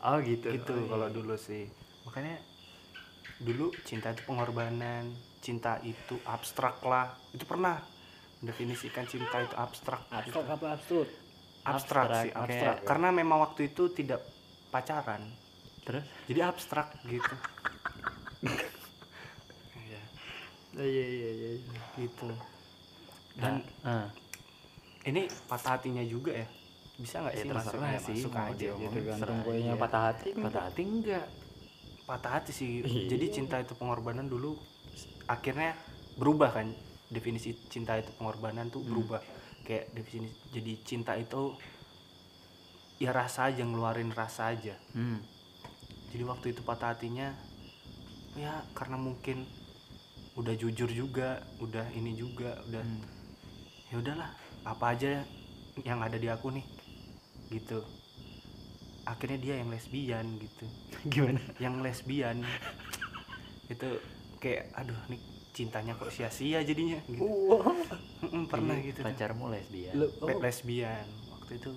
Oh 0.00 0.16
gitu. 0.20 0.48
gitu 0.48 0.72
Oh, 0.72 0.80
iya. 0.80 0.88
kalau 0.88 1.08
dulu 1.12 1.36
sih. 1.36 1.68
makanya 2.04 2.40
dulu 3.44 3.68
cinta 3.84 4.08
itu 4.16 4.24
pengorbanan 4.24 5.12
cinta 5.44 5.76
itu 5.84 6.16
abstrak 6.24 6.80
lah. 6.88 7.12
Itu 7.36 7.44
pernah 7.44 7.76
mendefinisikan 8.40 9.04
cinta 9.04 9.44
itu 9.44 9.52
abstrak. 9.52 10.08
Abstrak 10.08 10.46
apa 10.48 10.66
absurd? 10.80 11.08
Abstrak 11.64 12.04
sih 12.24 12.32
Abstrak, 12.32 12.44
abstrak. 12.48 12.76
oke. 12.80 12.86
karena 12.88 13.08
memang 13.12 13.38
waktu 13.44 13.68
itu 13.68 13.92
tidak 13.92 14.24
pacaran. 14.72 15.20
Terus? 15.84 16.04
Jadi 16.24 16.40
abstrak 16.40 16.88
gitu. 17.04 17.34
Iya, 20.74 21.04
iya 21.06 21.06
iya 21.06 21.30
iya 21.30 21.50
gitu. 22.02 22.28
Dan 23.38 23.62
ah, 23.86 24.10
ini 25.06 25.30
patah 25.46 25.78
hatinya 25.78 26.02
juga 26.02 26.34
ya. 26.34 26.48
Bisa 26.98 27.22
nggak 27.22 27.34
ya 27.36 27.42
sih 27.42 27.48
masuk? 27.52 27.72
Sih 27.78 28.12
masuk 28.26 28.32
aja 28.34 28.64
ya 28.64 28.74
mau 28.74 28.90
tergantung 28.90 29.22
terserah 29.22 29.38
kuenya 29.46 29.72
aja. 29.74 29.82
patah 29.82 30.02
hati 30.10 30.28
patah 30.34 30.62
hati 30.66 30.82
enggak 30.82 31.26
patah 32.04 32.36
hati 32.36 32.52
sih 32.52 32.70
Iya. 32.80 33.08
jadi 33.08 33.26
cinta 33.32 33.56
itu 33.56 33.72
pengorbanan 33.74 34.28
dulu 34.28 34.60
akhirnya 35.24 35.72
berubah 36.14 36.52
kan 36.52 36.68
definisi 37.08 37.56
cinta 37.68 37.96
itu 37.96 38.12
pengorbanan 38.14 38.68
tuh 38.68 38.84
berubah 38.84 39.24
kayak 39.64 39.88
definisi 39.92 40.36
jadi 40.52 40.72
cinta 40.84 41.16
itu 41.16 41.56
ya 42.96 43.10
rasa 43.10 43.48
aja 43.48 43.64
ngeluarin 43.64 44.12
rasa 44.12 44.52
aja 44.52 44.76
hmm. 44.92 45.18
jadi 46.12 46.24
waktu 46.24 46.52
itu 46.52 46.60
patah 46.60 46.92
hatinya 46.92 47.32
ya 48.34 48.52
karena 48.74 49.00
mungkin 49.00 49.48
udah 50.34 50.54
jujur 50.54 50.90
juga 50.90 51.40
udah 51.58 51.86
ini 51.94 52.14
juga 52.14 52.58
udah 52.66 52.82
Hmm. 52.82 53.02
ya 53.88 53.96
udahlah 53.98 54.30
apa 54.64 54.84
aja 54.92 55.22
yang 55.82 55.98
ada 55.98 56.18
di 56.18 56.26
aku 56.26 56.50
nih 56.50 56.66
gitu 57.50 57.80
akhirnya 59.04 59.38
dia 59.40 59.54
yang 59.60 59.68
lesbian 59.70 60.26
gitu. 60.40 60.64
Gimana? 61.12 61.40
Yang 61.60 61.74
lesbian. 61.84 62.36
Itu 63.68 63.88
kayak 64.40 64.72
aduh 64.76 64.98
nih 65.08 65.20
cintanya 65.54 65.94
kok 65.94 66.10
sia-sia 66.10 66.60
jadinya 66.66 66.98
gitu. 67.06 67.24
Mm-mm, 68.26 68.50
pernah 68.50 68.74
Jadi 68.74 68.88
gitu 68.90 69.00
pacarmu 69.06 69.46
lesbian? 69.48 69.94
Le- 69.94 70.14
oh, 70.18 70.38
lesbian. 70.42 71.06
Waktu 71.30 71.52
itu 71.62 71.70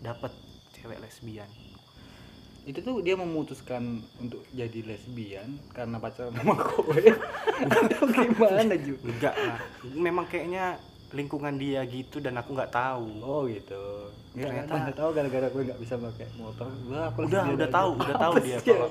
dapat 0.00 0.32
cewek 0.78 1.02
lesbian. 1.02 1.50
Itu 2.66 2.82
tuh 2.82 2.98
dia 3.02 3.14
memutuskan 3.18 4.02
untuk 4.18 4.42
jadi 4.50 4.82
lesbian 4.86 5.58
karena 5.74 5.98
pacaran 5.98 6.34
sama 6.34 6.54
kowe 6.70 7.02
atau 7.66 8.04
gimana 8.10 8.74
Ju? 8.74 8.94
enggak 9.06 9.34
lah. 9.34 9.58
Memang 9.94 10.26
kayaknya 10.26 10.78
lingkungan 11.16 11.56
dia 11.56 11.80
gitu 11.82 12.20
dan 12.20 12.36
aku 12.36 12.52
nggak 12.52 12.68
tahu. 12.68 13.08
Oh 13.24 13.42
gitu. 13.48 14.12
Nggak 14.36 14.52
Ternyata- 14.52 14.74
mana 14.76 14.92
tahu 14.92 15.10
gara-gara 15.10 15.46
gue 15.48 15.62
nggak 15.64 15.80
bisa 15.80 15.94
pakai 15.96 16.26
motor. 16.36 16.68
Gua 16.84 17.00
aku 17.08 17.18
udah 17.24 17.42
udah 17.50 17.64
aja. 17.64 17.76
tahu 17.80 17.90
udah 17.96 18.16
tahu 18.16 18.32
Apa 18.32 18.44
dia 18.44 18.58
kalau 18.60 18.88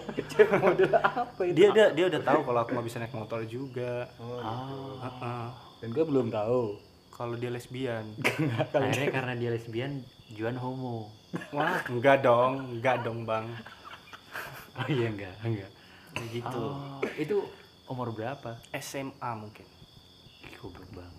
model 0.59 0.89
apa 0.97 1.41
itu? 1.45 1.53
Dia 1.53 1.67
dia 1.69 1.85
dia 1.93 2.05
udah 2.09 2.21
tahu 2.25 2.39
kalau 2.41 2.59
aku 2.59 2.69
nggak 2.73 2.87
bisa 2.89 2.97
naik 2.97 3.13
motor 3.13 3.39
juga. 3.45 3.93
Oh, 4.17 4.25
gitu. 4.25 4.41
oh 4.41 4.93
Heeh. 4.99 5.45
dan 5.79 5.89
gue 5.93 6.03
belum 6.03 6.27
tahu. 6.29 6.61
Kalau 7.13 7.35
dia 7.37 7.47
lesbian. 7.47 8.05
Akhirnya 8.73 9.07
karena 9.07 9.33
dia 9.37 9.49
lesbian 9.53 10.01
Juan 10.33 10.57
homo. 10.57 11.13
Wah 11.53 11.79
enggak 11.85 12.25
dong 12.25 12.75
enggak 12.75 13.05
dong 13.05 13.23
bang. 13.23 13.45
Oh 14.75 14.87
iya 14.89 15.07
enggak 15.07 15.35
enggak. 15.39 15.71
Gitu. 16.33 16.59
Oh, 16.59 16.99
itu 17.15 17.37
umur 17.85 18.11
berapa? 18.11 18.57
SMA 18.73 19.31
mungkin. 19.37 19.63
Goblok 20.57 20.89
banget 20.91 21.14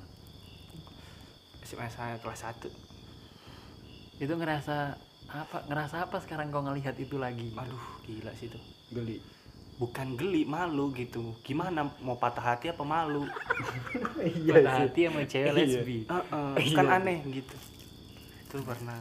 SMA 1.66 1.88
saya 1.88 2.16
kelas 2.16 2.46
1 2.46 2.70
itu 4.16 4.32
ngerasa 4.32 4.96
apa 5.26 5.66
ngerasa 5.66 6.06
apa 6.06 6.16
sekarang 6.18 6.48
kau 6.48 6.62
ngelihat 6.62 6.94
itu 6.96 7.18
lagi? 7.18 7.50
Aduh. 7.52 7.82
Gila 8.06 8.30
sih 8.32 8.46
itu. 8.46 8.56
Geli. 8.88 9.18
Bukan 9.76 10.14
geli 10.14 10.46
malu 10.46 10.88
gitu. 10.90 11.36
Gimana 11.42 11.84
mau 12.00 12.16
patah 12.16 12.54
hati 12.54 12.70
apa 12.70 12.80
malu? 12.80 13.26
Patah 14.48 14.74
hati 14.80 15.04
sama 15.04 15.26
cewek 15.26 15.44
Iya. 15.44 15.52
lesbi. 15.52 15.98
Heeh, 16.06 16.50
Iya. 16.62 16.76
kan 16.78 16.86
aneh 16.94 17.18
gitu. 17.26 17.56
Itu 18.40 18.62
pernah 18.62 18.96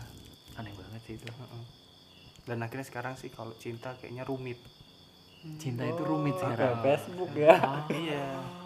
aneh 0.55 0.73
banget 0.73 1.01
sih 1.01 1.15
itu. 1.15 1.29
Heeh. 1.29 1.63
dan 2.45 2.61
akhirnya 2.61 2.85
sekarang 2.85 3.15
sih 3.15 3.29
kalau 3.29 3.55
cinta 3.55 3.97
kayaknya 3.97 4.21
rumit. 4.21 4.61
Cinta 5.57 5.81
itu 5.81 6.01
rumit 6.01 6.33
Pakai 6.35 6.53
sekarang. 6.53 6.77
Facebook 6.83 7.31
ya. 7.33 7.57
Iya 7.87 8.25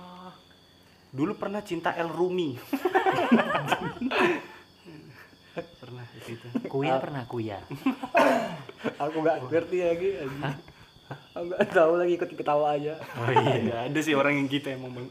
dulu 1.10 1.34
pernah 1.38 1.62
cinta 1.66 1.94
El 1.98 2.10
Rumi. 2.10 2.54
Pernah 5.60 6.06
itu 6.16 6.38
itu 6.38 6.48
kuya 6.70 7.02
pernah 7.02 7.24
kuya? 7.26 7.58
Aku 9.02 9.18
nggak 9.26 9.50
ngerti 9.50 9.78
lagi 9.82 10.10
anjing. 10.22 10.44
aku 11.34 11.44
nggak 11.50 11.62
tahu 11.74 11.94
lagi 11.98 12.14
ikut 12.16 12.30
ketawa 12.38 12.78
aja. 12.78 12.96
Oh 13.18 13.30
iya. 13.34 13.56
Iya, 13.58 13.78
ada 13.90 14.00
sih 14.00 14.14
orang 14.14 14.38
yang 14.38 14.48
gitu 14.48 14.70
emang 14.70 14.94
bang. 14.94 15.08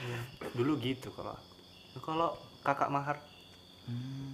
Iya, 0.00 0.20
dulu 0.58 0.72
gitu 0.82 1.08
kalau 1.14 1.38
kalau 2.02 2.30
kakak 2.66 2.90
mahar. 2.90 3.16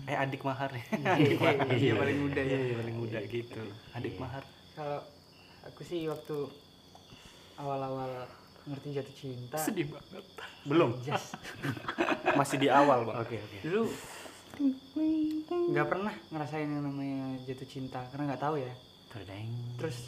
Eh 0.09 0.17
adik 0.17 0.43
mahar. 0.43 0.73
Ya 0.73 0.83
adik 1.21 1.39
mahar. 1.39 1.69
Iya, 1.77 1.93
paling 1.95 2.19
muda 2.25 2.41
ya. 2.41 2.49
iya, 2.49 2.59
iya, 2.73 2.75
paling 2.81 2.97
muda 2.97 3.19
gitu. 3.29 3.61
Adik 3.93 4.15
mahar. 4.17 4.43
Kalau 4.73 5.01
aku 5.69 5.81
sih 5.85 6.09
waktu 6.09 6.49
awal-awal 7.61 8.25
ngerti 8.67 8.89
jatuh 8.93 9.15
cinta 9.15 9.57
sedih 9.57 9.87
banget 9.89 10.25
belum 10.65 10.91
Jas. 11.01 11.39
masih 12.39 12.57
di 12.57 12.69
awal 12.69 13.03
bang 13.03 13.17
oke 13.17 13.37
oke 13.37 13.59
dulu 13.63 13.83
nggak 15.69 15.87
pernah 15.87 16.15
ngerasain 16.29 16.67
yang 16.67 16.83
namanya 16.83 17.21
jatuh 17.45 17.65
cinta 17.65 18.01
karena 18.09 18.33
nggak 18.33 18.43
tahu 18.43 18.57
ya 18.57 18.73
Terdeng. 19.07 19.49
terus 19.77 19.99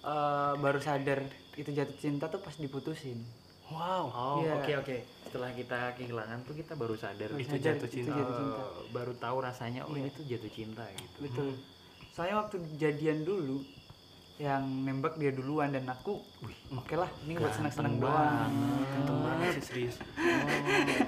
eh, 0.00 0.52
baru 0.56 0.78
sadar 0.78 1.26
itu 1.54 1.68
jatuh 1.68 1.96
cinta 1.96 2.24
tuh 2.26 2.38
pas 2.38 2.54
diputusin 2.54 3.18
wow 3.66 4.06
Oh, 4.06 4.38
Iya. 4.38 4.52
oke 4.56 4.72
oke. 4.78 4.96
Setelah 5.26 5.50
kita 5.50 5.78
kehilangan 5.92 6.46
tuh 6.46 6.54
kita 6.54 6.72
baru 6.72 6.94
sadar 6.94 7.28
Baru 7.28 7.42
itu 7.42 7.50
sadar 7.50 7.66
jatuh 7.74 7.88
itu 7.88 7.96
cinta. 7.98 8.14
jatuh 8.14 8.34
cinta. 8.36 8.62
Baru 8.92 9.12
tahu 9.16 9.36
rasanya 9.40 9.80
oh 9.82 9.90
Iya. 9.90 9.98
ini 9.98 10.10
tuh 10.12 10.24
jatuh 10.24 10.52
cinta 10.52 10.84
gitu. 10.92 11.18
betul 11.20 11.48
soalnya 12.08 12.36
waktu 12.38 12.56
jadian 12.76 13.18
dulu 13.22 13.60
yang 14.36 14.84
nembak 14.84 15.16
dia 15.16 15.32
duluan 15.32 15.72
dan 15.72 15.88
aku 15.88 16.20
oke 16.68 16.92
lah 16.92 17.08
ini 17.24 17.40
buat 17.40 17.56
seneng-seneng 17.56 17.96
doang. 17.96 18.12
banget. 18.12 18.52
ganteng 18.92 19.18
banget 19.24 19.48
sih 19.56 19.64
serius. 19.64 19.96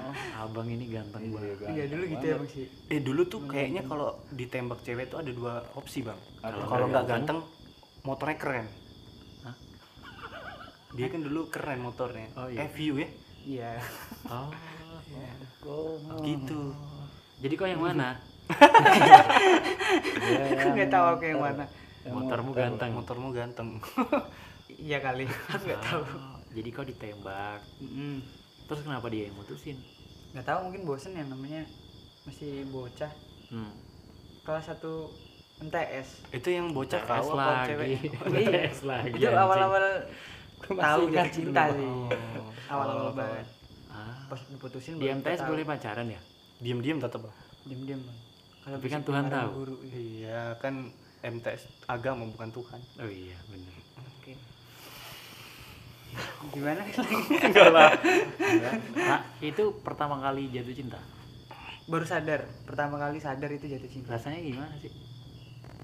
Oh, 0.01 0.13
abang 0.49 0.65
ini 0.65 0.89
ganteng 0.89 1.29
banget. 1.29 1.61
iya 1.69 1.85
dulu 1.85 2.03
gitu 2.09 2.25
ya 2.25 2.35
bang 2.41 2.49
sih. 2.49 2.65
Eh 2.89 2.99
dulu 3.05 3.21
tuh 3.29 3.45
kayaknya 3.45 3.85
kalau 3.85 4.17
ditembak 4.33 4.81
cewek 4.81 5.13
tuh 5.13 5.21
ada 5.21 5.29
dua 5.29 5.61
opsi 5.77 6.01
bang. 6.01 6.17
Kalau 6.41 6.65
kalau 6.65 6.85
nggak 6.89 7.05
ganteng 7.05 7.39
motornya 8.01 8.37
keren. 8.41 8.65
Hah? 9.45 9.55
dia 10.97 11.07
kan 11.13 11.21
dulu 11.21 11.53
keren 11.53 11.79
motornya. 11.85 12.33
Oh, 12.33 12.49
iya. 12.49 12.65
eh 12.65 12.69
view 12.73 12.97
ya? 12.97 13.09
Iya. 13.45 13.71
Oh. 14.25 14.49
gitu. 16.25 16.73
Jadi 17.45 17.53
kau 17.53 17.69
yang 17.69 17.85
mana? 17.85 18.17
nggak 20.73 20.89
tahu 20.89 21.05
aku 21.13 21.29
yang 21.29 21.45
mana 21.45 21.69
Motormu 22.05 22.51
ganteng. 22.51 22.91
motormu 22.93 23.27
ganteng 23.29 23.69
iya 24.81 24.97
kali 24.97 25.25
aku 25.25 25.63
nggak 25.65 25.81
tahu 25.81 26.01
Oh, 26.01 26.37
jadi 26.49 26.69
kau 26.71 26.81
ditembak. 26.81 27.59
Mm-mm. 27.77 28.23
Terus 28.65 28.81
kenapa 28.81 29.05
dia 29.07 29.27
yang 29.27 29.35
mutusin? 29.35 29.77
nggak 30.29 30.41
tahu 30.43 30.59
mungkin 30.63 30.81
bosen 30.83 31.11
ya 31.11 31.23
namanya 31.23 31.65
masih 32.23 32.63
bocah 32.67 33.09
Hmm. 33.49 33.73
kelas 34.41 34.61
satu 34.67 35.09
MTS 35.59 36.21
itu 36.31 36.49
yang 36.49 36.69
bocah 36.69 37.01
TS 37.01 37.09
kau 37.25 37.33
apa 37.33 37.65
lagi. 37.65 37.67
cewek 37.67 37.87
Iya. 38.45 38.61
Lagi. 38.79 39.17
itu 39.17 39.25
awal-awal 39.27 39.83
tahu 40.61 41.01
jatuh 41.09 41.33
cinta 41.33 41.63
sih 41.67 41.81
Oh, 41.81 42.05
awal-awal 42.69 43.09
awal-awal 43.09 43.11
banget 43.11 43.47
Ah. 43.89 44.21
pas 44.25 44.37
diputusin 44.45 44.95
Di 44.95 45.09
MTS 45.09 45.41
boleh 45.43 45.63
pacaran 45.63 46.07
ya? 46.07 46.21
diem 46.57 46.77
diem 46.77 46.97
tetap 46.97 47.19
bang 47.19 47.35
diem 47.65 47.81
diem 47.83 47.99
bang 47.99 48.17
kalau 48.59 48.77
Tapi 48.77 48.87
kan 48.87 49.01
Tuhan 49.01 49.25
tahu. 49.27 49.49
guru 49.55 49.75
iya 49.89 50.53
kan 50.55 50.93
MTS 51.19 51.67
agama 51.85 52.23
bukan 52.31 52.49
Tuhan. 52.51 52.79
Oh 53.03 53.11
iya 53.11 53.37
benar. 53.51 53.73
oke. 53.99 54.33
Gimana? 56.55 56.81
Enggak 57.47 57.69
lah. 57.69 57.91
Nah, 58.95 59.21
itu 59.43 59.63
pertama 59.83 60.17
kali 60.23 60.49
jatuh 60.49 60.75
cinta. 60.75 60.99
baru 61.89 62.05
sadar. 62.05 62.45
Pertama 62.69 63.01
kali 63.01 63.17
sadar 63.17 63.49
itu 63.49 63.65
jatuh 63.65 63.89
cinta. 63.89 64.13
Rasanya 64.15 64.39
gimana 64.39 64.73
sih? 64.77 64.93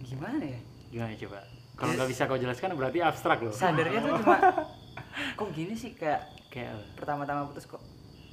gimana 0.06 0.44
ya? 0.46 0.60
Gimana 0.94 1.18
coba? 1.18 1.40
Kalau 1.76 1.92
nggak 1.98 2.10
bisa 2.14 2.30
kau 2.30 2.38
jelaskan 2.38 2.78
berarti 2.78 3.00
abstrak 3.02 3.42
loh. 3.42 3.52
sadarnya 3.52 4.00
tuh 4.06 4.12
cuma 4.22 4.38
kok 5.36 5.50
gini 5.52 5.74
sih? 5.74 5.98
Kayak 5.98 6.30
Kayak 6.56 6.96
pertama-tama 6.96 7.52
putus 7.52 7.68
kok 7.68 7.84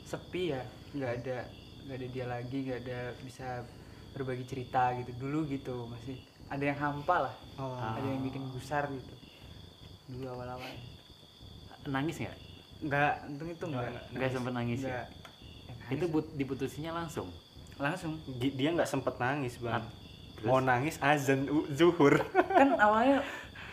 sepi 0.07 0.55
ya. 0.55 0.63
Nggak 0.95 1.13
ada 1.19 1.39
nggak 1.83 1.97
ada 1.99 2.07
dia 2.15 2.27
lagi 2.31 2.59
nggak 2.63 2.81
ada 2.87 3.01
bisa 3.27 3.67
berbagi 4.15 4.47
cerita 4.47 4.95
gitu. 4.95 5.11
Dulu 5.19 5.51
gitu 5.51 5.91
masih 5.91 6.23
ada 6.53 6.61
yang 6.63 6.77
hampa 6.77 7.17
lah 7.25 7.35
oh. 7.57 7.73
ada 7.81 8.05
yang 8.05 8.21
bikin 8.23 8.45
gusar 8.51 8.85
gitu 8.87 9.15
dulu 10.09 10.27
awal-awal 10.31 10.69
nangis 11.85 12.17
nggak? 12.19 12.37
nggak 12.83 13.13
untung 13.27 13.49
itu 13.49 13.65
Nggak, 13.65 13.91
nggak 14.13 14.31
sempet 14.31 14.53
nangis 14.53 14.81
ya? 14.83 14.91
Ya, 14.91 15.03
Itu 15.89 16.05
but, 16.09 16.27
diputusinya 16.35 16.93
langsung. 16.95 17.29
langsung 17.77 18.15
dia 18.37 18.71
nggak 18.71 18.87
sempet 18.87 19.17
nangis 19.17 19.59
bang 19.59 19.83
terus? 20.37 20.47
mau 20.47 20.61
nangis 20.61 21.01
azan 21.01 21.47
zuhur 21.73 22.15
kan 22.59 22.69
awalnya 22.77 23.25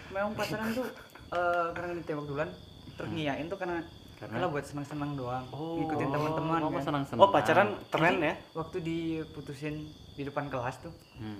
memang 0.10 0.34
pacaran 0.34 0.72
tuh 0.72 0.88
eh, 1.30 1.68
karena 1.70 1.92
ditembak 1.96 2.26
duluan 2.26 2.50
terus 2.96 3.10
ngiyain 3.12 3.46
tuh 3.46 3.58
karena 3.58 3.84
Karena? 4.16 4.36
kalau 4.36 4.48
buat 4.52 4.66
senang-senang 4.66 5.12
doang 5.14 5.46
Oh, 5.50 5.80
ngikutin 5.80 6.10
teman-teman 6.10 6.60
oh, 6.60 6.70
kan. 6.70 6.84
senang-senang. 6.84 7.22
Oh 7.22 7.30
pacaran 7.30 7.70
tren 7.88 8.16
ya? 8.20 8.34
waktu 8.52 8.78
diputusin 8.80 9.76
di 10.14 10.24
depan 10.24 10.48
kelas 10.48 10.76
tuh 10.80 10.92
Hmm. 11.16 11.40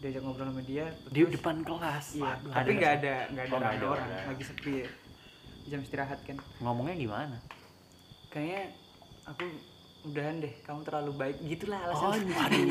Diajak 0.00 0.22
ngobrol 0.22 0.48
sama 0.48 0.62
dia 0.62 0.86
Di 1.04 1.20
terus- 1.20 1.32
depan 1.34 1.56
kelas. 1.60 2.06
iya 2.14 2.32
Waduh, 2.34 2.50
tapi 2.50 2.56
ada 2.56 2.72
nggak 2.72 2.92
ada 2.94 3.14
nggak 3.28 3.44
ada, 3.44 3.52
Oh, 3.52 3.58
ada 3.58 3.68
ada 3.70 3.86
orang 3.86 4.08
orang. 4.08 4.24
lagi 4.26 4.42
sepi 4.42 4.72
jam 5.66 5.80
istirahat 5.80 6.18
kan 6.20 6.36
Ngomongnya 6.58 6.96
gimana? 6.96 7.36
kayaknya 8.26 8.62
aku 9.24 9.44
udahan 10.02 10.36
deh 10.38 10.54
kamu 10.60 10.80
terlalu 10.82 11.12
baik 11.14 11.36
gitulah 11.44 11.80
Oh, 11.82 11.92
alasan 12.08 12.24
waduh. 12.32 12.64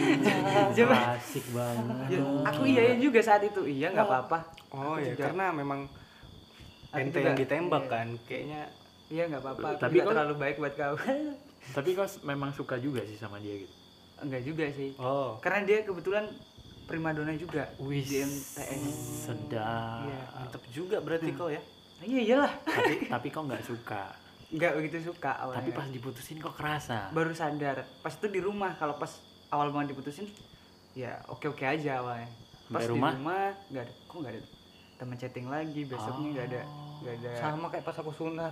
Coba. 0.74 0.96
Asik 1.14 1.46
banget. 1.50 2.08
Ya, 2.10 2.20
aku 2.44 2.62
iyain 2.66 2.98
juga 2.98 3.20
saat 3.20 3.44
itu 3.44 3.62
iya 3.64 3.88
nggak 3.90 4.04
apa-apa 4.04 4.40
Oh 4.72 4.82
Aku 4.92 5.00
ya 5.00 5.12
juga- 5.12 5.24
karena 5.28 5.46
memang 5.52 5.80
ente 6.92 7.20
yang 7.20 7.38
ditembak 7.38 7.84
iya. 7.84 7.92
kan 7.92 8.08
kayaknya 8.24 8.62
iya 9.08 9.24
nggak 9.28 9.42
apa-apa 9.42 9.68
Tapi 9.78 9.94
nggak 9.94 10.02
kok- 10.04 10.14
terlalu 10.16 10.36
baik 10.36 10.56
buat 10.58 10.74
kau 10.74 10.96
Tapi 11.70 11.90
kau 11.94 12.08
memang 12.24 12.50
suka 12.50 12.76
juga 12.78 13.02
sih 13.04 13.14
sama 13.14 13.38
dia 13.38 13.54
gitu. 13.60 13.74
enggak 14.20 14.42
juga 14.42 14.66
sih 14.72 14.98
oh 14.98 15.38
karena 15.38 15.62
dia 15.64 15.80
kebetulan 15.82 16.26
primadona 16.90 17.32
juga 17.34 17.70
Wih, 17.78 18.02
di 18.02 18.18
MTS 18.20 18.84
sedap. 19.24 20.04
Iya. 20.04 20.22
mantep 20.36 20.64
juga 20.68 20.98
berarti 20.98 21.30
kau 21.32 21.48
ya 21.48 21.62
iya 22.02 22.22
iyalah 22.26 22.54
Tapi 22.60 22.94
tapi 23.14 23.28
kau 23.30 23.46
nggak 23.46 23.62
suka. 23.62 24.10
nggak 24.50 24.72
begitu 24.74 24.98
suka 25.06 25.32
awalnya 25.38 25.62
Tapi 25.62 25.72
pas 25.72 25.88
diputusin 25.88 26.38
kok 26.38 26.58
kerasa. 26.58 27.14
baru 27.14 27.30
sadar 27.32 27.86
pas 28.02 28.10
itu 28.10 28.26
di 28.26 28.42
rumah 28.42 28.74
kalau 28.74 28.98
pas 28.98 29.22
awal 29.48 29.70
banget 29.70 29.94
diputusin 29.94 30.26
ya 30.92 31.22
oke 31.28 31.46
oke 31.48 31.62
aja 31.62 32.02
awalnya 32.02 32.26
pas 32.66 32.82
Sampai 32.82 32.84
di 32.84 32.90
rumah? 32.90 33.12
rumah 33.14 33.46
nggak 33.68 33.84
ada 33.84 33.94
kok 34.04 34.18
nggak 34.18 34.34
ada 34.34 34.42
teman 35.00 35.16
chatting 35.16 35.48
lagi 35.48 35.88
besoknya 35.88 36.28
nggak 36.30 36.46
ada 36.46 36.62
nggak 37.00 37.14
ada 37.16 37.32
sama 37.40 37.66
kayak 37.72 37.88
pas 37.88 37.96
aku 37.96 38.12
sunat 38.12 38.52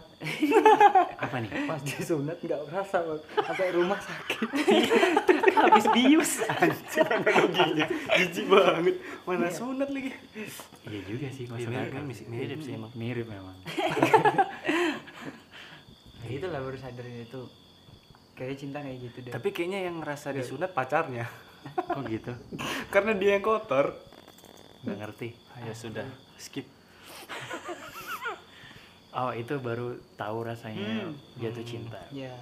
Apa 1.28 1.36
nih? 1.38 1.52
pas 1.68 1.76
di 1.78 2.00
sunat 2.00 2.40
nggak 2.40 2.60
kerasa 2.66 2.98
Bang. 3.04 3.20
sampai 3.44 3.76
rumah 3.76 4.00
sakit 4.00 4.48
habis 5.60 5.86
bius 5.92 6.32
jijik 8.16 8.48
banget 8.48 8.96
mana 9.24 9.52
sunat 9.52 9.90
lagi 9.90 10.16
Iya 10.88 11.00
juga 11.04 11.28
sih, 11.28 11.44
masuk 11.46 11.68
mirip, 11.68 11.92
akal. 11.92 12.04
mirip, 12.06 12.28
mirip 12.32 12.60
sih 12.64 12.74
emang. 12.74 12.92
Mirip 12.96 13.28
memang. 13.28 13.56
ya 16.24 16.30
itulah 16.38 16.64
baru 16.64 16.78
sadar 16.78 17.04
itu 17.04 17.42
kayak 18.34 18.56
cinta 18.56 18.80
kayak 18.80 18.98
gitu 19.02 19.18
deh 19.28 19.32
tapi 19.36 19.52
kayaknya 19.52 19.80
yang 19.84 20.00
ngerasa 20.00 20.32
disunat 20.32 20.72
pacarnya 20.72 21.28
Kok 21.68 22.00
gitu? 22.08 22.32
karena 22.88 23.12
dia 23.12 23.36
yang 23.36 23.44
kotor 23.44 23.92
Nggak 24.78 24.98
ngerti. 25.04 25.30
Ah, 25.58 25.64
ya 25.64 25.74
sudah 25.74 26.06
skip 26.38 26.66
Oh, 29.12 29.34
itu 29.34 29.58
baru 29.58 29.88
tahu 30.14 30.46
rasanya 30.46 31.02
Hmm. 31.04 31.18
jatuh 31.36 31.66
cinta. 31.66 31.98
ya 32.12 32.38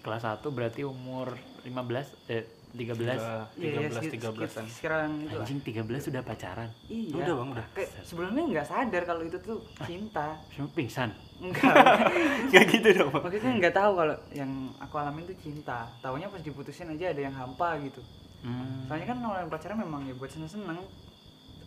Kelas 0.00 0.24
1 0.24 0.40
berarti 0.48 0.82
umur 0.82 1.36
15 1.62 2.08
eh 2.26 2.42
13. 2.72 3.20
Iya, 3.20 3.44
tiga 3.54 3.84
belas 3.84 4.00
ya, 4.00 4.10
tiga 4.10 4.28
belasan 4.32 4.64
sekarang 4.66 5.10
itu. 5.20 5.36
Anjing 5.36 5.60
13 5.60 6.00
sudah 6.02 6.22
pacaran. 6.22 6.72
iya 6.88 7.12
udah 7.14 7.34
bang 7.36 7.48
udah 7.52 7.66
kayak 7.70 7.90
sebelumnya 8.00 8.42
nggak 8.50 8.66
sadar 8.66 9.02
kalau 9.04 9.20
itu 9.20 9.36
tuh 9.38 9.60
cinta 9.84 10.40
Cuma 10.50 10.66
pingsan. 10.72 11.12
enggak 11.38 11.68
nggak 12.48 12.64
gitu 12.72 12.88
dong 12.96 13.10
bang 13.12 13.22
maksudnya 13.22 13.52
nggak 13.60 13.74
tahu 13.76 13.92
kalau 13.94 14.16
yang 14.32 14.50
aku 14.78 14.94
alamin 14.96 15.22
tuh 15.24 15.36
cinta 15.36 15.84
taunya 16.00 16.26
pas 16.26 16.40
diputusin 16.40 16.88
aja 16.88 17.12
ada 17.12 17.20
yang 17.20 17.34
hampa 17.34 17.76
gitu 17.78 18.00
Hmm. 18.42 18.88
soalnya 18.88 19.06
kan 19.06 19.18
awalnya 19.20 19.46
pacaran 19.46 19.78
memang 19.78 20.02
ya 20.02 20.14
buat 20.14 20.26
seneng 20.26 20.50
seneng 20.50 20.80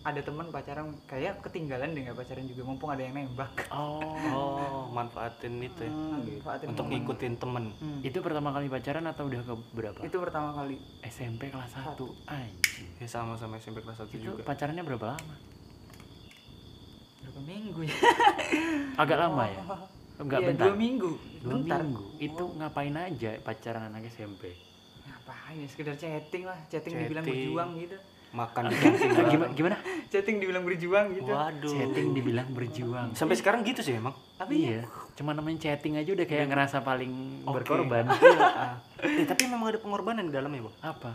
ada 0.06 0.22
teman 0.22 0.46
pacaran 0.48 0.86
kayak 1.04 1.42
ketinggalan 1.42 1.90
deh 1.90 2.02
nggak 2.04 2.14
pacaran 2.16 2.46
juga 2.46 2.62
mumpung 2.64 2.88
ada 2.88 3.02
yang 3.02 3.18
nembak 3.18 3.50
Oh. 3.68 3.98
oh 4.30 4.86
manfaatin 4.96 5.58
itu 5.60 5.82
ya 5.82 5.90
Manfaatin 5.90 6.68
untuk 6.70 6.86
momen. 6.86 6.94
ngikutin 6.96 7.34
temen 7.36 7.66
Hmm. 7.76 8.00
Itu 8.00 8.22
pertama 8.22 8.50
kali 8.52 8.70
pacaran 8.70 9.02
atau 9.04 9.26
udah 9.26 9.42
ke 9.42 9.54
berapa? 9.74 10.00
itu 10.00 10.14
pertama 10.16 10.54
kali 10.54 10.78
SMP 11.02 11.50
kelas 11.50 11.74
1. 11.74 11.98
Anjing. 12.28 12.88
ya 12.96 13.08
sama 13.08 13.34
sama 13.34 13.58
SMP 13.58 13.82
kelas 13.82 13.98
1 14.00 14.10
Itu 14.12 14.22
juga 14.32 14.46
pacarannya 14.46 14.84
berapa 14.84 15.06
lama? 15.10 15.36
berapa 17.20 17.42
minggu 17.42 17.80
ya 17.82 17.96
Agak 19.02 19.18
lama 19.18 19.44
ya? 19.44 19.60
Enggak 20.16 20.40
Iya, 20.40 20.48
bentar. 20.48 20.66
dua 20.66 20.76
minggu 20.78 21.12
Dua 21.42 21.52
bentar 21.58 21.82
minggu. 21.82 22.04
Itu 22.18 22.44
ngapain 22.56 22.96
aja 22.96 23.32
pacaran 23.42 23.90
anak 23.90 24.06
SMP? 24.08 24.54
ngapain 25.04 25.56
ya 25.56 25.68
sekedar 25.68 25.94
chatting 25.96 26.44
lah 26.44 26.58
chatting, 26.66 26.94
dibilang 26.96 27.22
Chatting. 27.22 27.42
berjuang 27.44 27.70
gitu 27.80 27.98
makan 28.36 28.68
di 28.68 28.76
kantin 28.76 29.10
gimana 29.34 29.52
gimana? 29.56 29.78
chatting 30.12 30.38
dibilang 30.44 30.64
berjuang 30.68 31.06
gitu. 31.16 31.32
Waduh. 31.32 31.72
Chatting 31.72 32.08
dibilang 32.12 32.48
berjuang. 32.52 33.08
sampai 33.16 33.36
sekarang 33.40 33.64
gitu 33.64 33.80
sih 33.80 33.96
emang. 33.96 34.14
Tapi 34.36 34.54
iya, 34.68 34.84
cuma 35.16 35.32
namanya 35.32 35.64
chatting 35.64 35.96
aja 35.96 36.12
udah 36.12 36.28
kayak 36.28 36.52
ngerasa 36.52 36.84
paling 36.84 37.44
Oke. 37.48 37.64
berkorban. 37.64 38.06
Iya, 39.06 39.22
eh, 39.22 39.28
tapi 39.28 39.46
memang 39.46 39.70
ada 39.70 39.80
pengorbanan 39.80 40.28
di 40.28 40.34
dalamnya 40.34 40.66
bang. 40.66 40.76
Apa? 40.82 41.12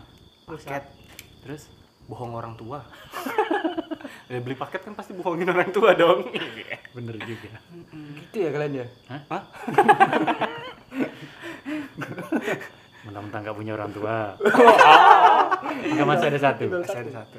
paket. 0.47 0.83
Terus? 1.43 1.67
Bohong 2.09 2.33
orang 2.33 2.53
tua. 2.57 2.81
Ya, 4.31 4.39
beli 4.39 4.55
paket 4.55 4.87
kan 4.87 4.95
pasti 4.95 5.11
bohongin 5.11 5.47
orang 5.51 5.75
tua 5.75 5.91
dong. 5.91 6.23
Bener 6.95 7.15
juga. 7.19 7.51
gitu 8.31 8.37
ya 8.39 8.49
kalian 8.51 8.73
ya? 8.79 8.87
Hah? 9.27 9.43
Mentang-mentang 13.01 13.41
gak 13.43 13.57
punya 13.57 13.73
orang 13.73 13.91
tua. 13.91 14.37
Enggak 15.91 16.07
masih 16.07 16.27
ada 16.29 16.39
satu. 16.41 16.65
masih 16.69 16.99
ada 17.01 17.11
satu 17.23 17.37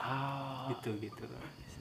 Ah, 0.00 0.66
gitu 0.70 0.94
gitu 0.98 1.24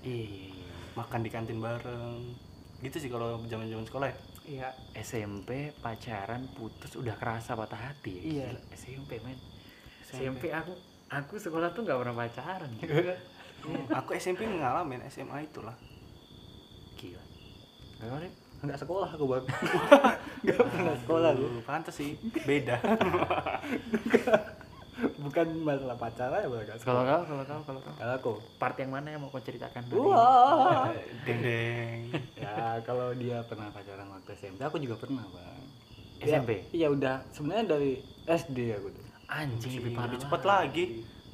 iya. 0.01 0.51
makan 0.93 1.19
di 1.21 1.29
kantin 1.29 1.59
bareng 1.59 2.33
gitu 2.79 2.97
sih 2.97 3.09
kalau 3.09 3.41
zaman 3.45 3.65
zaman 3.67 3.83
sekolah 3.83 4.07
ya 4.07 4.17
iya 4.47 4.67
SMP 4.95 5.73
pacaran 5.77 6.45
putus 6.53 6.93
udah 6.95 7.17
kerasa 7.17 7.57
patah 7.57 7.91
hati 7.91 8.11
ya. 8.13 8.21
Iya. 8.23 8.47
Gila, 8.53 8.61
SMP 8.73 9.11
men. 9.19 9.37
SMP 10.03 10.43
aku 10.51 10.71
aku 11.09 11.35
sekolah 11.35 11.73
tuh 11.73 11.83
nggak 11.83 11.99
pernah 11.99 12.15
pacaran. 12.15 12.71
aku 13.99 14.09
SMP 14.15 14.45
ngalamin 14.45 15.03
SMA 15.09 15.43
itulah 15.43 15.75
Gila. 16.95 17.23
Gak? 17.97 18.31
Nggak 18.63 18.79
sekolah 18.81 19.09
aku 19.13 19.25
bang. 19.29 19.45
Nggak 20.45 20.59
pernah 20.69 20.95
sekolah 21.01 21.29
Aduh, 21.33 21.61
pantes 21.65 21.93
sih. 21.97 22.17
Beda. 22.45 22.77
Bukan 24.97 25.47
masalah 25.61 25.93
pacaran 25.93 26.41
ya 26.41 26.49
bang. 26.49 26.65
Kalau 26.81 27.01
kau, 27.05 27.21
kalau 27.25 27.43
kau, 27.45 27.61
kalau 27.65 27.81
kau. 27.85 27.93
kalau 27.97 28.13
aku. 28.17 28.33
Part 28.57 28.77
yang 28.81 28.89
mana 28.93 29.13
yang 29.13 29.21
mau 29.21 29.29
kau 29.29 29.41
ceritakan? 29.41 29.85
wah. 29.93 30.89
Deng 31.25 31.39
deng 31.45 31.99
ya 32.37 32.81
kalau 32.81 33.13
dia 33.13 33.45
pernah 33.45 33.69
pacaran 33.69 34.09
waktu 34.09 34.33
SMP 34.33 34.61
aku 34.65 34.81
juga 34.81 34.97
pernah 34.97 35.21
bang. 35.29 35.65
SMP? 36.17 36.65
iya 36.73 36.89
udah. 36.89 37.21
Sebenarnya 37.29 37.77
dari 37.77 38.01
SD 38.25 38.73
aku 38.73 38.89
tuh. 38.89 39.05
Anjing 39.29 39.73
lebih 39.81 39.91
parah. 39.93 40.09
lebih 40.09 40.19
cepat 40.25 40.41
lagi. 40.47 40.85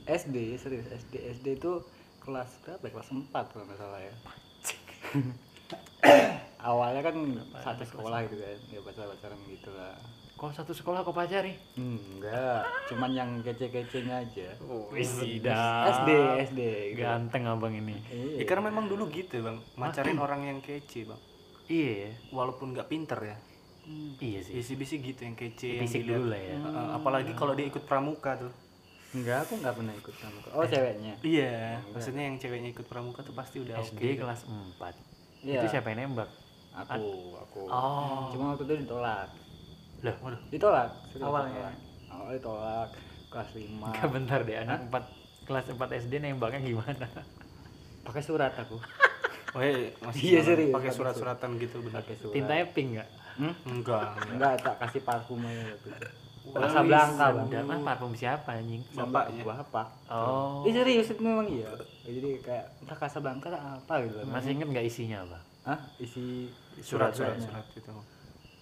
SD 0.03 0.59
serius 0.59 0.91
SD 0.91 1.39
SD 1.39 1.63
itu 1.63 1.80
kelas 2.19 2.51
berapa? 2.63 2.88
Kelas 2.91 3.09
4 3.11 3.32
kalau 3.32 3.63
nggak 3.67 3.80
salah 3.80 3.99
ya 3.99 4.13
awalnya 6.64 7.03
kan 7.03 7.16
satu 7.55 7.84
sekolah 7.86 8.24
gitu 8.26 8.39
kan 8.39 8.59
ya 8.68 8.80
pacaran 8.80 9.09
pacaran 9.11 9.39
gitu 9.45 9.70
lah 9.70 9.95
Kau 10.34 10.49
satu 10.49 10.72
sekolah 10.72 11.03
kau 11.03 11.14
pacari? 11.14 11.55
enggak 11.78 12.66
cuman 12.89 13.11
yang 13.11 13.30
kece-kecenya 13.39 14.24
aja 14.24 14.49
Oh, 14.61 14.89
dah. 15.39 15.88
SD 15.93 16.09
SD 16.43 16.59
gitu. 16.91 16.99
Ganteng 16.99 17.43
abang 17.45 17.72
ini. 17.72 17.95
ya, 18.03 18.41
Iya. 18.41 18.43
karena 18.43 18.68
memang 18.68 18.88
dulu 18.88 19.07
gitu 19.07 19.39
bang 19.39 19.61
macarin 19.74 20.18
orang 20.18 20.43
yang 20.43 20.59
kece 20.59 21.05
bang 21.05 21.22
Iya 21.66 21.91
ya. 22.01 22.11
walaupun 22.32 22.74
nggak 22.74 22.89
pinter 22.89 23.20
ya 23.24 23.38
Iya 24.18 24.39
sih. 24.41 24.53
isi 24.57 24.74
bisi 24.74 24.99
gitu 24.99 25.22
yang 25.22 25.36
kece 25.36 25.70
yang 25.78 25.86
Fisik 25.86 26.01
dilihat. 26.01 26.18
dulu 26.18 26.26
lah 26.30 26.41
ya. 26.41 26.55
Heeh, 26.57 26.88
apalagi 26.93 27.32
kalau 27.34 27.53
dia 27.53 27.66
ikut 27.66 27.84
pramuka 27.84 28.36
tuh 28.38 28.51
enggak 29.14 29.45
aku 29.45 29.61
nggak 29.61 29.76
pernah 29.78 29.93
ikut 29.93 30.16
sama 30.18 30.39
oh 30.51 30.66
ceweknya 30.66 31.14
iya 31.22 31.78
maksudnya 31.86 32.24
yang 32.26 32.36
ceweknya 32.36 32.74
ikut 32.74 32.84
pramuka 32.84 33.22
tuh 33.22 33.32
pasti 33.32 33.61
udah 33.61 33.78
oke 33.78 33.95
SD 33.95 34.18
kelas 34.18 34.43
4. 34.43 35.45
Iya. 35.45 35.59
Itu 35.61 35.68
siapa 35.70 35.88
yang 35.89 36.09
nembak? 36.09 36.28
Aku 36.76 37.05
aku 37.38 37.61
Oh. 37.65 38.30
cuma 38.30 38.43
waktu 38.51 38.63
itu 38.65 38.76
ditolak 38.82 39.30
Lah, 40.01 40.15
waduh 40.19 40.41
ditolak 40.49 40.89
serius, 41.07 41.24
Awalnya. 41.24 41.53
ditolak. 41.53 41.76
awalnya 42.09 42.36
ditolak 42.36 42.89
kelas 43.30 43.49
5 43.51 43.61
Enggak 43.88 44.09
bentar 44.09 44.39
deh, 44.41 44.57
anak 44.59 44.80
4 44.86 44.99
kelas 45.43 45.65
4 45.69 45.99
SD 46.01 46.13
nembaknya 46.19 46.59
gimana? 46.61 47.07
pakai 48.01 48.19
surat 48.19 48.51
aku 48.53 48.76
oh 49.55 49.61
iya 49.61 49.89
masih 50.01 50.21
Iya, 50.30 50.41
serius, 50.43 50.71
pakai 50.71 50.91
surat-suratan 50.91 51.49
gitu 51.55 51.80
benar 51.80 52.01
pakai 52.01 52.17
surat 52.17 52.34
Tintanya 52.34 52.65
pink 52.69 52.88
enggak? 52.93 53.09
Hmm? 53.34 53.53
enggak 53.65 54.03
enggak 54.28 54.53
tak 54.59 54.76
kasih 54.78 55.01
parfum 55.01 55.39
aja 55.41 55.71
waktu 55.71 55.89
itu 55.89 56.07
Wah, 56.43 56.59
Casablanca 56.59 57.26
bang 57.32 57.47
Udah 57.47 57.61
mah 57.63 57.80
parfum 57.86 58.11
siapa 58.11 58.49
anjing? 58.53 58.84
bapaknya 58.91 59.41
bapak 59.41 59.88
Oh. 60.05 60.67
Ih 60.67 60.74
serius 60.74 61.07
itu 61.07 61.21
memang 61.21 61.47
iya. 61.47 61.71
Jadi 62.03 62.43
kayak 62.43 62.65
entah 62.78 62.97
Casablanca 62.97 63.47
apa 63.49 63.93
gitu. 64.03 64.19
Masih 64.28 64.51
inget 64.51 64.67
nggak 64.67 64.84
isinya 64.84 65.24
apa? 65.24 65.39
Hah? 65.64 65.80
Isi 65.95 66.51
surat 66.78 67.11
surat 67.11 67.36
surat 67.38 67.64
gitu 67.72 67.91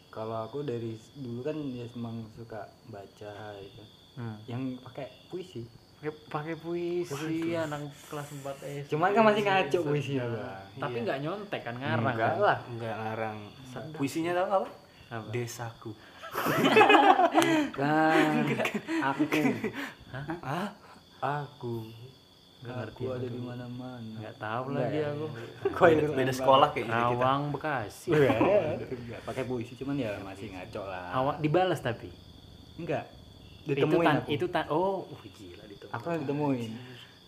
Kalau 0.07 0.43
aku 0.43 0.61
dari 0.61 0.93
dulu 1.15 1.39
kan 1.41 1.55
ya 1.71 1.87
emang 1.89 2.27
suka 2.29 2.61
baca 2.87 3.31
gitu. 3.57 3.83
Hmm. 4.13 4.35
Yang 4.45 4.61
pakai 4.83 5.07
puisi. 5.27 5.63
pakai 6.01 6.17
pakai 6.27 6.55
puisi 6.57 7.53
anak 7.53 7.79
kelas 8.05 8.29
4 8.35 8.41
SD 8.83 8.89
Cuman 8.89 9.13
kan 9.13 9.21
masih 9.21 9.43
ngaco 9.45 9.79
puisinya, 9.85 10.25
Bang. 10.27 10.65
tapi 10.79 10.95
Iya. 10.95 11.03
nggak 11.05 11.19
nyontek 11.21 11.61
kan 11.61 11.75
ngarang 11.77 12.05
Enggak 12.11 12.25
kan? 12.27 12.41
lah. 12.41 12.57
Enggak 12.67 12.95
ngarang. 12.97 13.37
Puisinya 13.93 14.31
tahu 14.33 14.47
apa? 14.51 14.69
Apa? 15.11 15.27
Desaku. 15.29 15.91
Kan 17.75 18.47
aku 19.03 19.23
Ah, 20.41 20.67
aku 21.21 21.85
Nggak 22.61 22.75
ngerti 22.77 23.01
aku 23.01 23.09
ada 23.11 23.27
di 23.27 23.41
mana-mana. 23.41 24.15
nggak 24.15 24.35
tahu 24.37 24.63
Enggak 24.63 24.77
lagi 24.79 24.97
ya. 24.97 25.07
aku 25.09 25.25
Kok 25.71 25.87
beda, 25.87 26.05
beda 26.13 26.33
sekolah 26.35 26.67
kayaknya 26.69 26.93
kita. 26.93 27.05
Rawang 27.07 27.41
Bekasi 27.49 28.09
Enggak 28.11 29.21
pakai 29.23 29.43
puisi 29.43 29.73
cuman 29.75 29.95
ya 29.95 30.11
masih 30.19 30.47
ngaco 30.51 30.81
lah. 30.83 31.07
awak 31.11 31.35
dibalas 31.39 31.79
tapi 31.79 32.09
Enggak. 32.75 33.05
itu 33.61 33.73
Ditemuin 33.75 34.01
tan 34.03 34.15
aku. 34.19 34.29
itu 34.31 34.45
tan 34.47 34.65
oh 34.67 35.03
uh, 35.03 35.21
gila 35.27 35.63
ditemuin 35.63 35.91
Aku 35.91 36.05
yang 36.07 36.21
ditemuin. 36.21 36.71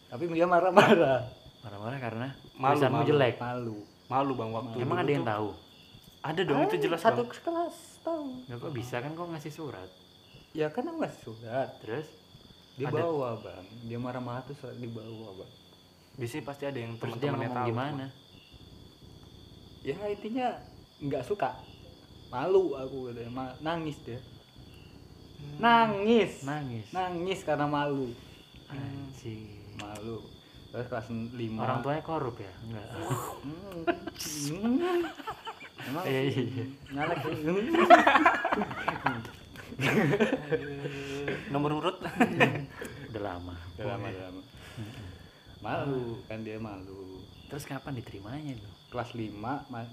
Tapi 0.07 0.23
dia 0.29 0.45
marah-marah. 0.45 1.21
marah-marah 1.59 1.99
karena 1.99 2.27
Malu, 2.53 2.77
malu. 2.83 3.05
jelek 3.07 3.35
Malu. 3.37 3.77
Malu 4.05 4.31
Bang 4.33 4.51
waktu 4.51 4.75
emang 4.79 4.97
ada 4.99 5.11
yang 5.11 5.23
tahu 5.23 5.49
Ada 6.21 6.41
dong 6.43 6.61
itu 6.63 6.77
jelas 6.79 7.01
satu 7.01 7.21
Bang. 7.23 7.33
kelas 7.35 7.77
tahu. 7.99 8.25
Nggak 8.45 8.57
kok 8.59 8.71
bisa 8.71 8.95
kan 8.97 9.11
kok 9.11 9.27
ngasih 9.27 9.49
surat 9.51 9.89
Ya 10.53 10.69
kan 10.69 10.85
aku 10.85 10.97
ngasih 10.99 11.21
surat. 11.23 11.69
terus 11.79 12.05
Dia 12.73 12.87
Ada. 12.87 12.99
bawa 12.99 13.29
bang. 13.37 13.65
Dia 13.83 13.97
marah-marah 13.97 14.41
tuh 14.43 14.55
surat 14.55 14.75
dibawa 14.75 15.29
bang. 15.35 15.51
Biasanya 16.13 16.43
pasti 16.43 16.63
ada 16.63 16.77
yang 16.77 16.93
terus 16.97 17.13
dia 17.17 17.29
ngomong 17.29 17.51
tahu. 17.51 17.67
gimana 17.67 18.05
Ya 19.81 19.95
intinya 20.07 20.47
nggak 20.99 21.23
suka. 21.23 21.49
Malu 22.29 22.73
aku 22.73 23.09
katanya. 23.09 23.29
Ma- 23.29 23.57
nangis 23.59 23.97
dia. 24.01 24.17
Nangis. 25.59 26.41
nangis 26.41 26.85
Nangis 26.89 27.39
karena 27.43 27.67
malu. 27.67 28.09
anjing 28.65 29.43
Malu. 29.75 30.23
Terus 30.71 30.87
kelas 30.87 31.05
5 31.05 31.29
orang 31.53 31.79
tuanya 31.81 32.01
korup 32.01 32.35
ya 32.35 32.51
enggak 32.63 32.87
Hmm. 33.43 33.83
Hmm. 34.49 35.05
Emang 35.83 36.03
Iya, 36.09 36.21
iya, 36.31 36.65
nyalek. 36.89 37.17
Nomor 41.53 41.71
urut. 41.75 41.97
udah 43.09 43.21
lama 43.23 43.55
Udah 43.75 43.85
lama, 43.87 44.05
udah 44.05 44.23
lama. 44.27 44.41
Malu 45.59 46.19
kan 46.23 46.41
dia 46.41 46.57
malu. 46.57 47.23
terus 47.45 47.63
kapan 47.63 47.93
diterimanya 47.93 48.57
tuh 48.57 48.73
Kelas 48.89 49.13
5 49.13 49.29
ma- 49.37 49.85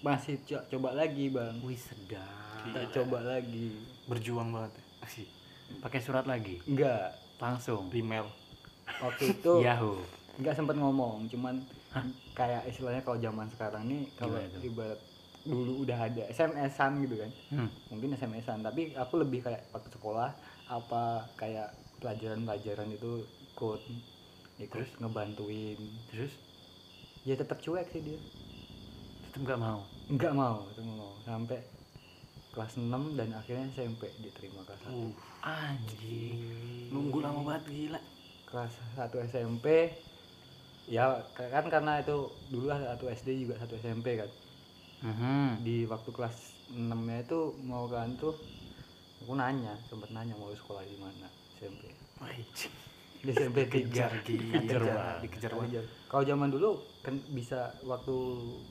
masih 0.00 0.36
co- 0.42 0.66
coba 0.68 0.92
lagi 0.92 1.28
bang. 1.28 1.56
wih 1.58 1.74
sedap 1.74 2.28
Kita 2.62 2.80
coba 2.94 3.18
lagi. 3.26 3.72
Berjuang 4.04 4.50
banget. 4.50 4.72
Asik. 5.00 5.28
pakai 5.74 5.98
surat 5.98 6.22
lagi 6.22 6.60
Enggak. 6.64 7.16
langsung 7.38 7.88
Email. 7.90 8.28
Waktu 9.00 9.32
itu 9.32 9.52
Yahoo 9.60 9.96
nggak 10.32 10.54
sempat 10.54 10.74
ngomong, 10.74 11.28
cuman 11.28 11.60
kayak 12.32 12.64
istilahnya 12.64 13.00
kalau 13.00 13.18
zaman 13.18 13.44
sekarang 13.48 13.84
nih 13.84 14.08
kalau 14.14 14.32
ibarat 14.58 14.96
dulu 15.42 15.82
udah 15.82 15.98
ada 16.06 16.22
SMS-an 16.30 17.02
gitu 17.02 17.18
kan. 17.18 17.30
hmm. 17.50 17.68
Mungkin 17.90 18.14
SMS-an, 18.14 18.62
tapi 18.62 18.94
aku 18.94 19.18
lebih 19.18 19.42
kayak 19.42 19.66
waktu 19.74 19.90
sekolah 19.90 20.30
apa 20.70 21.26
kayak 21.34 21.74
pelajaran-pelajaran 21.98 22.94
itu 22.94 23.26
ikut 23.54 23.82
ikut 24.62 24.88
ngebantuin. 25.02 25.78
terus 26.10 26.32
Ya 27.22 27.38
tetap 27.38 27.62
cuek 27.62 27.86
sih 27.94 28.02
dia. 28.02 28.18
tetap 29.30 29.46
nggak 29.46 29.60
mau 29.62 29.86
Enggak 30.10 30.34
mau, 30.34 30.66
nggak 30.74 30.86
mau. 30.98 31.14
Sampai 31.22 31.62
kelas 32.52 32.76
6 32.76 33.16
dan 33.16 33.32
akhirnya 33.32 33.64
SMP 33.72 34.12
diterima 34.20 34.60
kelas 34.68 34.82
1. 34.84 34.92
Uh, 34.92 35.12
anjing 35.40 36.36
nunggu 36.92 37.24
lama 37.24 37.40
banget 37.40 37.64
gila. 37.72 38.00
Kelas 38.44 38.74
1 38.98 39.08
SMP 39.32 39.66
ya 40.90 41.22
kan 41.38 41.64
karena 41.70 42.02
itu 42.02 42.26
dulu 42.50 42.66
satu 42.74 43.06
SD 43.08 43.46
juga 43.46 43.54
satu 43.62 43.78
SMP 43.78 44.20
kan. 44.20 44.28
Mhm. 45.02 45.66
di 45.66 45.82
waktu 45.90 46.10
kelas 46.14 46.36
6 46.70 46.94
nya 47.10 47.26
itu 47.26 47.40
mau 47.66 47.90
kan 47.90 48.14
tuh 48.14 48.38
aku 49.18 49.34
nanya 49.34 49.74
sempat 49.90 50.14
nanya 50.14 50.34
mau 50.38 50.54
sekolah 50.54 50.82
di 50.86 50.94
mana 50.98 51.26
SMP 51.58 51.90
di 53.22 53.30
SMP 53.30 53.70
tiga 53.70 54.10
Dikejar, 54.22 54.82
dikejar. 55.22 55.22
Dikejar. 55.22 55.84
kalau 56.10 56.22
zaman 56.26 56.50
dulu 56.50 56.70
kan 57.02 57.18
bisa 57.30 57.70
waktu 57.82 58.14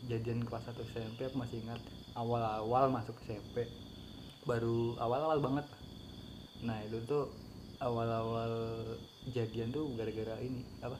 jadian 0.07 0.43
kelas 0.43 0.71
1 0.71 0.83
SMP 0.87 1.27
aku 1.27 1.35
masih 1.39 1.63
ingat 1.63 1.79
awal-awal 2.15 2.91
masuk 2.91 3.15
SMP 3.23 3.67
baru 4.43 4.95
awal-awal 4.99 5.39
banget 5.39 5.67
nah 6.63 6.79
itu 6.83 6.99
tuh 7.07 7.27
awal-awal 7.79 8.51
jadian 9.31 9.71
tuh 9.71 9.87
gara-gara 9.95 10.35
ini 10.39 10.63
apa 10.79 10.95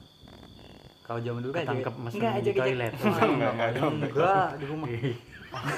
kalau 1.02 1.18
zaman 1.18 1.40
dulu 1.42 1.52
kan 1.52 1.62
Ketangkep 1.62 1.92
aja- 1.92 2.02
mesum 2.02 2.18
enggak 2.18 2.32
di 2.32 2.38
aja 2.38 2.50
toilet. 2.54 2.92
Enggak, 3.02 3.26
enggak, 3.26 3.52
enggak. 3.52 4.08
enggak 4.08 4.48
di 4.54 4.64
rumah. 4.66 4.88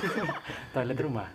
Toilet 0.74 0.98
rumah. 1.00 1.28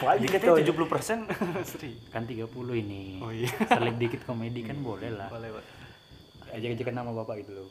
Jadi 0.00 0.26
katanya 0.26 0.64
70 0.64 0.92
persen. 0.92 1.18
Seri. 1.70 1.92
kan 2.08 2.24
30 2.24 2.48
ini. 2.74 3.20
Oh 3.20 3.32
iya. 3.32 3.50
selip 3.66 3.96
dikit 3.96 4.24
komedi 4.24 4.64
kan 4.64 4.80
boleh 4.80 5.10
lah. 5.12 5.28
Boleh, 5.28 5.50
Pak. 5.52 5.64
ajak-ajakan 6.50 6.94
nama 6.96 7.10
bapak 7.14 7.34
gitu 7.44 7.52
loh. 7.54 7.68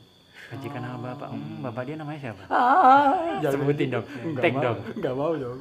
Majikan 0.50 0.80
nama 0.80 0.98
bapak. 1.12 1.28
Hmm, 1.30 1.60
bapak 1.60 1.82
dia 1.84 1.96
namanya 2.00 2.20
siapa? 2.20 2.42
Ah 2.48 3.38
sebutin 3.42 3.88
dong. 3.92 4.06
Tag 4.34 4.54
dong. 4.56 4.78
Nggak 4.96 5.14
mau 5.14 5.32
dong. 5.36 5.58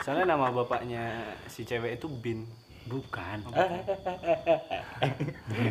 Soalnya 0.00 0.34
nama 0.34 0.50
bapaknya 0.50 1.04
si 1.46 1.62
cewek 1.62 2.00
itu 2.00 2.06
Bin. 2.10 2.48
Bukan. 2.90 3.38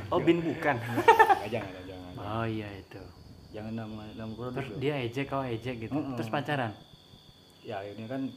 Oh, 0.09 0.19
Bin 0.23 0.39
bukan. 0.39 0.75
Jangan 1.53 1.71
jangan 1.83 2.11
oh 2.19 2.45
iya 2.47 2.69
itu. 2.79 3.01
Jangan 3.49 3.73
nama 3.73 4.03
nama 4.13 4.31
produk 4.37 4.61
terus 4.61 4.69
dia 4.77 4.95
ejek 5.01 5.25
kau 5.27 5.41
ejek 5.41 5.75
gitu. 5.89 5.97
Terus 6.15 6.29
pacaran? 6.29 6.71
Ya 7.65 7.81
ini 7.81 8.05
kan 8.05 8.29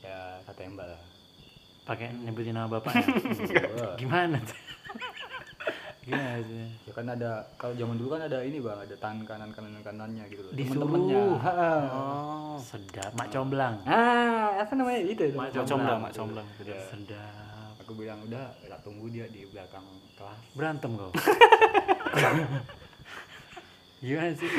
ya 0.00 0.40
kata 0.48 0.60
yang 0.64 0.74
lah. 0.80 1.00
Pakai 1.84 2.12
nyebutin 2.12 2.52
nama 2.52 2.68
bapaknya 2.68 3.00
Wah. 3.80 3.96
gimana 3.96 4.36
tuh? 4.44 4.60
Gimana 6.04 6.36
sih? 6.44 6.68
Ya 6.84 6.92
kan 6.92 7.06
ada 7.08 7.30
kalau 7.56 7.72
zaman 7.76 7.96
dulu 7.96 8.08
kan 8.16 8.28
ada 8.28 8.44
ini 8.44 8.60
bang 8.60 8.76
ada 8.76 8.96
tangan 8.96 9.24
kanan 9.24 9.50
kanan 9.52 9.80
kanannya 9.80 10.24
gitu 10.28 10.44
loh. 10.44 10.52
Disuruh. 10.52 10.84
temen-temennya. 10.84 11.24
Oh. 11.92 12.56
sedap. 12.60 13.12
Mak 13.16 13.28
comblang. 13.32 13.74
Ah 13.88 14.64
apa 14.64 14.72
namanya? 14.76 15.00
Itu 15.04 15.32
Mak 15.36 15.52
comblang, 15.64 15.98
mak 16.00 16.12
comblang. 16.12 16.46
Sedap 16.64 17.47
aku 17.88 18.04
bilang 18.04 18.20
udah 18.20 18.52
tak 18.68 18.84
tunggu 18.84 19.08
dia 19.08 19.24
di 19.32 19.48
belakang 19.48 19.80
kelas. 20.12 20.36
Berantem 20.52 20.92
kau? 20.92 21.08
Gimana 24.04 24.28
sih? 24.36 24.50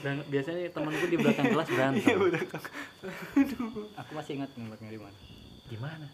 Dan 0.00 0.24
biasanya 0.32 0.72
temanku 0.72 1.04
di 1.04 1.20
belakang 1.20 1.52
kelas 1.52 1.68
berantem. 1.68 2.16
Aku 4.00 4.10
masih 4.16 4.40
ingat 4.40 4.56
nembaknya 4.56 4.88
di 4.88 5.00
mana. 5.04 5.18
Di 5.68 5.76
mana? 5.76 6.06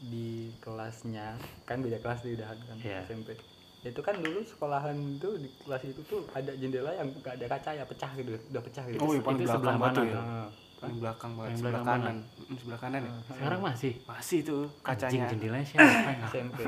Di 0.00 0.28
kelasnya. 0.64 1.36
Kan 1.68 1.84
beda 1.84 2.00
kelas 2.00 2.24
di 2.24 2.32
udahan 2.32 2.56
kan 2.64 2.76
Iya. 2.80 3.04
SMP 3.04 3.36
itu 3.82 3.98
kan 3.98 4.14
dulu 4.14 4.38
sekolahan 4.46 4.94
itu 4.94 5.26
di 5.42 5.50
kelas 5.66 5.82
itu 5.82 6.00
tuh 6.06 6.22
ada 6.38 6.54
jendela 6.54 6.94
yang 6.94 7.10
gak 7.18 7.34
ada 7.34 7.50
kaca 7.50 7.74
ya 7.74 7.82
pecah 7.82 8.14
gitu 8.14 8.38
udah 8.54 8.62
pecah 8.62 8.84
gitu. 8.86 9.02
Oh, 9.02 9.10
iya, 9.10 9.20
Itu 9.20 9.42
sebelah 9.42 9.74
mana 9.74 10.00
ya. 10.06 10.14
Nah, 10.14 10.46
Paling 10.82 10.98
belakang 10.98 11.32
banget, 11.32 11.46
Paling 11.46 11.58
sebelah 11.62 11.72
belakang 11.78 12.00
kanan. 12.02 12.16
Mm, 12.42 12.56
sebelah 12.58 12.80
kanan 12.82 13.00
ya. 13.00 13.12
sekarang 13.30 13.60
masih? 13.62 13.92
Masih 14.02 14.38
tuh 14.42 14.62
Anjing, 14.82 14.82
kacanya. 14.82 15.24
jendelanya 15.30 15.66
siapa 15.66 15.86
yang 16.10 16.22
SMP 16.26 16.58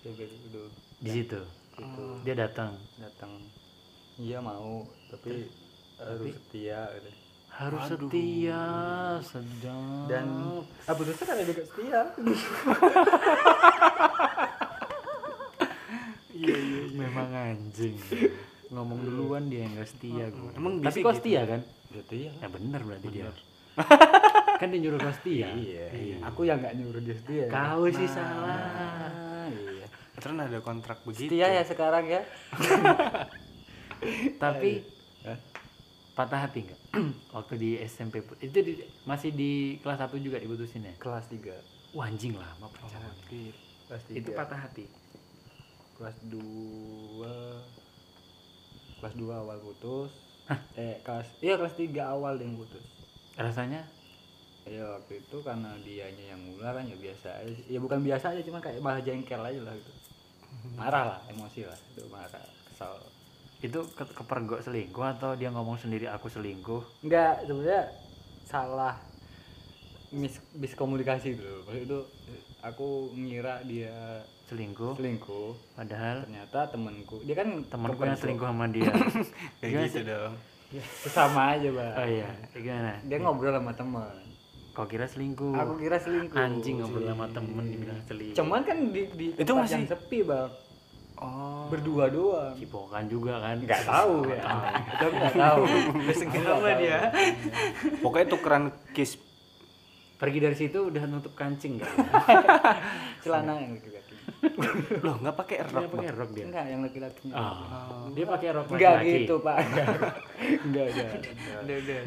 SMP 0.00 0.20
itu 0.26 0.62
di 0.98 1.10
situ? 1.12 1.40
Itu 1.78 2.04
dia 2.20 2.34
datang? 2.36 2.74
Datang. 2.96 3.30
Iya 4.16 4.38
mau 4.38 4.84
tapi 5.08 5.46
harus 5.96 6.34
setia 6.34 6.80
gitu. 6.92 7.10
harus 7.50 7.82
Aduh. 7.84 8.08
setia 8.08 8.62
sedap. 9.22 10.06
Dan 10.06 10.26
Abu 10.84 11.02
Dosa 11.04 11.22
kan 11.22 11.38
juga 11.38 11.62
setia. 11.62 12.00
Iya, 16.30 16.56
iya, 16.56 16.80
iya. 16.88 16.96
memang 16.96 17.28
anjing. 17.28 17.94
Ngomong 18.70 18.98
duluan 19.02 19.44
dia 19.46 19.66
yang 19.66 19.74
gak 19.74 19.90
setia 19.90 20.30
gua. 20.30 20.50
Emang 20.54 20.72
tapi 20.80 20.98
kok 20.98 21.10
gitu? 21.10 21.18
setia 21.20 21.40
kan? 21.44 21.60
Setia. 21.90 22.30
Ya 22.32 22.48
bener 22.48 22.80
berarti 22.80 23.08
dia 23.10 23.28
kan 24.60 24.68
dia 24.68 24.78
nyuruh 24.78 24.98
kau 24.98 25.14
setia 25.14 25.48
iya. 25.54 26.16
Aku 26.22 26.42
yang 26.42 26.58
nggak 26.58 26.74
nyuruh 26.74 27.00
dia 27.00 27.14
setia 27.14 27.44
kau 27.46 27.86
sih 27.86 28.04
Nah, 28.04 28.12
salah. 28.12 28.60
Iya. 29.48 29.86
Terus 30.14 30.36
ada 30.36 30.58
kontrak 30.60 30.98
begitu. 31.02 31.32
setia 31.32 31.48
ya 31.50 31.62
sekarang 31.62 32.04
ya? 32.04 32.22
Tapi 34.42 34.80
Hah? 35.22 35.38
patah 36.14 36.40
hati 36.44 36.64
nggak? 36.64 36.80
Waktu 37.36 37.54
di 37.56 37.70
SMP 37.80 38.20
itu 38.38 38.58
di- 38.58 38.84
masih 39.04 39.30
di 39.30 39.52
kelas 39.78 40.00
1 40.02 40.16
juga 40.18 40.36
diputusin 40.36 40.84
ya? 40.84 40.94
Kelas 40.96 41.28
3 41.28 41.52
Wah, 41.90 42.06
anjing 42.06 42.34
lama 42.34 42.66
pacaran 42.68 43.10
Oke. 43.18 43.50
kelas 43.88 44.02
3 44.06 44.14
itu 44.14 44.30
patah 44.30 44.60
hati? 44.60 44.84
Kelas 45.96 46.16
2 46.24 46.36
kelas 49.00 49.14
2 49.16 49.32
awal 49.32 49.56
putus. 49.58 50.12
Eh 50.74 50.98
kelas 51.00 51.28
iya 51.40 51.54
kelas 51.54 51.74
3 51.74 51.88
awal 52.04 52.36
yang 52.36 52.54
putus 52.54 52.84
rasanya 53.40 53.80
ya 54.68 54.84
waktu 54.84 55.24
itu 55.24 55.36
karena 55.40 55.72
dianya 55.80 56.36
yang 56.36 56.42
ular 56.54 56.76
kan 56.76 56.84
ya 56.84 56.94
biasa 56.94 57.28
aja 57.42 57.62
ya 57.66 57.78
bukan 57.80 58.04
biasa 58.04 58.36
aja 58.36 58.42
cuma 58.44 58.60
kayak 58.60 58.78
malah 58.84 59.00
jengkel 59.00 59.40
aja 59.40 59.60
lah 59.64 59.74
gitu. 59.74 59.92
Marah 60.76 61.04
lah 61.16 61.20
emosi 61.32 61.64
lah. 61.64 61.78
Itu 61.94 62.04
marah 62.12 62.44
kesal. 62.68 63.00
Itu 63.64 63.88
ke 63.96 64.04
kepergok 64.12 64.60
selingkuh 64.60 65.04
atau 65.16 65.32
dia 65.34 65.48
ngomong 65.48 65.80
sendiri 65.80 66.08
aku 66.08 66.28
selingkuh 66.28 67.04
enggak 67.04 67.44
sebenarnya 67.48 67.82
salah 68.44 68.94
mis 70.12 70.36
miskomunikasi 70.54 71.40
dulu. 71.40 71.56
Waktu 71.66 71.80
itu 71.88 71.98
aku 72.60 73.16
ngira 73.16 73.64
dia 73.64 74.22
selingkuh. 74.52 75.00
selingkuh. 75.00 75.56
Padahal 75.74 76.28
ternyata 76.28 76.68
temenku 76.68 77.16
dia 77.24 77.34
kan 77.34 77.48
temanku 77.64 78.00
yang 78.04 78.20
selingkuh 78.20 78.46
sama 78.46 78.68
dia. 78.68 78.92
Kayak 79.64 79.88
gitu 79.88 80.00
dong 80.04 80.49
sama 81.10 81.54
aja 81.54 81.68
bang 81.68 81.92
oh 81.92 82.06
iya 82.06 82.28
gimana? 82.52 82.92
Dia 83.02 83.18
ngobrol 83.18 83.52
sama 83.52 83.72
temen. 83.72 84.14
Kau 84.70 84.86
kira 84.86 85.02
selingkuh? 85.04 85.50
Aku 85.52 85.74
kira 85.76 85.98
selingkuh. 85.98 86.38
Anjing 86.38 86.78
ngobrol 86.78 87.04
sama 87.04 87.26
temen 87.28 87.64
dibilang 87.66 88.00
selingkuh. 88.06 88.36
Cuman 88.38 88.60
kan 88.62 88.78
di, 88.88 89.02
di 89.10 89.26
Itu 89.34 89.52
masih- 89.52 89.74
yang 89.76 89.86
sepi 89.86 90.18
bang. 90.22 90.50
Oh. 91.20 91.68
Berdua 91.68 92.08
doang. 92.08 92.54
Cipokan 92.56 93.04
juga 93.04 93.42
kan? 93.42 93.60
Nggak 93.60 93.82
tahu 93.84 94.14
ya. 94.24 94.40
Itu 94.88 95.04
aku 95.04 95.16
nggak 95.18 95.36
tahu. 95.36 95.62
Kenapa 96.32 96.70
dia? 96.80 96.98
pokoknya 97.98 98.26
tukeran 98.30 98.64
kiss. 98.92 99.18
Pergi 100.16 100.38
dari 100.38 100.52
situ 100.54 100.78
udah 100.86 101.02
nutup 101.04 101.32
kancing 101.32 101.80
nggak 101.80 101.92
celana 103.24 103.56
yang 103.56 103.72
laki-laki 103.72 103.99
loh 105.04 105.14
nggak 105.16 105.36
pakai 105.36 105.56
dia 105.58 105.66
rok 105.66 105.84
pakai 105.86 106.06
Bang? 106.06 106.16
rok 106.16 106.30
dia? 106.30 106.44
Enggak 106.44 106.64
yang 106.66 106.80
laki-lakinya 106.80 107.34
Ah, 107.34 108.08
dia 108.10 108.24
pakai 108.26 108.48
rok 108.50 108.66
enggak 108.66 108.92
laki-laki. 108.94 109.12
gitu 109.18 109.34
pak. 109.38 109.56
Enggak 110.62 110.86
enggak 110.88 111.10
Udah 111.60 111.76
udah. 111.76 112.00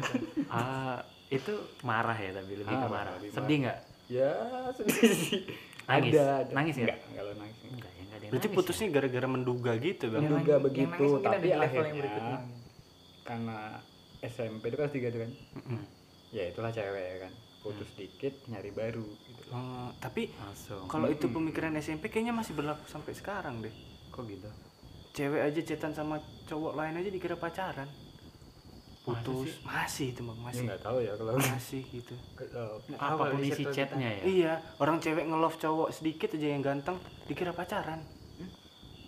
ah 0.48 0.96
itu 1.28 1.52
marah 1.80 2.14
ya 2.16 2.30
tapi 2.32 2.52
lebih 2.54 2.74
ke 2.74 2.78
Ah, 2.80 2.90
marah. 2.90 3.12
lebih 3.16 3.30
sedih 3.30 3.58
nggak? 3.62 3.78
Ya 4.06 4.30
sedih. 4.72 4.94
Sih 5.10 5.40
Nangis? 5.84 6.12
ada, 6.12 6.24
ada. 6.40 6.52
Nangis 6.52 6.74
nggak? 6.74 6.88
enggak 6.88 6.98
kalau 7.14 7.32
nangis. 7.34 7.56
Enggak. 7.56 7.70
enggak 7.70 7.90
ya 7.90 8.00
enggak 8.00 8.14
ada 8.14 8.24
yang 8.24 8.30
berarti 8.30 8.46
nangis 8.46 8.56
putusnya 8.58 8.86
gara-gara 8.90 9.26
menduga 9.28 9.72
gitu 9.76 10.04
bang? 10.08 10.22
Menduga 10.22 10.54
begitu 10.60 11.04
tapi 11.20 11.48
akhirnya 11.50 12.02
karena 13.22 13.58
SMP 14.20 14.62
itu 14.64 14.76
kan 14.76 14.88
tiga 14.88 15.06
itu 15.06 15.18
kan? 15.18 15.30
Ya 16.30 16.44
itulah 16.46 16.68
cewek 16.68 17.04
ya 17.06 17.18
kan 17.20 17.32
putus 17.64 17.88
dikit 17.96 18.44
nyari 18.52 18.68
baru 18.76 19.08
gitu. 19.08 19.42
Oh, 19.48 19.88
tapi 19.96 20.28
langsung. 20.36 20.84
kalau 20.84 21.08
itu 21.08 21.32
pemikiran 21.32 21.72
SMP 21.80 22.12
kayaknya 22.12 22.36
masih 22.36 22.52
berlaku 22.52 22.84
sampai 22.84 23.16
sekarang 23.16 23.64
deh. 23.64 23.72
Kok 24.12 24.28
gitu? 24.28 24.52
Cewek 25.16 25.40
aja 25.40 25.60
cetan 25.64 25.96
sama 25.96 26.20
cowok 26.44 26.76
lain 26.76 27.00
aja 27.00 27.08
dikira 27.08 27.40
pacaran. 27.40 27.88
Putus. 29.04 29.64
Masih 29.64 30.12
itu 30.12 30.20
bang 30.24 30.36
ya 30.36 30.44
masih 30.44 30.62
nggak 30.68 30.80
tahu 30.84 30.98
ya 31.00 31.12
kalau 31.16 31.32
masih 31.56 31.82
gitu. 31.88 32.14
Kalau- 32.36 32.80
apa 33.00 33.22
pun 33.32 33.40
isi 33.40 33.64
chatnya 33.72 34.08
ya? 34.20 34.22
iya 34.28 34.52
orang 34.76 35.00
cewek 35.00 35.24
nge-love 35.24 35.56
cowok 35.56 35.88
sedikit 35.88 36.36
aja 36.36 36.48
yang 36.52 36.60
ganteng 36.60 37.00
dikira 37.24 37.56
pacaran. 37.56 38.04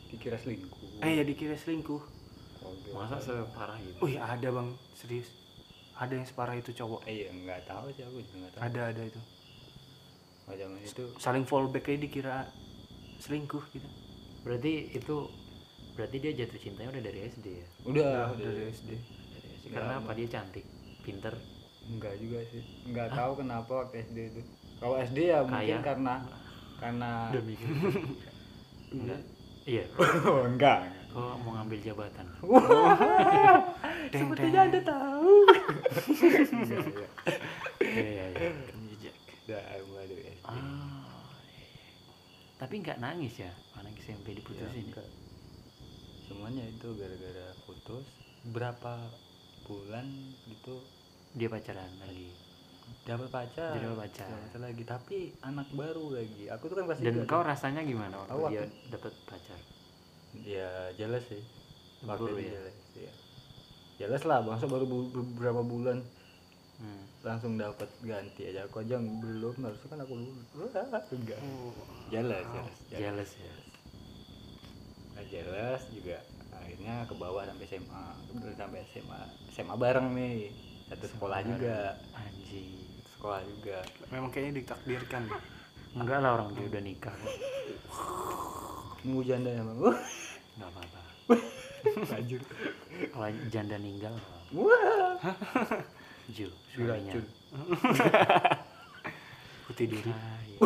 Dikira 0.09 0.41
selingkuh. 0.41 1.05
Eh 1.05 1.21
ya 1.21 1.23
dikira 1.29 1.57
selingkuh. 1.61 2.17
Oh, 2.67 2.75
masa 2.99 3.23
separah 3.23 3.79
gitu 3.79 4.03
Wih 4.03 4.19
ada 4.19 4.49
bang 4.51 4.75
serius 4.97 5.46
ada 5.97 6.13
yang 6.13 6.27
separah 6.29 6.57
itu 6.61 6.71
cowok? 6.77 7.09
Eh, 7.09 7.25
iya 7.25 7.29
nggak 7.33 7.61
tahu 7.65 7.89
sih 7.97 8.05
aku 8.05 8.21
juga 8.21 8.37
nggak 8.45 8.53
tahu. 8.53 8.63
Ada 8.69 8.81
ada 8.93 9.03
itu. 9.05 9.21
Zaman 10.47 10.79
itu 10.79 11.05
saling 11.19 11.45
fallback 11.49 11.91
aja 11.91 11.99
dikira 11.99 12.37
selingkuh 13.19 13.65
gitu. 13.75 13.89
Berarti 14.47 14.95
itu 14.95 15.17
berarti 15.97 16.17
dia 16.21 16.33
jatuh 16.37 16.61
cintanya 16.61 16.89
udah 16.93 17.03
dari 17.03 17.19
SD 17.27 17.47
ya? 17.49 17.67
Udah 17.89 18.13
Udah, 18.37 18.45
dari 18.45 18.63
SD 18.71 18.91
dari 19.33 19.49
SD 19.59 19.65
karena 19.73 19.95
apa 19.99 20.13
dia 20.13 20.29
cantik? 20.31 20.65
Pinter? 21.03 21.35
Enggak 21.89 22.15
juga 22.21 22.39
sih. 22.53 22.63
Nggak 22.87 23.09
tahu 23.17 23.33
kenapa 23.43 23.73
waktu 23.87 23.97
SD 24.07 24.19
itu. 24.37 24.41
Kalau 24.77 24.97
SD 25.01 25.19
ya 25.33 25.41
mungkin 25.43 25.65
Kaya. 25.65 25.79
karena 25.81 26.15
karena 26.77 27.11
udah 27.33 27.43
mikir. 27.43 27.69
Enggak 28.95 29.21
iya. 29.67 29.85
Oh, 30.31 30.47
enggak 30.47 30.79
kok 31.17 31.37
mau 31.41 31.57
ngambil 31.57 31.81
jabatan. 31.81 32.27
Deng 34.13 34.29
deng. 34.37 34.53
Ada 34.53 34.81
tahu. 34.85 35.33
Ya 36.61 36.81
iya. 36.85 37.09
Iya 37.81 38.27
iya 38.37 38.49
Jejak. 38.93 39.17
udah 39.47 39.63
mulai 39.89 40.05
dari 40.11 40.23
SD 40.27 40.43
ah 40.45 40.59
iya, 40.59 41.65
iya. 41.71 41.71
tapi 42.59 42.75
nggak 42.83 42.99
nangis 42.99 43.35
ya 43.39 43.53
anak 43.79 43.95
SMP 44.03 44.35
diputusin 44.35 44.91
ya? 44.91 45.05
semuanya 46.27 46.67
itu 46.67 46.89
gara-gara 46.99 47.55
putus. 47.65 48.05
Berapa 48.51 49.07
bulan 49.65 50.07
gitu? 50.51 50.83
Dia 51.39 51.47
pacaran 51.47 51.91
lagi. 52.03 52.35
Dapat 53.07 53.29
pacar. 53.31 53.71
Dapat 53.79 53.97
pacar. 54.03 54.29
dapat 54.31 54.61
lagi. 54.67 54.83
Tapi 54.83 55.19
anak 55.47 55.69
baru 55.73 56.19
lagi. 56.19 56.51
Aku 56.51 56.67
tuh 56.67 56.77
kan 56.83 56.91
pasti 56.91 57.07
dan 57.07 57.23
kau 57.25 57.43
rasanya 57.47 57.87
gimana 57.87 58.27
waktu 58.27 58.35
Aku 58.35 58.51
dia 58.51 58.65
dapat 58.91 59.13
pacar 59.31 59.59
ya 60.45 60.93
jelas 60.99 61.25
sih. 61.31 61.43
Itu 62.05 62.27
ya? 62.37 62.53
jelas 62.53 62.77
ya 62.97 63.13
jelas 63.97 64.23
lah 64.29 64.45
bangsa 64.45 64.69
baru 64.69 64.85
bu- 64.85 65.09
beberapa 65.09 65.65
bulan 65.65 66.05
hmm. 66.81 67.25
langsung 67.25 67.57
dapat 67.57 67.89
ganti 68.05 68.53
aja. 68.53 68.69
Aku 68.69 68.85
aja 68.85 69.01
belum 69.01 69.57
harusnya 69.65 69.89
kan 69.89 70.01
aku 70.05 70.15
enggak. 71.17 71.41
Jelas 72.13 72.45
jelas 72.45 72.77
jelas. 72.93 73.01
Jealous 73.01 73.33
ya. 73.41 73.55
Nah, 75.17 75.25
jelas 75.33 75.83
juga. 75.89 76.19
Akhirnya 76.53 77.05
ke 77.09 77.15
bawah 77.17 77.45
sampai 77.49 77.67
SMA 77.69 78.05
Udah 78.37 78.53
sampai 78.57 78.81
SMA 78.93 79.21
SMA 79.57 79.75
bareng 79.81 80.13
nih. 80.13 80.53
Satu 80.93 81.07
sekolah 81.09 81.41
juga. 81.41 81.97
Anjing. 82.13 82.77
Sekolah 83.17 83.41
juga. 83.49 83.81
Memang 84.13 84.29
kayaknya 84.29 84.61
ditakdirkan. 84.61 85.25
Enggak 85.97 86.21
lah 86.21 86.37
orang 86.37 86.53
dia 86.53 86.69
udah 86.69 86.83
nikah 86.85 87.17
nunggu 89.03 89.23
janda 89.25 89.49
ya 89.49 89.61
bang 89.61 89.79
nggak 90.57 90.69
apa-apa 90.69 91.01
Lanjut. 92.09 92.43
kalau 93.09 93.29
janda 93.47 93.77
ninggal. 93.77 94.15
Wah. 94.53 95.15
Ju, 96.29 96.47
suaminya 96.69 97.15
putih 99.65 99.87
diri 99.89 100.11
Ah, 100.11 100.39
iya. 100.43 100.59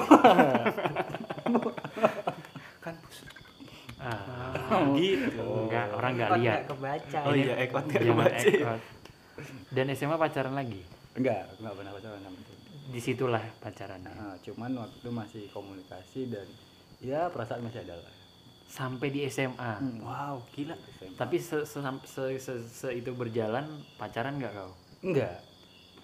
kan 2.79 2.95
pus- 2.97 3.29
Ah, 3.99 4.81
gitu 4.95 5.45
enggak 5.61 5.93
orang 5.93 6.13
nggak 6.15 6.29
Ekot 6.31 6.41
lihat 6.41 6.61
kebaca. 6.67 7.19
oh 7.23 7.35
iya 7.35 7.55
ekot 7.59 7.85
nggak 7.85 8.01
Jangan 8.01 8.17
kebaca 8.17 8.41
ya. 8.41 8.53
ekot. 8.55 8.81
dan 9.71 9.87
SMA 9.91 10.17
pacaran 10.17 10.55
lagi 10.55 10.81
enggak 11.15 11.39
aku 11.47 11.61
nggak 11.61 11.77
pernah 11.77 11.93
pacaran 11.93 12.21
sama 12.23 12.39
itu 12.39 12.55
di 12.91 13.01
situlah 13.03 13.45
pacarannya 13.59 14.09
nah, 14.11 14.37
cuman 14.41 14.71
waktu 14.79 14.97
itu 14.99 15.11
masih 15.11 15.43
komunikasi 15.51 16.21
dan 16.27 16.47
ya 16.99 17.29
perasaan 17.29 17.61
masih 17.63 17.81
ada 17.83 17.97
lah 17.99 18.13
sampai 18.71 19.11
di 19.11 19.27
SMA 19.27 19.73
Hmm. 19.77 19.99
wow 20.01 20.39
gila. 20.49 20.79
SMA. 20.95 21.19
tapi 21.19 21.37
se, 21.37 21.67
se, 21.67 21.79
se, 22.07 22.23
se- 22.39 22.63
se- 22.65 22.95
itu 22.95 23.11
berjalan 23.13 23.67
pacaran 23.99 24.39
nggak 24.39 24.55
kau? 24.55 24.71
Enggak 25.03 25.43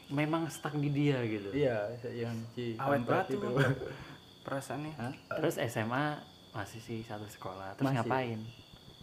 memang 0.07 0.47
stuck 0.47 0.75
di 0.75 0.87
dia 0.89 1.19
gitu? 1.23 1.51
Iya 1.51 1.91
yang 2.09 2.35
si 2.53 2.75
awet 2.77 3.03
banget 3.03 3.35
itu. 3.35 3.47
Perasaannya. 4.47 4.95
Hah? 4.95 5.13
terus 5.33 5.59
SMA 5.59 6.23
masih 6.51 6.79
sih 6.79 7.03
satu 7.03 7.27
sekolah. 7.27 7.75
Terus 7.75 7.87
Masih. 7.87 7.99
ngapain? 8.01 8.41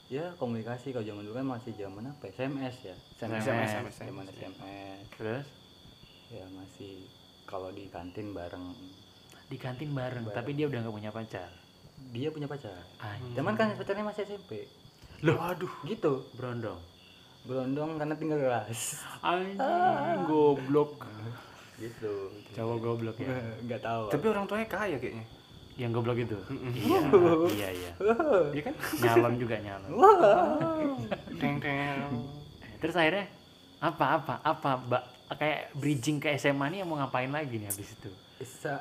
Ya 0.07 0.31
komunikasi. 0.37 0.91
Kalau 0.91 1.03
zaman 1.03 1.23
dulu 1.23 1.35
kan 1.35 1.47
masih 1.49 1.71
zaman 1.75 2.03
apa 2.05 2.23
ya? 2.25 2.47
SMS 2.47 2.75
ya? 2.83 2.95
SMS, 3.17 3.43
SMS. 3.43 3.95
zaman 3.99 4.25
SMS 4.25 4.99
terus? 5.13 5.45
Ya 6.27 6.45
masih. 6.49 7.07
Kalau 7.43 7.69
di 7.69 7.87
kantin 7.87 8.31
bareng. 8.31 8.71
Di 9.43 9.57
kantin 9.57 9.91
bareng, 9.91 10.23
Bareng. 10.23 10.33
tapi 10.33 10.55
dia 10.55 10.65
udah 10.65 10.79
nggak 10.79 10.95
punya 10.95 11.11
pacar 11.11 11.51
dia 12.11 12.27
punya 12.33 12.47
pacar. 12.49 12.75
Anjing. 12.99 13.33
cuman 13.37 13.53
kan 13.55 13.67
pacarnya 13.77 14.03
masih 14.03 14.25
SMP 14.27 14.67
Loh, 15.23 15.39
waduh. 15.39 15.71
Gitu. 15.87 16.13
Berondong. 16.35 16.79
Berondong 17.47 17.95
karena 17.95 18.15
tinggal 18.19 18.39
kelas. 18.43 18.99
Anjing 19.23 19.55
goblok. 20.27 21.07
Gitu. 21.79 22.13
Cowok 22.51 22.77
goblok 22.83 23.15
ya. 23.23 23.31
Nggak 23.63 23.81
tahu. 23.87 24.03
Tapi 24.11 24.25
orang 24.27 24.45
tuanya 24.51 24.67
kaya 24.67 24.99
kayaknya. 24.99 25.23
Yang 25.79 25.91
goblok 25.95 26.19
itu? 26.19 26.37
Iya 26.75 26.99
iya 27.57 27.69
iya. 27.71 27.91
Iya 28.51 28.61
kan? 28.67 28.75
Nyalon 28.99 29.33
juga 29.39 29.55
nyalon 29.63 29.91
teng 31.39 31.55
teng. 31.63 32.03
Terus 32.83 32.95
akhirnya 32.99 33.25
apa 33.79 34.05
apa 34.19 34.33
apa 34.43 34.71
mbak? 34.83 35.03
Kayak 35.33 35.73
bridging 35.73 36.21
ke 36.21 36.35
SMA 36.37 36.67
nih 36.69 36.85
mau 36.85 36.99
ngapain 36.99 37.31
lagi 37.31 37.57
nih 37.57 37.65
habis 37.71 37.89
itu 37.89 38.11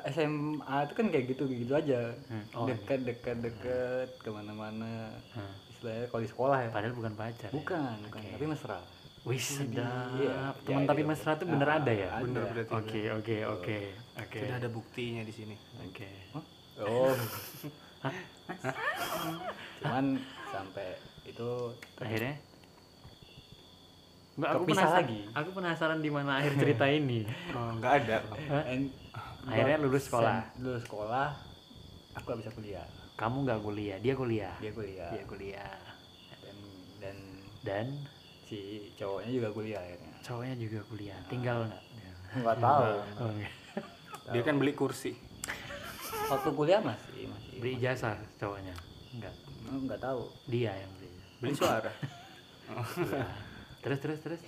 SMA 0.09 0.77
itu 0.85 0.93
kan 0.93 1.05
kayak 1.09 1.25
gitu 1.35 1.43
gitu 1.49 1.73
aja. 1.73 2.13
Hmm, 2.29 2.45
oh, 2.55 2.65
dekat 2.67 3.03
dekat 3.07 3.37
dekat 3.41 4.09
ke 4.19 4.29
mana-mana. 4.29 5.11
Hmm. 5.33 5.53
istilahnya 5.71 6.05
kalau 6.11 6.21
di 6.23 6.29
sekolah 6.29 6.57
ya. 6.63 6.69
Padahal 6.71 6.95
bukan 6.95 7.13
pacar 7.15 7.49
ya? 7.49 7.53
bukan 7.53 7.95
bukan. 8.07 8.21
Oke. 8.23 8.31
tapi 8.35 8.45
mesra. 8.47 8.79
Wih 9.23 9.39
sedap. 9.39 10.19
Iya, 10.19 10.51
teman 10.67 10.83
iya, 10.83 10.89
tapi 10.91 11.01
iya. 11.03 11.09
mesra 11.09 11.31
tuh 11.39 11.47
bener 11.47 11.67
Ah, 11.71 11.79
ada 11.79 11.91
ya? 11.95 12.09
ada. 12.11 12.23
bener 12.27 12.43
berarti 12.43 12.71
oke 12.75 13.01
oke 13.23 13.35
oke 13.55 13.77
oke. 14.19 14.39
Sudah 14.43 14.57
ada 14.59 14.69
buktinya 14.69 15.23
di 15.23 15.33
sini. 15.33 15.55
Oke. 15.79 16.09
Oh. 16.83 17.15
Cuman 19.79 20.05
sampai 20.51 20.87
itu 21.23 21.49
akhirnya? 22.03 22.35
Nggak, 24.33 24.49
aku 24.49 24.63
penasaran 24.65 24.97
lagi. 25.05 25.19
aku 25.37 25.49
penasaran 25.53 25.99
di 26.01 26.09
mana 26.09 26.31
akhir 26.41 26.53
cerita 26.57 26.85
ini. 26.89 27.21
Oh, 27.55 27.69
nggak 27.77 27.93
ada. 28.03 28.17
Akhirnya 29.43 29.77
lulus 29.83 30.03
sekolah. 30.07 30.35
sen- 30.55 30.63
lulus 30.63 30.83
sekolah 30.87 31.27
aku 32.15 32.25
gak 32.31 32.39
bisa 32.45 32.51
kuliah. 32.55 32.87
Kamu 33.13 33.45
nggak 33.45 33.59
kuliah 33.61 33.97
dia 34.01 34.13
kuliah? 34.17 34.55
Dia 34.57 34.71
kuliah. 34.73 35.09
Dia 35.11 35.23
kuliah. 35.27 35.75
Dan 36.41 36.57
dan 36.99 37.17
dan? 37.63 37.87
si 38.43 38.91
cowoknya 38.99 39.31
juga 39.31 39.49
kuliah 39.55 39.79
akhirnya. 39.81 40.13
Cowoknya 40.21 40.55
juga 40.59 40.79
kuliah. 40.91 41.19
Tinggal 41.31 41.57
nggak? 41.69 41.83
Nggak 42.43 42.57
tahu. 42.59 42.83
Oh, 43.21 43.29
enggak. 43.31 43.53
Dia 44.33 44.41
kan 44.43 44.55
beli 44.59 44.73
kursi. 44.75 45.11
waktu 46.23 46.49
kuliah 46.55 46.79
masih 46.79 47.27
masih. 47.27 47.55
Beli 47.59 47.73
jasa 47.81 48.15
cowoknya? 48.39 48.75
Enggak 49.15 49.33
nggak 49.73 49.99
tahu. 49.99 50.21
Dia 50.47 50.71
yang 50.75 50.91
beli. 50.97 51.09
Beli 51.41 51.53
suara. 51.55 51.91
Iya. 52.73 53.27
terus 53.83 53.99
terus 53.99 54.19
terus? 54.23 54.41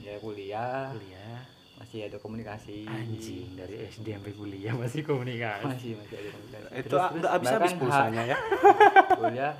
Ya 0.00 0.16
kuliah. 0.18 0.90
Kuliah 0.96 1.57
masih 1.78 2.10
ada 2.10 2.18
komunikasi 2.18 2.90
anjing 2.90 3.54
dari 3.54 3.86
SD 3.86 4.18
sampai 4.18 4.34
kuliah 4.34 4.74
masih 4.74 5.06
komunikasi. 5.06 5.64
Masih 5.64 5.90
masih 5.94 6.14
ada 6.18 6.30
komunikasi. 6.34 6.74
Itu 6.82 6.94
nggak 6.98 7.32
habis-habis 7.38 7.72
Bahkan 7.72 7.80
pulsanya 7.80 8.22
ya. 8.26 8.36
kuliah 9.22 9.54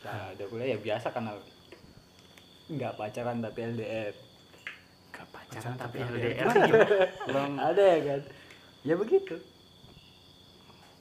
nah, 0.00 0.24
ada 0.32 0.44
kuliah 0.48 0.68
ya 0.72 0.78
biasa 0.80 1.06
karena 1.12 1.32
nggak 2.72 2.92
pacaran 2.96 3.36
tapi 3.44 3.58
LDR 3.68 4.14
Gak 5.12 5.28
pacaran 5.28 5.76
tapi 5.76 5.96
LDR 6.00 6.48
Belum 7.28 7.52
ada 7.60 7.82
ya 7.84 7.98
kan? 8.00 8.20
Ya 8.82 8.94
begitu. 8.96 9.36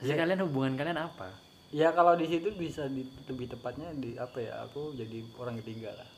Jadi 0.04 0.14
kalian 0.20 0.44
hubungan 0.44 0.76
kalian 0.76 1.00
apa? 1.00 1.32
Ya 1.72 1.96
kalau 1.96 2.20
di 2.20 2.28
situ 2.28 2.52
bisa 2.60 2.92
di, 2.92 3.08
lebih 3.32 3.48
tepatnya 3.48 3.96
di 3.96 4.20
apa 4.20 4.44
ya 4.44 4.68
aku 4.68 4.92
jadi 5.00 5.24
orang 5.40 5.64
ketiga 5.64 5.96
lah. 5.96 6.10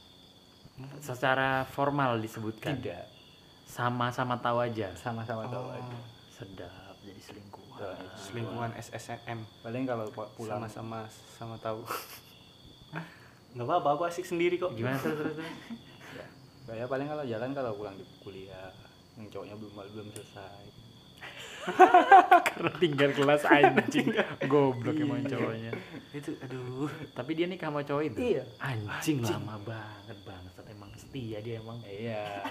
Secara 0.97 1.69
formal 1.69 2.17
disebutkan? 2.17 2.81
Tidak 2.81 3.12
sama-sama 3.73 4.37
tahu 4.37 4.61
aja. 4.61 4.93
Sama-sama 4.93 5.43
tahu 5.47 5.65
Oh. 5.65 5.73
aja. 5.73 5.97
Sedap 6.29 6.71
jadi 7.01 7.17
selingkuhan. 7.19 7.97
Selingkuhan 8.15 8.71
SSM 8.75 9.39
paling 9.59 9.83
kalau 9.83 10.05
pu- 10.07 10.29
pulang. 10.35 10.61
Sama-sama 10.61 10.99
sama 11.33 11.57
tahu. 11.57 11.81
Nggak 13.53 13.65
apa-apa, 13.67 13.89
aku 13.91 14.03
asik 14.03 14.25
sendiri 14.25 14.57
kok. 14.57 14.73
gimana 14.73 14.97
terus 14.97 15.13
terus, 15.15 15.37
ya, 16.17 16.25
kayak 16.67 16.85
paling 16.87 17.05
kalau 17.05 17.21
jalan 17.23 17.49
kalau 17.51 17.73
pulang 17.73 17.93
di 17.93 18.05
kuliah 18.19 18.69
yang 19.13 19.29
cowoknya 19.29 19.53
belum 19.55 19.73
belum 19.91 20.07
selesai 20.11 20.63
karena 22.51 22.71
tinggal 22.79 23.09
kelas 23.15 23.43
anjing. 23.47 24.07
Goblok 24.51 24.97
emang 24.99 25.23
cowoknya. 25.25 25.71
Itu 26.11 26.35
aduh. 26.43 26.91
tapi 27.15 27.31
dia 27.33 27.47
nikah 27.47 27.71
sama 27.71 27.81
cowok 27.81 28.03
itu? 28.13 28.19
Iya. 28.37 28.43
anjing, 28.59 29.23
lama 29.23 29.55
banget 29.63 30.17
bangsat. 30.27 30.65
Emang 30.69 30.91
setia 30.99 31.37
dia 31.39 31.55
emang. 31.63 31.79
Iya. 31.87 32.43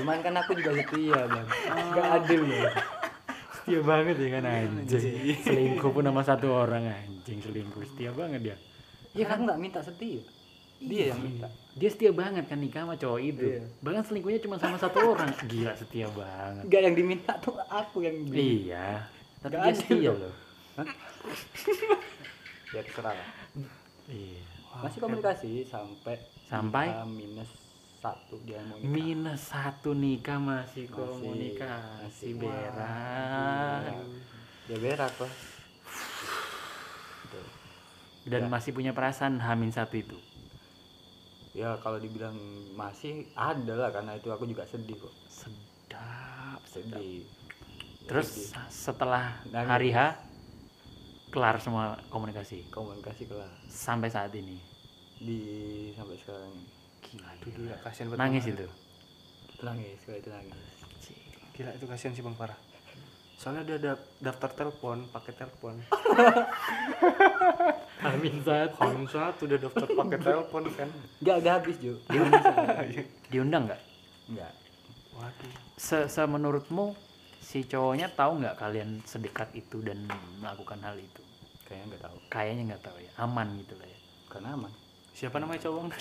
Cuman 0.00 0.18
kan 0.24 0.34
aku 0.40 0.56
juga 0.56 0.70
setia 0.80 1.20
bang. 1.28 1.46
Nggak 1.92 2.06
adil 2.22 2.42
ya. 2.48 2.70
Setia 3.60 3.80
banget 3.84 4.16
ya 4.16 4.28
kan 4.40 4.44
anjing. 4.48 5.04
Selingkuh 5.44 5.90
pun 5.92 6.04
sama 6.08 6.22
satu 6.24 6.46
orang 6.48 6.88
anjing. 6.88 7.38
Selingkuh 7.44 7.84
setia 7.84 8.10
banget 8.16 8.40
dia. 8.40 8.56
Iya 9.12 9.24
kan 9.28 9.44
nggak 9.44 9.60
minta 9.60 9.80
setia. 9.84 10.24
Dia 10.80 11.12
yang 11.12 11.20
minta 11.20 11.48
dia 11.72 11.86
setia 11.86 12.10
banget 12.10 12.44
kan 12.44 12.56
nikah 12.56 12.82
sama 12.82 12.94
cowok 12.94 13.20
itu 13.20 13.46
Iya. 13.48 13.62
bahkan 13.80 14.02
selingkuhnya 14.02 14.40
cuma 14.40 14.56
sama 14.56 14.76
satu 14.76 14.98
orang 15.12 15.30
gila 15.44 15.72
setia 15.72 16.08
banget 16.08 16.64
nggak 16.64 16.80
yang 16.82 16.94
diminta 16.94 17.32
tuh 17.38 17.54
aku 17.62 18.02
yang 18.02 18.16
beli 18.24 18.66
iya 18.66 19.06
tapi 19.38 19.54
Nggak 19.54 19.64
dia 19.64 19.76
setia 19.76 20.10
loh. 20.12 20.34
ya 22.70 22.80
terserah 22.80 23.12
lah. 23.12 23.28
iya 24.06 24.42
masih 24.76 24.98
komunikasi 24.98 25.50
sampai 25.64 26.14
Sampai? 26.44 26.86
kita 26.88 27.06
minus 27.06 27.50
satu 27.96 28.40
dia 28.40 28.58
mau 28.62 28.74
nikah. 28.74 28.88
minus 28.88 29.40
satu 29.44 29.90
nikah 29.92 30.38
masih 30.38 30.84
Masih- 30.84 30.90
komunikasi 30.90 32.28
masih. 32.28 32.32
berak 32.34 33.82
ya 34.64 34.76
berak 34.76 35.14
lah 35.16 35.34
dan 38.22 38.42
Ya. 38.42 38.48
masih 38.48 38.70
punya 38.70 38.90
perasaan 38.90 39.38
hamin 39.38 39.70
satu 39.70 39.96
itu 39.96 40.16
ya 41.50 41.74
kalau 41.82 41.98
dibilang 41.98 42.36
masih 42.78 43.26
ada 43.34 43.74
lah 43.74 43.90
karena 43.90 44.14
itu 44.14 44.30
aku 44.30 44.46
juga 44.46 44.62
sedih 44.70 44.94
kok 44.94 45.14
sedap 45.26 45.80
sedap 45.90 46.60
sedih 46.70 47.26
terus 48.06 48.54
Sedih. 48.54 48.70
setelah 48.70 49.42
Nangis. 49.50 49.70
hari 49.70 49.90
H 49.90 49.98
kelar 51.30 51.58
semua 51.58 51.98
komunikasi 52.10 52.70
komunikasi 52.70 53.26
kelas 53.26 53.50
sampai 53.66 54.10
saat 54.10 54.30
ini 54.34 54.58
di 55.20 55.40
sampai 55.94 56.16
sekarang 56.16 56.54
ini. 56.54 56.66
gila 57.02 57.30
gila 57.42 57.76
kasihan 57.82 58.06
banget. 58.14 58.22
nangis 58.22 58.44
Itu 59.50 59.62
nangis 59.66 59.98
kalau 60.06 60.18
itu 60.18 60.30
nangis 60.30 60.66
Gila 61.50 61.70
itu 61.76 61.84
kasihan 61.84 62.14
sih 62.16 62.24
Bang 62.24 62.32
Farah. 62.38 62.56
Soalnya 63.40 63.64
dia 63.64 63.80
ada 63.80 63.92
daftar 64.20 64.52
telepon, 64.52 65.08
pakai 65.08 65.32
telepon. 65.32 65.80
hamin 68.04 68.36
satu 68.44 68.76
Hamin 68.84 69.08
satu 69.08 69.48
udah 69.48 69.58
daftar 69.64 69.88
pakai 69.88 70.18
telepon 70.20 70.62
kan. 70.76 70.88
nggak 71.24 71.36
nggak 71.40 71.54
habis 71.56 71.76
Jo. 71.80 71.96
Diundang 73.32 73.64
nggak? 73.64 73.80
Nggak? 74.28 74.52
Waduh. 75.16 75.52
se, 75.80 76.04
se 76.12 76.22
menurutmu 76.28 76.92
si 77.40 77.64
cowoknya 77.64 78.12
tahu 78.12 78.44
nggak 78.44 78.60
kalian 78.60 79.00
sedekat 79.08 79.48
itu 79.56 79.80
dan 79.80 80.04
melakukan 80.36 80.76
hal 80.84 81.00
itu? 81.00 81.24
Kayaknya 81.64 81.96
nggak 81.96 82.02
tahu. 82.04 82.16
Kayaknya 82.28 82.62
nggak 82.76 82.84
tahu 82.84 82.96
ya. 83.00 83.12
Aman 83.24 83.48
gitu 83.64 83.72
lah 83.80 83.88
ya. 83.88 83.98
Karena 84.28 84.48
aman. 84.52 84.72
Siapa 85.16 85.40
namanya 85.40 85.64
cowok? 85.64 85.88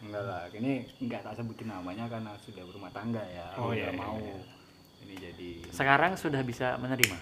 enggak 0.00 0.22
lah 0.26 0.42
ini 0.58 0.90
nggak 1.06 1.22
tak 1.22 1.38
sebutin 1.38 1.70
namanya 1.70 2.10
karena 2.10 2.34
sudah 2.42 2.66
berumah 2.66 2.90
tangga 2.90 3.22
ya. 3.30 3.46
Oh, 3.62 3.70
iya, 3.70 3.90
nggak 3.90 3.94
iya, 3.94 4.02
mau. 4.02 4.18
iya. 4.18 4.58
Ini 5.00 5.14
jadi 5.16 5.50
sekarang 5.70 6.14
sudah 6.14 6.40
bisa 6.40 6.76
menerima 6.76 7.16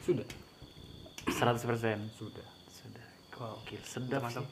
sudah 0.00 0.26
100% 1.24 1.60
sudah 2.12 2.46
sudah 2.68 3.06
gokil 3.30 3.80
sedap 3.82 4.20
Mantap. 4.20 4.42
sih 4.42 4.48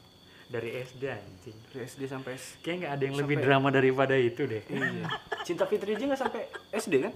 dari 0.48 0.68
SD 0.78 1.02
anjing 1.06 1.56
Dari 1.66 1.82
SD 1.82 2.02
sampai 2.06 2.34
S. 2.34 2.60
kayak 2.60 2.76
nggak 2.78 2.92
ada 2.92 3.02
yang 3.02 3.16
lebih 3.16 3.36
Sampai- 3.36 3.46
drama 3.46 3.68
daripada 3.70 4.14
itu 4.14 4.42
deh 4.44 4.62
Iya. 4.62 5.06
Cinta 5.42 5.64
Fitri 5.64 5.92
aja 5.92 6.04
nggak 6.04 6.20
sampai 6.20 6.42
SD 6.70 6.94
kan? 7.00 7.14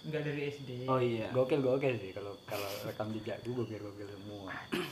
Enggak 0.00 0.22
dari 0.22 0.42
SD. 0.48 0.70
Oh 0.84 0.98
iya. 0.98 1.26
gokil 1.28 1.58
gokil 1.58 1.94
sih 1.96 2.10
kalau 2.10 2.34
kalau 2.44 2.66
rekam 2.82 3.10
jejakku 3.10 3.50
gokil 3.52 3.78
gokil 3.80 4.08
semua 4.08 4.50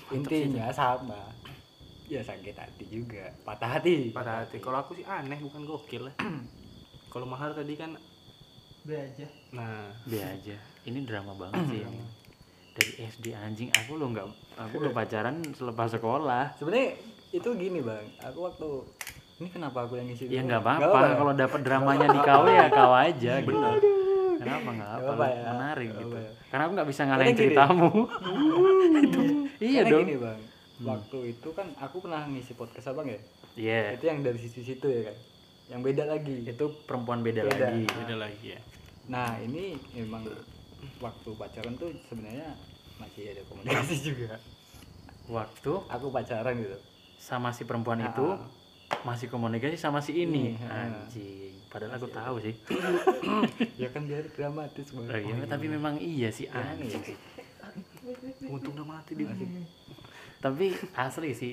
intinya 0.08 0.70
sama 0.70 1.20
ya 2.06 2.22
sakit 2.22 2.54
hati 2.54 2.84
juga 2.86 3.34
patah 3.42 3.66
hati 3.72 4.10
Pada 4.10 4.42
hati. 4.42 4.58
Kalau 4.58 4.78
aku 4.78 4.94
sih 4.94 5.02
aneh 5.02 5.38
bukan 5.40 5.62
gokil 5.64 6.06
lah. 6.06 6.14
Kalau 7.08 7.24
mahal 7.24 7.50
tadi 7.50 7.74
kan 7.74 7.94
B 8.86 8.94
aja. 8.94 9.26
nah. 9.50 9.90
Dia 10.06 10.30
aja. 10.30 10.56
Ini 10.82 11.02
drama 11.02 11.34
banget 11.34 11.58
sih 11.66 11.82
ini. 11.82 12.00
dari 12.70 12.92
SD 13.02 13.24
anjing 13.32 13.72
aku 13.72 13.96
lo 13.96 14.12
nggak 14.12 14.26
aku 14.54 14.74
lo 14.78 14.92
pacaran 14.92 15.40
selepas 15.50 15.90
sekolah. 15.90 16.54
Sebenarnya 16.54 16.94
itu 17.30 17.48
gini 17.52 17.80
bang. 17.80 18.04
Aku 18.22 18.46
waktu 18.46 18.68
ini 19.36 19.48
kenapa 19.50 19.84
aku 19.84 19.96
yang 19.96 20.06
ngisi 20.06 20.28
ya 20.28 20.40
nggak 20.40 20.60
apa-apa. 20.60 20.98
ya? 21.02 21.14
kalau 21.16 21.32
dapat 21.34 21.60
dramanya 21.60 22.06
di 22.06 22.20
kau 22.20 22.44
ya 22.46 22.66
kau 22.68 22.92
aja 22.94 23.32
gitu. 23.40 23.58
Kenapa 24.36 24.68
nggak 24.70 24.90
apa, 24.92 25.10
apa 25.10 25.26
ya. 25.26 25.42
menarik 25.50 25.88
Nggak 25.88 25.98
gitu. 25.98 26.12
apa 26.12 26.18
ya. 26.20 26.30
karena 26.46 26.62
aku 26.62 26.72
nggak 26.76 26.88
bisa 26.88 27.02
ngalahin 27.04 27.34
ceritamu. 27.34 27.88
Iya 29.56 29.82
Karena 29.82 29.92
dong. 29.96 30.02
gini 30.04 30.16
bang. 30.20 30.40
Waktu 30.76 31.18
itu 31.32 31.48
kan 31.50 31.66
aku 31.80 31.96
pernah 32.04 32.28
ngisi 32.28 32.52
podcast 32.52 32.92
abang 32.92 33.08
ya 33.08 33.16
iya. 33.56 33.96
Itu 33.96 34.04
yang 34.04 34.20
dari 34.20 34.36
sisi 34.36 34.60
situ 34.60 34.84
ya 34.84 35.08
kan? 35.08 35.16
Yang 35.66 35.80
beda 35.80 36.04
lagi. 36.06 36.36
Itu 36.44 36.76
perempuan 36.84 37.24
beda, 37.24 37.40
Beda. 37.42 37.72
lagi. 37.72 37.88
Beda 37.88 38.14
lagi 38.20 38.46
ya. 38.52 38.60
Nah 39.06 39.38
ini 39.38 39.64
emang 39.94 40.26
waktu 40.98 41.28
pacaran 41.32 41.74
tuh 41.74 41.90
sebenarnya 42.04 42.50
masih 42.96 43.30
ada 43.30 43.42
komunikasi 43.44 43.96
juga. 44.08 44.34
Waktu? 45.26 45.72
Aku 45.88 46.06
pacaran 46.08 46.54
gitu. 46.56 46.78
Sama 47.16 47.50
si 47.50 47.62
perempuan 47.62 47.98
Ah, 47.98 48.08
itu 48.08 48.26
ah. 48.28 48.46
masih 49.02 49.26
komunikasi 49.26 49.74
sama 49.74 49.98
si 49.98 50.14
ini. 50.16 50.54
Iya, 50.54 50.66
ah. 50.66 50.84
anjing. 50.86 51.54
Padahal 51.66 51.92
aku 51.94 52.08
tahu 52.08 52.34
sih. 52.40 52.54
Ya 53.82 53.88
kan 53.88 54.04
biar 54.04 54.24
dramatis 54.28 54.88
bang 54.88 55.04
Oh, 55.04 55.18
iya, 55.18 55.44
tapi 55.44 55.66
memang 55.66 55.94
iya 55.96 56.28
sih 56.28 56.46
iya 56.46 56.62
anjing. 56.72 57.02
sih. 57.04 57.16
Untung 58.46 58.74
udah 58.74 58.86
mati 58.88 59.12
dia. 59.12 59.26
tapi 60.36 60.68
asli 60.94 61.32
sih 61.32 61.52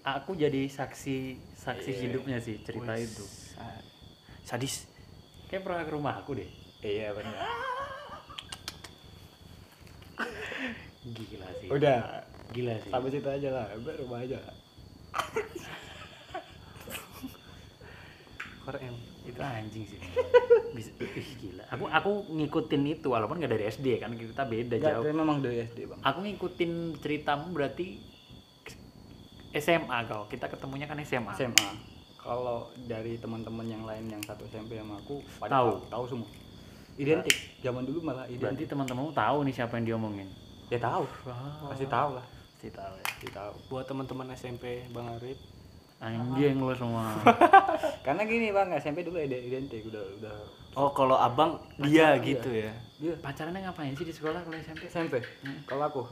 aku 0.00 0.34
jadi 0.34 0.68
saksi 0.68 1.16
saksi 1.56 1.90
Iya. 1.90 2.00
hidupnya 2.04 2.38
sih 2.38 2.60
cerita 2.60 2.92
Wes, 2.92 3.08
itu. 3.08 3.24
Sa- 3.24 3.82
Sadis. 4.44 4.84
kayak 5.46 5.64
pernah 5.64 5.80
ke 5.80 5.92
rumah 5.92 6.14
aku 6.14 6.36
deh 6.36 6.44
iya 6.82 7.10
benar. 7.14 7.34
Gila 11.08 11.48
sih. 11.62 11.68
Udah. 11.70 11.98
Gila 12.52 12.74
sih. 12.82 12.90
Sampai 12.90 13.10
situ 13.12 13.28
aja 13.28 13.48
lah 13.54 13.66
rumah 13.76 14.20
aja. 14.22 14.38
Keren. 18.68 18.94
itu 19.28 19.40
anjing 19.44 19.84
sih. 19.84 20.00
Bisa 20.72 20.92
ih, 21.00 21.30
gila. 21.40 21.64
Aku 21.72 21.84
aku 21.88 22.12
ngikutin 22.32 22.82
itu 22.88 23.12
walaupun 23.12 23.40
nggak 23.40 23.52
dari 23.52 23.64
SD 23.68 24.00
kan? 24.00 24.16
Kita 24.16 24.48
beda 24.48 24.76
Enggak, 24.80 24.92
jauh. 25.00 25.04
memang 25.12 25.38
dari 25.44 25.64
SD 25.68 25.84
bang. 25.84 26.00
Aku 26.00 26.18
ngikutin 26.24 26.96
ceritamu 27.00 27.52
berarti 27.52 28.00
SMA 29.56 29.98
kau 30.08 30.28
kita 30.28 30.48
ketemunya 30.48 30.84
kan 30.84 31.00
SMA 31.04 31.32
SMA 31.36 31.68
kalau 32.20 32.68
dari 32.84 33.16
teman-teman 33.16 33.64
yang 33.64 33.84
lain 33.88 34.04
yang 34.12 34.20
satu 34.20 34.44
SMP 34.44 34.76
sama 34.76 35.00
aku 35.00 35.24
tahu, 35.40 35.80
tahu 35.88 36.04
semua 36.04 36.28
identik. 36.98 37.36
Zaman 37.62 37.82
dulu 37.86 37.98
malah 38.02 38.26
berarti 38.26 38.36
identik 38.42 38.66
teman-temanmu 38.68 39.12
tahu 39.14 39.38
nih 39.46 39.54
siapa 39.54 39.78
yang 39.78 39.86
diomongin? 39.94 40.28
Ya 40.68 40.78
tahu. 40.82 41.06
Pasti 41.70 41.86
tahu 41.86 42.10
lah. 42.18 42.26
Pasti 42.58 42.68
tahu 42.74 42.94
ya. 42.98 43.04
Pasti 43.06 43.28
tahu. 43.30 43.54
Buat 43.70 43.84
teman-teman 43.86 44.26
SMP 44.34 44.84
Bang 44.90 45.08
Arif. 45.16 45.38
Anjing 45.98 46.62
lo 46.62 46.70
semua. 46.78 47.10
Karena 48.06 48.22
gini 48.22 48.54
bang 48.54 48.70
SMP 48.78 49.02
dulu 49.02 49.18
ide- 49.18 49.50
identik 49.50 49.82
udah 49.90 50.04
udah 50.22 50.36
oh 50.78 50.94
kalau 50.94 51.18
abang 51.18 51.58
dia 51.82 52.14
gitu 52.22 52.54
ya? 52.54 52.70
Dia. 53.02 53.18
Pacarannya 53.18 53.66
ngapain 53.66 53.98
sih 53.98 54.06
di 54.06 54.14
sekolah 54.14 54.46
kalau 54.46 54.56
SMP 54.62 54.86
SMP 54.86 55.14
kalau 55.66 55.84
aku? 55.90 56.02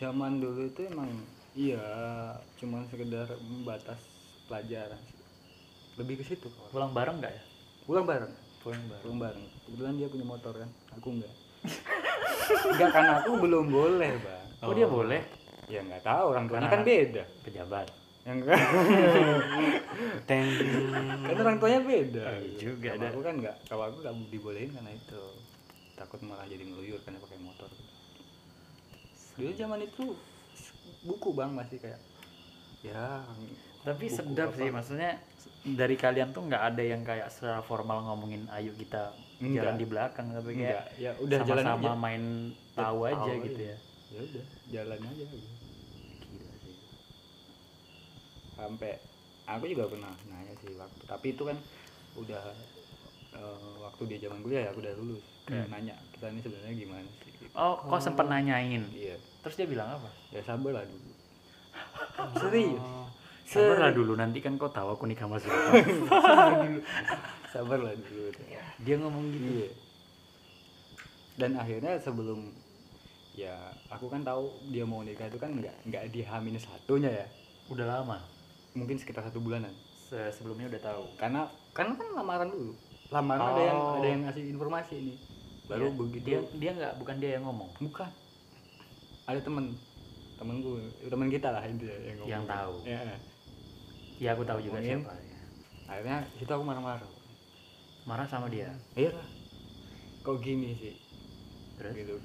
Zaman 0.00 0.40
dulu 0.40 0.72
itu 0.72 0.80
emang 0.88 1.12
iya 1.52 1.84
cuman 2.56 2.88
sekedar 2.88 3.28
batas 3.68 4.00
pelajaran 4.48 4.96
sih. 5.12 5.18
lebih 6.00 6.16
ke 6.16 6.24
situ 6.24 6.48
pulang 6.72 6.96
bareng 6.96 7.20
nggak 7.20 7.32
ya? 7.36 7.42
Pulang 7.84 8.08
bareng. 8.08 8.32
Pulang 8.64 8.80
bareng. 8.88 9.02
Pulang 9.04 9.18
bareng 9.20 9.44
kebetulan 9.70 9.94
dia 9.94 10.08
punya 10.10 10.26
motor 10.26 10.54
kan 10.58 10.70
aku 10.90 11.08
enggak. 11.14 11.34
Enggak 12.74 12.90
karena 12.90 13.12
aku 13.22 13.32
belum 13.38 13.64
boleh 13.70 14.12
bang. 14.18 14.46
Oh, 14.66 14.74
dia 14.74 14.90
boleh? 14.90 15.22
Ya 15.70 15.80
nggak 15.86 16.02
tahu 16.02 16.24
orang 16.34 16.44
tuanya 16.50 16.66
Karena- 16.66 16.82
kan 16.82 16.90
beda. 16.90 17.22
pejabat. 17.46 17.86
Yang 18.26 18.36
enggak. 18.42 18.60
Teng. 20.28 20.48
kan 21.22 21.36
orang 21.38 21.58
tuanya 21.62 21.80
beda. 21.80 22.24
Oh, 22.26 22.38
iya 22.42 22.58
juga 22.58 22.90
Kalau 22.90 23.00
dah. 23.00 23.10
aku 23.14 23.20
kan 23.22 23.34
nggak 23.38 23.56
kalau 23.70 23.82
aku 23.86 23.96
nggak 24.02 24.14
dibolehin 24.34 24.70
karena 24.74 24.90
itu. 24.90 25.22
Takut 25.94 26.18
malah 26.26 26.50
jadi 26.50 26.64
ngeluyur 26.66 26.98
karena 27.06 27.22
pakai 27.22 27.38
motor. 27.38 27.70
Dulu 29.38 29.52
zaman 29.54 29.80
itu 29.80 30.04
buku 31.06 31.28
bang 31.32 31.54
masih 31.54 31.78
kayak 31.78 32.00
ya 32.80 33.24
tapi 33.84 34.08
sedap 34.08 34.52
apa. 34.52 34.56
sih 34.56 34.68
maksudnya 34.72 35.20
dari 35.62 35.92
kalian 35.94 36.30
tuh 36.30 36.42
nggak 36.42 36.62
ada 36.66 36.82
yang 36.82 37.02
kayak 37.02 37.28
secara 37.28 37.60
formal 37.60 38.00
ngomongin 38.02 38.48
ayo 38.50 38.72
kita 38.72 39.12
Enggak. 39.38 39.60
jalan 39.62 39.76
di 39.76 39.86
belakang 39.86 40.26
tapi 40.30 40.50
kayak 40.54 40.84
Enggak, 40.86 40.86
ya 40.96 41.10
udah 41.18 41.38
jalan 41.42 41.64
sama-sama 41.66 41.84
aja. 41.86 41.98
main 41.98 42.24
Ya, 42.50 42.76
tahu 42.78 42.98
aja 43.02 43.16
tahu 43.20 43.44
gitu 43.44 43.58
aja. 43.58 43.66
ya 43.66 43.76
ya 44.10 44.20
udah 44.22 44.44
jalan 44.70 44.98
aja 45.02 45.24
gitu. 45.26 45.48
gila 46.22 46.54
sih 46.56 46.76
sampai 48.52 48.92
aku 49.46 49.64
juga 49.66 49.84
pernah 49.86 50.12
nanya 50.26 50.54
sih 50.56 50.72
waktu 50.74 51.02
tapi 51.04 51.26
itu 51.30 51.42
kan 51.42 51.56
udah 52.14 52.44
eh, 53.32 53.72
waktu 53.80 54.02
dia 54.06 54.18
zaman 54.22 54.40
kuliah 54.40 54.62
ya 54.62 54.70
aku 54.70 54.80
udah 54.80 54.94
lulus 54.96 55.24
kayak 55.42 55.66
Hmm. 55.66 55.72
nanya 55.72 55.94
kita 56.10 56.26
ini 56.26 56.40
sebenarnya 56.40 56.74
gimana 56.78 57.08
sih 57.18 57.30
gitu. 57.32 57.52
oh 57.52 57.74
kok 57.76 58.00
sempet 58.00 58.24
nanyain 58.24 58.82
iya 58.90 59.14
terus 59.40 59.54
dia 59.54 59.66
bilang 59.66 59.88
apa 59.92 60.08
ya 60.30 60.40
sabar 60.40 60.72
lah 60.72 60.84
dulu 60.84 61.10
serius 62.40 62.80
sabarlah 63.50 63.90
dulu 63.90 64.12
nanti 64.14 64.38
kan 64.38 64.54
kau 64.54 64.68
tahu 64.68 64.94
aku 64.94 65.04
nikah 65.04 65.26
sama 65.26 65.36
siapa. 65.36 65.74
Sabar 67.52 67.78
lah 67.78 67.90
dulu. 67.92 68.30
Dia 68.80 68.94
ngomong 68.96 69.24
gitu 69.28 69.46
iya. 69.56 69.68
Dan 71.34 71.56
akhirnya 71.56 71.98
sebelum 71.98 72.46
ya 73.32 73.54
aku 73.88 74.06
kan 74.06 74.22
tahu 74.22 74.46
dia 74.68 74.84
mau 74.84 75.00
nikah 75.00 75.26
itu 75.26 75.34
kan 75.34 75.50
nggak 75.50 75.74
nggak 75.84 76.04
di 76.08 76.22
Hamin 76.22 76.54
satunya 76.56 77.10
ya. 77.10 77.26
Udah 77.66 77.86
lama? 77.88 78.22
Mungkin 78.72 78.94
sekitar 78.94 79.24
satu 79.24 79.38
bulanan. 79.38 79.74
Se- 80.06 80.30
sebelumnya 80.30 80.70
udah 80.70 80.82
tahu. 80.84 81.04
Karena 81.16 81.42
karena 81.72 81.94
kan 81.94 82.08
lamaran 82.14 82.48
dulu. 82.48 82.72
Lamaran 83.10 83.42
ada 83.44 83.62
yang 83.64 83.78
Oh. 83.80 83.94
ada 83.98 84.06
yang 84.06 84.20
ngasih 84.24 84.44
informasi 84.48 84.94
ini. 84.96 85.14
Baru 85.66 85.86
Dia- 85.86 85.96
begitu 85.96 86.24
dia 86.24 86.38
dia 86.54 86.70
nggak 86.72 86.92
bukan 86.98 87.16
dia 87.18 87.30
yang 87.34 87.44
ngomong? 87.44 87.70
Bukan. 87.80 88.10
Ada 89.26 89.42
temen. 89.42 89.74
Temenku 90.34 90.78
temen 91.04 91.28
kita 91.28 91.50
lah 91.50 91.62
intinya 91.62 91.98
yang, 92.00 92.16
ngomong. 92.16 92.30
Yang 92.30 92.44
tahu. 92.46 92.74
ya, 92.86 93.00
ya 94.20 94.36
aku 94.36 94.44
tahu 94.44 94.60
juga 94.60 94.84
siapa 94.84 95.16
ya. 95.16 95.40
akhirnya 95.88 96.18
itu 96.38 96.50
aku 96.52 96.62
marah-marah. 96.62 97.10
Marah 98.04 98.26
sama 98.28 98.52
dia? 98.52 98.70
Iya. 98.94 99.16
Lah 99.16 99.28
kok 100.20 100.36
gini 100.44 100.76
sih? 100.76 100.94
Terus? 101.80 101.96
Gitu. 101.96 102.16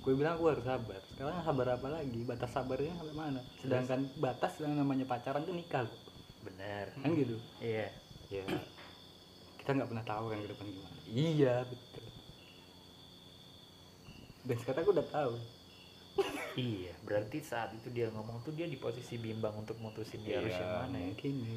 Gue 0.00 0.12
bilang 0.16 0.40
gue 0.40 0.50
harus 0.50 0.64
sabar. 0.64 1.00
Sekarang 1.12 1.44
sabar 1.44 1.76
apa 1.76 1.88
lagi? 1.92 2.20
Batas 2.24 2.50
sabarnya 2.50 2.96
sampai 2.96 3.16
mana? 3.16 3.40
Sedangkan 3.60 4.08
batas 4.18 4.52
yang 4.60 4.74
namanya 4.74 5.04
pacaran 5.04 5.44
tuh 5.44 5.52
nikah 5.52 5.84
loh. 5.84 5.96
Bener. 6.42 6.90
Kan 6.96 7.12
gitu? 7.12 7.36
Iya. 7.60 7.92
Ya 8.32 8.44
kita 9.64 9.80
nggak 9.80 9.96
pernah 9.96 10.04
tahu 10.04 10.24
kan 10.28 10.38
ke 10.44 10.48
depan 10.52 10.66
gimana. 10.68 10.96
Iya 11.08 11.54
betul. 11.64 12.04
Dan 14.44 14.56
sekarang 14.60 14.80
aku 14.84 14.92
udah 14.92 15.08
tahu 15.08 15.32
iya 16.54 16.94
berarti 17.02 17.42
saat 17.42 17.74
itu 17.74 17.90
dia 17.90 18.06
ngomong 18.14 18.42
tuh 18.46 18.54
dia 18.54 18.70
di 18.70 18.78
posisi 18.78 19.18
bimbang 19.18 19.54
untuk 19.58 19.74
mutusin 19.82 20.22
dia 20.22 20.38
harus 20.38 20.54
yang 20.54 20.86
mana 20.86 20.96
ya? 20.98 21.06
mungkin 21.10 21.32
ya 21.42 21.54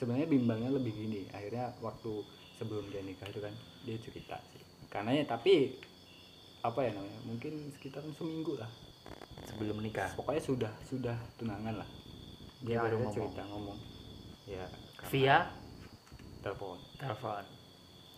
sebenarnya 0.00 0.28
bimbangnya 0.32 0.70
lebih 0.72 0.92
gini 0.96 1.28
akhirnya 1.28 1.76
waktu 1.84 2.24
sebelum 2.56 2.88
dia 2.92 3.00
nikah 3.00 3.28
itu 3.28 3.40
kan 3.40 3.52
dia 3.88 3.96
cerita 3.96 4.36
sih. 4.52 4.60
Karena 4.92 5.16
ya 5.16 5.24
tapi 5.24 5.80
apa 6.60 6.84
ya 6.84 6.92
namanya 6.92 7.20
mungkin 7.24 7.72
sekitar 7.72 8.04
seminggu 8.16 8.60
lah. 8.60 8.68
Sebelum 9.48 9.80
nikah? 9.80 10.12
Pokoknya 10.12 10.44
sudah 10.44 10.72
sudah 10.84 11.16
tunangan 11.40 11.80
lah. 11.80 11.88
Dia 12.60 12.84
baru 12.84 13.00
ngomong. 13.00 13.16
cerita 13.16 13.42
ngomong. 13.48 13.78
Ya 14.44 14.64
via? 15.08 15.48
Telepon. 16.44 16.76
Telepon. 17.00 17.44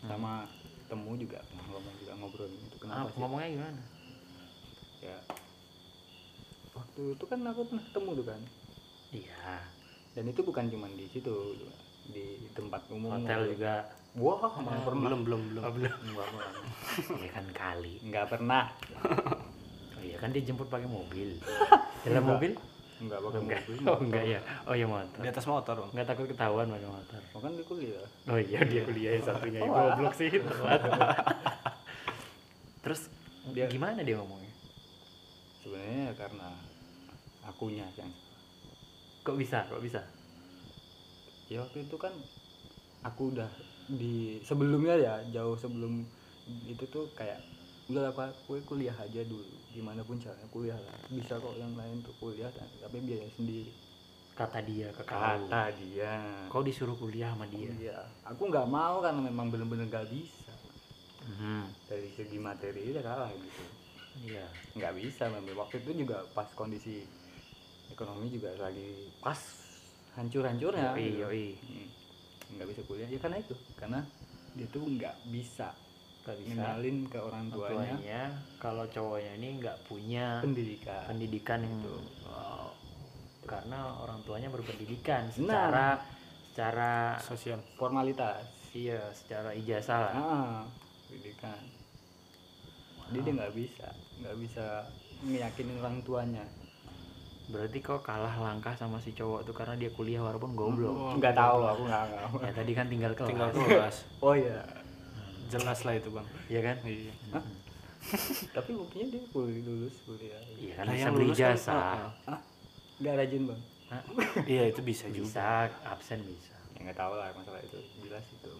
Sama 0.02 0.46
temu 0.90 1.14
juga 1.14 1.38
ngomong 1.54 1.94
juga 2.02 2.12
ngobrol 2.18 2.50
itu 2.50 2.66
Ah, 2.66 2.78
kenapa 2.82 3.08
sih? 3.14 3.18
ngomongnya 3.22 3.48
gimana 3.48 3.80
ya. 5.02 5.18
Waktu 6.72 7.02
itu 7.18 7.24
kan 7.26 7.38
aku 7.44 7.60
pernah 7.68 7.84
ketemu 7.90 8.10
tuh 8.22 8.26
kan. 8.30 8.40
Iya. 9.12 9.54
Dan 10.12 10.24
itu 10.30 10.40
bukan 10.40 10.64
cuma 10.72 10.86
di 10.88 11.06
situ 11.10 11.34
di 12.08 12.48
tempat 12.56 12.88
umum. 12.88 13.12
Hotel 13.12 13.52
juga. 13.56 13.90
Wah 14.12 14.40
mana 14.60 14.80
pernah. 14.84 15.08
belum 15.08 15.20
belum 15.24 15.42
belum. 15.52 15.62
Oh, 15.64 15.72
belum. 15.72 15.96
Enggak 16.08 16.26
pernah. 16.28 16.50
iya 17.20 17.30
kan 17.32 17.46
kali. 17.52 17.94
Enggak 18.04 18.26
pernah. 18.28 18.64
oh 19.96 20.02
iya 20.04 20.16
kan 20.20 20.28
dia 20.30 20.42
jemput 20.44 20.68
pakai 20.68 20.88
mobil. 20.88 21.36
Dalam 22.04 22.24
mobil? 22.24 22.52
Enggak 23.02 23.18
pakai 23.18 23.40
enggak. 23.40 23.62
mobil. 23.66 23.78
oh 23.88 23.98
enggak 23.98 24.24
ya 24.24 24.40
oh 24.68 24.74
iya 24.76 24.86
motor. 24.86 25.20
Di 25.20 25.28
atas 25.32 25.46
motor 25.48 25.74
bang 25.80 25.90
enggak 25.96 26.06
takut 26.12 26.26
ketahuan 26.28 26.66
pakai 26.68 26.88
motor. 26.88 27.20
Oh, 27.32 27.40
kan 27.40 27.52
di 27.56 27.64
kuliah. 27.64 28.06
oh 28.28 28.38
iya 28.38 28.60
dia 28.62 28.82
kuliah 28.84 29.10
yang 29.16 29.24
satunya. 29.24 29.60
Oh, 29.64 29.72
goblok 29.72 30.14
sih 30.14 30.28
telat. 30.28 30.80
Terus 32.84 33.00
Dia- 33.56 33.66
gimana 33.66 34.06
dia 34.06 34.14
ngomongnya 34.20 34.51
Sebenarnya 35.62 36.10
ya 36.10 36.14
karena 36.18 36.48
akunya 37.46 37.86
yang 37.94 38.10
kok 39.22 39.38
bisa? 39.38 39.62
Kok 39.70 39.82
bisa? 39.82 40.02
Ya 41.46 41.62
waktu 41.62 41.86
itu 41.86 41.96
kan 41.96 42.10
aku 43.06 43.30
udah 43.30 43.50
di 43.86 44.42
sebelumnya 44.42 44.98
ya 44.98 45.14
jauh 45.30 45.54
sebelum 45.54 46.02
itu 46.66 46.82
tuh 46.90 47.06
kayak 47.14 47.38
udah 47.90 48.10
apa 48.10 48.34
gue 48.50 48.58
kuliah 48.66 48.94
aja 48.98 49.22
dulu. 49.22 49.46
Gimana 49.70 50.02
pun 50.02 50.18
caranya 50.18 50.48
kuliah 50.50 50.78
lah. 50.78 50.98
Bisa 51.14 51.38
kok 51.38 51.54
yang 51.54 51.78
lain 51.78 52.02
tuh 52.02 52.14
kuliah 52.18 52.50
dan- 52.50 52.70
tapi 52.82 52.98
biaya 52.98 53.26
sendiri. 53.30 53.70
Kata 54.32 54.64
dia 54.64 54.88
ke 54.90 55.02
kau. 55.04 55.14
Kata 55.14 55.70
dia. 55.76 56.14
Kau 56.48 56.64
disuruh 56.64 56.96
kuliah 56.96 57.30
sama 57.30 57.46
dia? 57.46 57.70
Iya. 57.70 57.98
Aku 58.26 58.48
nggak 58.48 58.66
mau 58.66 58.98
karena 58.98 59.20
memang 59.22 59.52
bener-bener 59.52 59.86
nggak 59.86 60.08
bisa. 60.10 60.50
Mhm. 61.22 61.86
dari 61.86 62.10
segi 62.10 62.34
materi 62.34 62.90
udah 62.90 62.98
kalah 62.98 63.30
gitu 63.30 63.62
iya. 64.22 64.46
Nggak 64.72 64.92
bisa 64.96 65.26
memang 65.28 65.58
waktu 65.58 65.76
itu 65.78 65.90
juga 66.00 66.22
pas 66.30 66.46
kondisi 66.52 67.02
ekonomi 67.88 68.30
juga 68.30 68.54
lagi 68.56 69.10
pas. 69.18 69.38
Hancur-hancurnya. 70.12 70.92
Yoi 70.94 71.56
Hmm. 71.56 71.88
nggak 72.52 72.68
bisa 72.68 72.80
kuliah. 72.84 73.08
Ya 73.08 73.16
karena 73.16 73.38
itu. 73.38 73.56
Karena 73.74 74.00
dia 74.52 74.66
tuh 74.68 74.84
nggak 74.84 75.16
bisa 75.28 75.72
Gak 76.22 76.36
bisa. 76.38 76.54
ngenalin 76.54 76.98
ke 77.04 77.18
orang 77.18 77.46
tuanya. 77.48 77.96
tuanya. 77.96 78.22
Kalau 78.56 78.84
cowoknya 78.86 79.32
ini 79.34 79.48
nggak 79.58 79.78
punya 79.82 80.38
pendidikan. 80.38 81.02
pendidikan 81.08 81.60
Gitu. 81.64 81.96
Wow. 82.24 82.70
karena 83.42 83.78
orang 83.98 84.22
tuanya 84.22 84.46
berpendidikan 84.48 85.26
Nah. 85.26 85.34
secara 85.34 85.86
secara 86.46 86.92
sosial 87.18 87.58
formalitas. 87.74 88.46
Iya 88.70 89.02
secara 89.10 89.50
ijazah 89.50 89.98
lah. 89.98 90.14
Ah 90.14 90.60
pendidikan 91.04 91.58
jadi 93.12 93.28
dia 93.28 93.34
nggak 93.44 93.52
bisa 93.52 93.86
nggak 94.24 94.36
bisa 94.40 94.64
meyakinin 95.22 95.76
orang 95.84 96.00
tuanya. 96.00 96.44
Berarti 97.52 97.78
kok 97.84 98.00
kalah 98.00 98.32
langkah 98.40 98.72
sama 98.72 98.96
si 99.04 99.12
cowok 99.12 99.44
tuh 99.44 99.52
karena 99.52 99.76
dia 99.76 99.92
kuliah 99.92 100.24
walaupun 100.24 100.56
goblok? 100.56 100.96
Oh, 100.96 101.12
nggak 101.20 101.36
tahu 101.36 101.60
aku 101.68 101.82
nggak 101.84 102.04
ya 102.40 102.52
tadi 102.56 102.72
kan 102.72 102.86
tinggal 102.88 103.12
kelas. 103.12 103.28
Tinggal 103.28 103.50
kelas. 103.52 103.96
Oh 104.24 104.32
ya 104.32 104.64
jelas 105.52 105.78
lah 105.84 105.94
itu 106.00 106.08
bang. 106.08 106.26
Iya 106.48 106.60
kan? 106.64 106.76
Iya. 106.88 107.12
Tapi 108.56 108.70
buktinya 108.72 109.06
dia 109.12 109.22
kuliah 109.28 109.60
lulus 109.68 109.96
kuliah. 110.08 110.40
Iya 110.56 110.72
kan 110.80 110.84
Lah, 110.88 110.94
bisa 110.96 111.04
yang 111.04 111.12
beli 111.12 111.26
lulus 111.28 111.36
kan, 111.36 111.52
jasa. 111.52 111.72
Ah 112.24 112.40
nggak 112.96 113.14
rajin 113.20 113.42
bang? 113.44 113.60
Iya 114.56 114.62
itu 114.72 114.80
bisa 114.80 115.04
juga. 115.12 115.28
bisa 115.28 115.44
absen 115.84 116.24
bisa. 116.24 116.56
Ya 116.80 116.88
nggak 116.88 116.96
tahu 116.96 117.12
lah 117.20 117.28
masalah 117.36 117.60
itu. 117.60 117.76
Jelas 118.00 118.24
itu. 118.32 118.52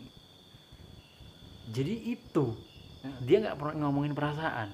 Jadi 1.73 1.95
itu 2.13 2.47
Nah. 2.53 2.72
Dia 3.03 3.37
nggak 3.43 3.59
pernah 3.59 3.75
ngomongin 3.87 4.15
perasaan. 4.15 4.69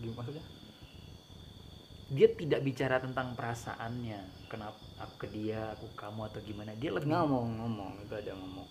Gimana 0.00 0.16
maksudnya? 0.16 0.44
Dia 2.10 2.28
tidak 2.34 2.60
bicara 2.64 2.96
tentang 2.98 3.36
perasaannya. 3.38 4.50
Kenapa 4.50 4.80
aku 4.98 5.14
ke 5.24 5.28
dia 5.30 5.76
aku 5.76 5.86
kamu 5.94 6.26
atau 6.26 6.40
gimana. 6.42 6.72
Dia 6.74 6.90
lebih 6.90 7.12
ngomong 7.12 7.46
ngomong 7.60 7.92
itu 8.02 8.14
ada 8.16 8.32
ngomong. 8.34 8.66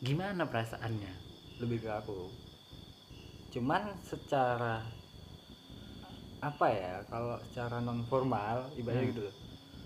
Gimana 0.00 0.48
perasaannya? 0.48 1.12
Lebih 1.60 1.84
ke 1.84 1.90
aku. 1.90 2.18
Cuman 3.52 3.98
secara 4.00 4.80
apa 6.40 6.66
ya 6.72 7.04
kalau 7.12 7.36
secara 7.52 7.84
non 7.84 8.00
formal 8.08 8.72
ibaratnya 8.72 9.04
Hmm. 9.04 9.12
gitu 9.12 9.28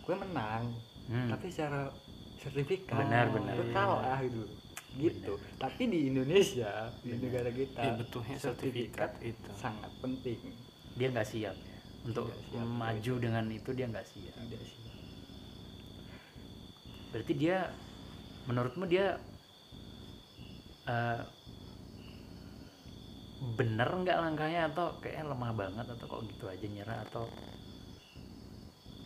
gue 0.07 0.15
menang 0.15 0.71
Hmm. 1.11 1.27
tapi 1.27 1.51
secara 1.51 1.91
sertifikat 2.39 2.95
Benar, 2.95 3.27
benar. 3.35 3.55
gue 3.59 3.75
kalah 3.75 4.19
gitu 4.23 4.47
gitu. 4.99 5.35
Tapi 5.59 5.83
di 5.91 5.99
Indonesia 6.11 6.91
di 7.03 7.15
negara 7.19 7.51
kita 7.51 7.81
Iya, 7.83 7.93
betulnya 7.99 8.37
sertifikat 8.39 9.19
itu. 9.23 9.51
sangat 9.59 9.91
penting. 9.99 10.39
Dia 10.95 11.09
nggak 11.11 11.29
siap. 11.29 11.57
Ya 11.57 11.75
untuk 12.05 12.29
siap, 12.29 12.69
maju 12.69 13.13
dengan 13.17 13.45
itu 13.49 13.71
dia 13.73 13.87
nggak 13.89 14.07
siap. 14.07 14.35
Tidak 14.37 14.63
sih 14.63 14.83
berarti 17.15 17.31
dia 17.39 17.71
menurutmu 18.51 18.91
dia 18.91 19.15
eh, 20.91 21.23
bener 23.55 23.89
nggak 23.89 24.19
langkahnya? 24.19 24.67
Atau 24.75 24.99
kayaknya 24.99 25.31
lemah 25.31 25.53
banget? 25.55 25.87
Atau 25.95 26.07
kok 26.11 26.23
gitu 26.27 26.45
aja 26.51 26.67
nyerah? 26.67 26.99
Atau 27.07 27.31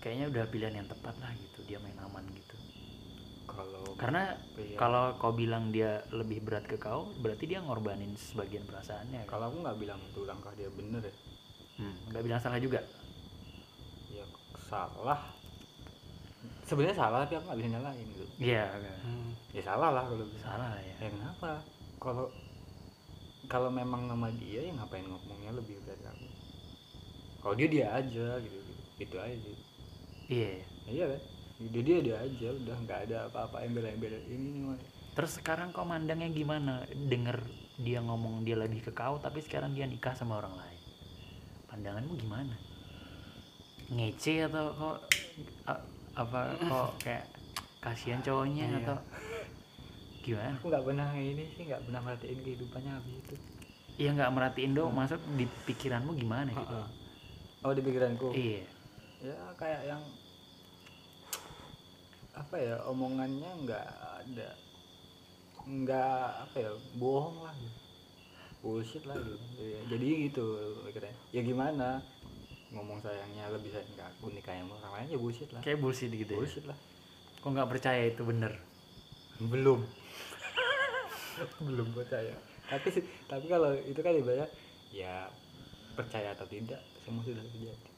kayaknya 0.00 0.32
udah 0.32 0.44
pilihan 0.48 0.74
yang 0.80 0.88
tepat 0.88 1.14
lah 1.20 1.30
gitu. 1.36 1.60
Dia 1.68 1.78
main 1.84 2.00
aman 2.00 2.24
gitu 2.32 2.47
kalau 3.58 3.82
karena 3.98 4.38
Iya. 4.54 4.78
kalau 4.78 5.04
kau 5.18 5.34
bilang 5.34 5.74
dia 5.74 6.06
lebih 6.14 6.38
berat 6.46 6.62
ke 6.70 6.78
kau 6.78 7.10
berarti 7.18 7.50
dia 7.50 7.58
ngorbanin 7.58 8.14
sebagian 8.14 8.62
perasaannya 8.62 9.26
kan? 9.26 9.30
kalau 9.34 9.44
aku 9.50 9.56
nggak 9.66 9.78
bilang 9.82 9.98
itu 10.06 10.20
langkah 10.22 10.54
dia 10.54 10.70
bener 10.70 11.02
ya. 11.02 11.14
Hmm, 11.82 11.94
nggak 12.14 12.22
bilang 12.22 12.38
salah 12.38 12.62
juga? 12.62 12.78
Ya 14.14 14.22
salah. 14.70 15.20
Sebenarnya 16.62 16.94
salah 16.94 17.26
tapi 17.26 17.34
aku 17.34 17.44
nggak 17.50 17.58
bisa 17.58 17.70
nyalain 17.74 18.06
gitu. 18.14 18.24
Iya 18.38 18.64
kan. 18.70 18.98
Hmm. 19.02 19.30
ya 19.50 19.62
salah 19.66 19.90
lah 19.90 20.04
kalau 20.06 20.26
bisa 20.30 20.46
salah 20.46 20.70
ya. 20.78 20.94
Ya 21.02 21.08
kenapa? 21.10 21.50
Kalau 21.98 22.26
kalau 23.50 23.70
memang 23.74 24.06
nama 24.06 24.30
dia 24.38 24.62
ya 24.62 24.72
ngapain 24.78 25.02
ngomongnya 25.02 25.50
lebih 25.58 25.82
dari 25.82 26.04
aku? 26.06 26.26
Kalau 27.42 27.54
dia 27.58 27.66
dia 27.66 27.86
aja 27.90 28.26
gitu 28.38 28.54
gitu. 28.54 28.72
Itu 29.02 29.16
aja 29.18 29.34
sih. 29.34 29.58
Iya 30.30 30.62
Ya 30.86 30.90
iya 30.94 31.04
kan 31.10 31.22
dia 31.58 31.82
dia 31.82 31.98
dia 31.98 32.16
aja 32.22 32.48
udah 32.54 32.76
nggak 32.86 33.00
ada 33.10 33.16
apa-apa 33.26 33.66
beda 33.66 34.18
ini 34.30 34.62
nih 34.62 34.78
terus 35.18 35.42
sekarang 35.42 35.74
kau 35.74 35.82
mandangnya 35.82 36.30
gimana? 36.30 36.86
Denger 36.94 37.42
dia 37.82 37.98
ngomong 37.98 38.46
dia 38.46 38.54
lebih 38.54 38.86
ke 38.86 38.94
kau 38.94 39.18
tapi 39.18 39.42
sekarang 39.42 39.74
dia 39.74 39.82
nikah 39.82 40.14
sama 40.14 40.38
orang 40.38 40.54
lain. 40.54 40.80
Pandanganmu 41.66 42.14
gimana? 42.14 42.54
Ngece 43.90 44.46
atau 44.46 44.70
kok 44.78 44.98
apa 46.14 46.54
kok 46.62 46.90
kayak 47.02 47.26
kasihan 47.82 48.22
cowoknya 48.22 48.70
Iya. 48.70 48.78
atau 48.86 48.96
gimana? 50.22 50.54
Aku 50.62 50.66
nggak 50.70 50.84
pernah 50.86 51.08
ini 51.18 51.44
sih 51.58 51.62
nggak 51.66 51.82
pernah 51.90 52.00
merhatiin 52.06 52.38
kehidupannya 52.38 52.92
habis 52.94 53.14
itu. 53.18 53.34
Ya 53.98 54.14
nggak 54.14 54.30
merhatiin 54.30 54.72
dong 54.78 54.94
masuk 54.94 55.18
di 55.34 55.50
pikiranmu 55.66 56.14
gimana 56.14 56.54
gitu? 56.54 56.78
Oh 57.66 57.74
di 57.74 57.82
pikiranku? 57.82 58.30
Iya. 58.30 58.62
Ya 59.18 59.34
kayak 59.58 59.82
yang 59.82 60.02
apa 62.38 62.56
ya 62.56 62.76
omongannya 62.86 63.50
nggak 63.66 63.86
ada 64.22 64.50
nggak 65.68 66.26
apa 66.48 66.56
ya 66.56 66.72
bohong 66.96 67.44
lah 67.44 67.54
gitu. 67.58 67.78
bullshit 68.64 69.04
lah 69.04 69.18
gitu. 69.20 69.36
Ya, 69.60 69.80
jadi 69.90 70.06
gitu 70.30 70.44
pikirnya 70.88 71.14
ya 71.34 71.40
gimana? 71.44 72.00
Ngomong 72.72 73.00
sayangnya 73.00 73.52
lebih 73.52 73.72
sayang 73.72 73.92
ke 73.96 74.04
aku 74.04 74.32
nikahnya 74.32 74.64
sama 74.64 74.74
orang 74.80 74.92
lain 75.02 75.08
ya 75.12 75.18
bullshit 75.20 75.50
lah. 75.52 75.60
Kayak 75.60 75.78
bullshit 75.84 76.10
gitu 76.12 76.32
ya? 76.32 76.38
Bullshit 76.40 76.64
lah. 76.64 76.78
Kok 77.38 77.48
nggak 77.52 77.70
percaya 77.70 78.02
itu 78.08 78.22
bener? 78.24 78.52
Belum. 79.38 79.80
Belum 81.68 81.88
percaya. 81.94 82.34
Tapi 82.68 82.88
tapi 83.30 83.46
kalau 83.46 83.72
itu 83.76 84.00
kan 84.00 84.12
ibaratnya 84.12 84.50
ya 84.90 85.30
percaya 85.94 86.32
atau 86.34 86.46
tidak 86.48 86.80
semua 87.04 87.22
sudah 87.22 87.44
terjadi. 87.44 87.90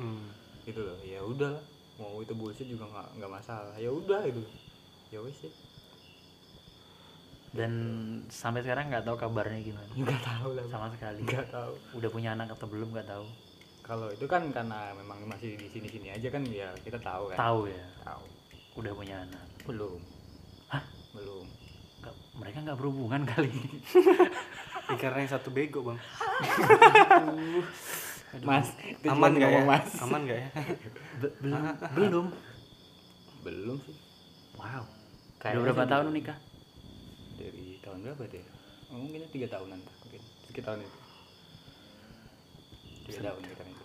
Hmm. 0.00 0.30
gitu 0.62 0.80
loh. 0.80 0.98
Ya 1.04 1.20
udah 1.20 1.58
lah. 1.58 1.64
Mau 2.02 2.18
itu 2.18 2.34
bullshit 2.34 2.66
juga 2.66 2.90
nggak 2.90 3.22
nggak 3.22 3.30
masalah. 3.30 3.74
Ya 3.78 3.88
udah 3.88 4.26
itu 4.26 4.42
ya 5.14 5.22
wes 5.22 5.38
sih. 5.38 5.52
Dan 7.52 7.72
sampai 8.32 8.64
sekarang 8.64 8.90
nggak 8.90 9.06
tahu 9.06 9.14
kabarnya 9.14 9.62
gimana. 9.62 9.86
Nggak 9.94 10.20
tahu 10.24 10.58
lah 10.58 10.66
sama 10.66 10.90
sekali. 10.90 11.22
Nggak 11.22 11.46
tahu. 11.52 11.72
Udah 11.94 12.10
punya 12.10 12.34
anak 12.34 12.50
atau 12.50 12.66
belum 12.66 12.90
nggak 12.90 13.06
tahu. 13.06 13.26
Kalau 13.82 14.08
itu 14.10 14.26
kan 14.26 14.42
karena 14.50 14.94
memang 14.94 15.22
masih 15.28 15.54
di 15.54 15.68
sini 15.68 15.86
sini 15.86 16.08
aja 16.10 16.26
kan 16.26 16.42
ya 16.48 16.74
kita 16.82 16.98
tahu 16.98 17.30
kan. 17.30 17.38
Tahu 17.38 17.60
ya? 17.70 17.86
Tahu. 18.02 18.22
Udah 18.80 18.92
punya 18.96 19.22
anak. 19.22 19.44
Belum. 19.68 20.00
Hah? 20.72 20.82
belum. 21.12 21.44
Nggak- 22.00 22.18
mereka 22.40 22.58
nggak 22.64 22.78
berhubungan 22.80 23.22
kali 23.28 23.52
Ya, 24.90 24.96
karena 24.98 25.24
yang 25.24 25.30
satu 25.30 25.52
bego 25.52 25.84
bang. 25.84 26.00
mas 28.40 28.72
Aman 29.04 29.36
nggak 29.36 29.44
ya? 29.44 29.52
ngomong 29.52 29.68
mas. 29.68 29.88
Aman 30.00 30.20
nggak 30.24 30.38
ya? 30.40 30.48
Be- 31.20 31.34
belum 31.44 31.62
belum. 31.92 32.26
Belum 33.44 33.76
sih. 33.84 33.96
Wow. 34.56 34.88
Kayaknya 35.36 35.60
udah 35.60 35.72
berapa 35.76 35.84
tahun 35.90 36.04
nikah? 36.16 36.38
Dari 37.36 37.76
tahun 37.84 37.98
berapa 38.08 38.22
deh 38.24 38.44
oh, 38.92 38.96
mungkin 38.96 39.20
tiga 39.28 39.46
tahunan 39.52 39.76
mungkin. 39.76 40.22
Sekitar 40.48 40.80
itu. 40.80 40.98
Tiga 43.12 43.20
tahun 43.28 43.40
sekitar 43.44 43.66
itu 43.68 43.84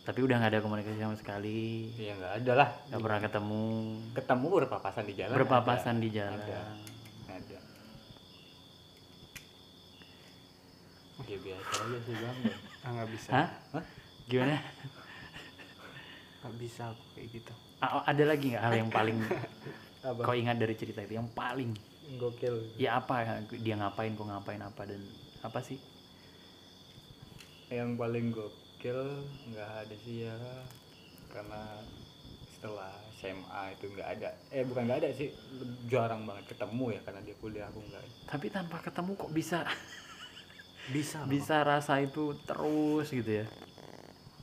tapi 0.00 0.26
udah 0.26 0.42
nggak 0.42 0.52
ada 0.56 0.64
komunikasi 0.64 0.98
sama 0.98 1.14
sekali. 1.14 1.92
Ya 1.94 2.18
nggak 2.18 2.42
ada 2.42 2.52
lah. 2.56 2.68
Nggak 2.90 3.00
pernah 3.04 3.20
ketemu. 3.22 3.62
Ketemu 4.16 4.46
berpapasan 4.58 5.04
di 5.06 5.14
jalan 5.14 5.34
berpapasan 5.38 5.94
ada. 5.94 6.02
di 6.02 6.08
jalan. 6.10 6.40
Ada. 6.40 6.60
Ada. 7.30 7.58
Ya 11.30 11.38
biasa 11.38 11.72
aja 11.78 11.98
sih 12.02 12.14
bang 12.16 12.38
Ah 12.80 12.90
nggak 12.96 13.10
bisa. 13.12 13.28
hah? 13.32 13.48
Hah? 13.76 13.84
gimana? 14.24 14.56
Nggak 16.40 16.54
bisa 16.56 16.82
aku 16.96 17.04
kayak 17.12 17.28
gitu. 17.36 17.52
A- 17.84 18.04
ada 18.08 18.24
lagi 18.24 18.48
nggak 18.56 18.64
hal 18.64 18.74
yang 18.80 18.88
paling 18.88 19.18
apa? 20.08 20.20
kau 20.24 20.32
ingat 20.32 20.56
dari 20.56 20.72
cerita 20.72 21.04
itu? 21.04 21.20
Yang 21.20 21.28
paling? 21.36 21.70
Gokil. 22.16 22.80
Ya 22.80 22.96
apa? 22.96 23.44
Dia 23.60 23.76
ngapain 23.76 24.16
kok 24.16 24.24
ngapain 24.24 24.62
apa 24.64 24.82
dan 24.88 25.04
apa 25.44 25.60
sih? 25.60 25.76
Yang 27.68 27.90
paling 28.00 28.26
gokil 28.32 29.00
nggak 29.52 29.70
ada 29.84 29.94
sih 30.00 30.24
ya 30.24 30.36
karena 31.30 31.60
setelah 32.50 32.90
SMA 33.14 33.76
itu 33.76 33.92
nggak 33.92 34.08
ada. 34.16 34.28
Eh 34.48 34.64
bukan 34.64 34.88
nggak 34.88 35.00
ada 35.04 35.10
sih 35.12 35.28
jarang 35.86 36.24
banget 36.24 36.56
ketemu 36.56 36.96
ya 36.96 37.00
karena 37.04 37.20
dia 37.20 37.36
kuliah 37.36 37.66
aku 37.68 37.84
nggak. 37.84 38.04
Tapi 38.26 38.46
tanpa 38.48 38.80
ketemu 38.80 39.12
kok 39.14 39.30
bisa 39.30 39.58
Bisa. 40.90 41.22
Bang. 41.22 41.28
bisa 41.28 41.56
rasa 41.62 41.98
itu 41.98 42.22
terus 42.42 43.08
gitu 43.08 43.30
ya 43.30 43.46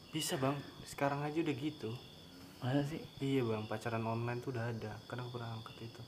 Bisa 0.07 0.35
bang. 0.35 0.55
Sekarang 0.83 1.19
aja 1.19 1.35
udah 1.35 1.53
gitu. 1.53 1.91
masa 2.57 2.81
sih 2.83 3.03
Iya 3.19 3.43
bang, 3.43 3.63
pacaran 3.65 4.01
online 4.01 4.39
tuh 4.39 4.49
udah 4.49 4.65
ada. 4.65 4.95
Karena 5.05 5.21
aku 5.21 5.35
pernah 5.35 5.51
angkat 5.53 5.75
itu. 5.83 6.01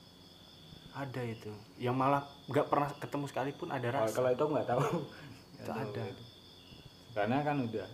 Ada 0.90 1.22
itu. 1.22 1.52
Yang 1.78 1.94
malah 1.94 2.22
nggak 2.46 2.66
pernah 2.66 2.90
ketemu 2.96 3.24
sekalipun 3.26 3.68
ada 3.68 3.88
rasa. 3.92 4.10
kalau 4.12 4.28
itu 4.28 4.44
nggak 4.50 4.66
tahu 4.66 4.82
Itu 5.54 5.70
ada. 5.70 6.02
itu. 6.02 6.24
karena 7.10 7.42
kan 7.42 7.56
udah 7.60 7.86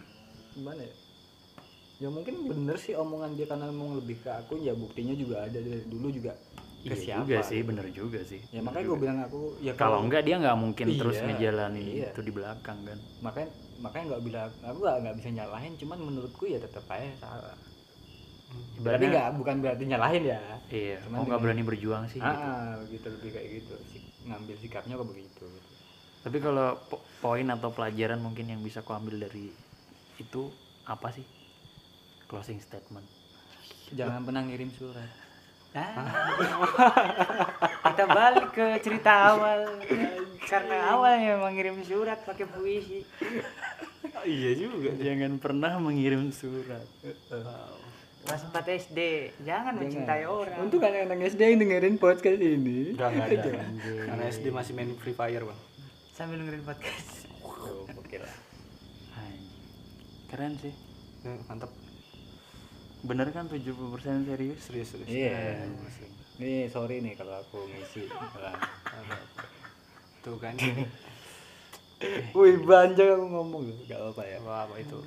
gimana 0.52 0.80
ya 0.80 0.94
ya 1.98 2.08
mungkin 2.08 2.34
bener 2.42 2.74
sih 2.74 2.92
omongan 2.92 3.36
dia 3.36 3.44
karena 3.44 3.68
mau 3.68 3.92
lebih 3.92 4.16
ke 4.18 4.32
aku 4.32 4.56
ya 4.58 4.72
buktinya 4.72 5.12
juga 5.12 5.44
ada 5.44 5.54
dari 5.54 5.84
dulu 5.86 6.08
juga 6.08 6.32
ke 6.82 6.94
iya 6.94 6.98
siapa 6.98 7.22
juga 7.22 7.38
sih 7.46 7.58
gitu. 7.62 7.68
bener 7.70 7.86
juga 7.94 8.20
sih. 8.26 8.40
Ya 8.50 8.58
makanya 8.58 8.86
gue 8.90 8.98
bilang 8.98 9.18
aku 9.22 9.40
ya 9.62 9.72
kalau 9.72 10.02
enggak 10.02 10.26
dia 10.26 10.36
nggak 10.36 10.58
mungkin 10.58 10.86
terus 10.98 11.16
Iya, 11.16 11.26
ngejalanin 11.30 11.86
iya. 11.86 12.08
itu 12.10 12.20
di 12.20 12.32
belakang 12.34 12.78
kan. 12.82 12.98
Makanya 13.22 13.48
makanya 13.78 14.04
nggak 14.10 14.22
bilang 14.22 14.50
aku 14.60 14.78
nggak 14.82 15.16
bisa 15.16 15.28
nyalahin 15.30 15.72
cuman 15.78 15.98
menurutku 16.02 16.44
ya 16.44 16.58
tetap 16.58 16.82
aja 16.90 17.06
salah. 17.18 17.54
Tapi 18.52 18.82
Ibaratnya- 18.84 19.10
nggak 19.14 19.28
bukan 19.38 19.56
berarti 19.62 19.84
nyalahin 19.86 20.24
ya. 20.28 20.40
Iya 20.68 20.96
Cuman 21.06 21.16
kok 21.18 21.26
nggak 21.30 21.40
berani 21.40 21.62
berjuang 21.62 22.04
sih 22.10 22.18
gitu. 22.18 22.28
ah 22.44 22.76
gitu 22.90 23.06
lebih 23.08 23.30
kayak 23.32 23.48
gitu. 23.62 23.74
Sih 23.88 24.02
ngambil 24.22 24.56
sikapnya 24.58 24.94
kok 24.98 25.08
begitu. 25.08 25.44
Gitu. 25.46 25.70
tapi 26.22 26.38
kalau 26.38 26.78
po- 26.86 27.02
poin 27.18 27.42
atau 27.50 27.74
pelajaran 27.74 28.22
mungkin 28.22 28.46
yang 28.46 28.62
bisa 28.62 28.78
kau 28.80 28.94
ambil 28.94 29.18
dari 29.18 29.50
itu 30.16 30.42
apa 30.84 31.10
sih? 31.10 31.26
Closing 32.26 32.58
statement. 32.58 33.02
Jangan 33.90 34.22
pernah 34.22 34.46
ngirim 34.46 34.70
surat 34.70 35.10
kita 37.92 38.04
balik 38.04 38.48
ke 38.52 38.66
cerita 38.84 39.32
awal. 39.32 39.80
Karena 40.44 40.92
awalnya 40.92 41.40
memang 41.40 41.52
ngirim 41.56 41.80
surat 41.80 42.20
pakai 42.22 42.44
puisi. 42.44 43.00
Iya 44.22 44.50
juga. 44.54 44.92
jangan 45.00 45.40
pernah 45.40 45.72
mengirim 45.80 46.28
surat. 46.30 46.84
Kelas 48.22 48.42
4 48.54 48.54
SD 48.86 48.98
jangan 49.42 49.74
mencintai 49.80 50.28
orang. 50.28 50.62
Untuk 50.62 50.84
anak-anak 50.84 51.32
SD 51.32 51.40
yang 51.42 51.58
dengerin 51.66 51.96
podcast 51.98 52.38
ini. 52.38 52.94
Enggak 52.94 53.08
enggak 53.16 53.28
ada. 53.34 53.52
Karena 53.82 54.24
SD 54.30 54.46
masih 54.54 54.72
main 54.78 54.94
Free 55.00 55.16
Fire 55.16 55.42
bang. 55.42 55.60
sambil 56.12 56.38
dengerin 56.38 56.62
podcast. 56.62 57.24
Oh, 57.40 57.88
oke 57.88 58.16
lah. 58.20 58.34
Keren 60.28 60.56
sih. 60.60 60.72
Eh, 61.28 61.38
mantap 61.44 61.68
bener 63.02 63.28
kan 63.34 63.50
70% 63.50 63.66
serius? 64.26 64.60
Serius 64.62 64.88
serius. 64.94 65.08
Iya. 65.10 65.66
Nih 66.38 66.70
sorry 66.70 67.02
nih 67.02 67.18
kalau 67.18 67.34
aku 67.42 67.66
ngisi. 67.66 68.06
Nah. 68.06 68.54
tuh 70.22 70.38
kan. 70.38 70.54
Wih 72.38 72.58
banjir 72.62 73.14
aku 73.14 73.26
ngomong. 73.26 73.62
Gak 73.86 73.98
apa 73.98 74.22
ya. 74.26 74.38
wah 74.42 74.66
apa 74.66 74.74
itu. 74.78 74.98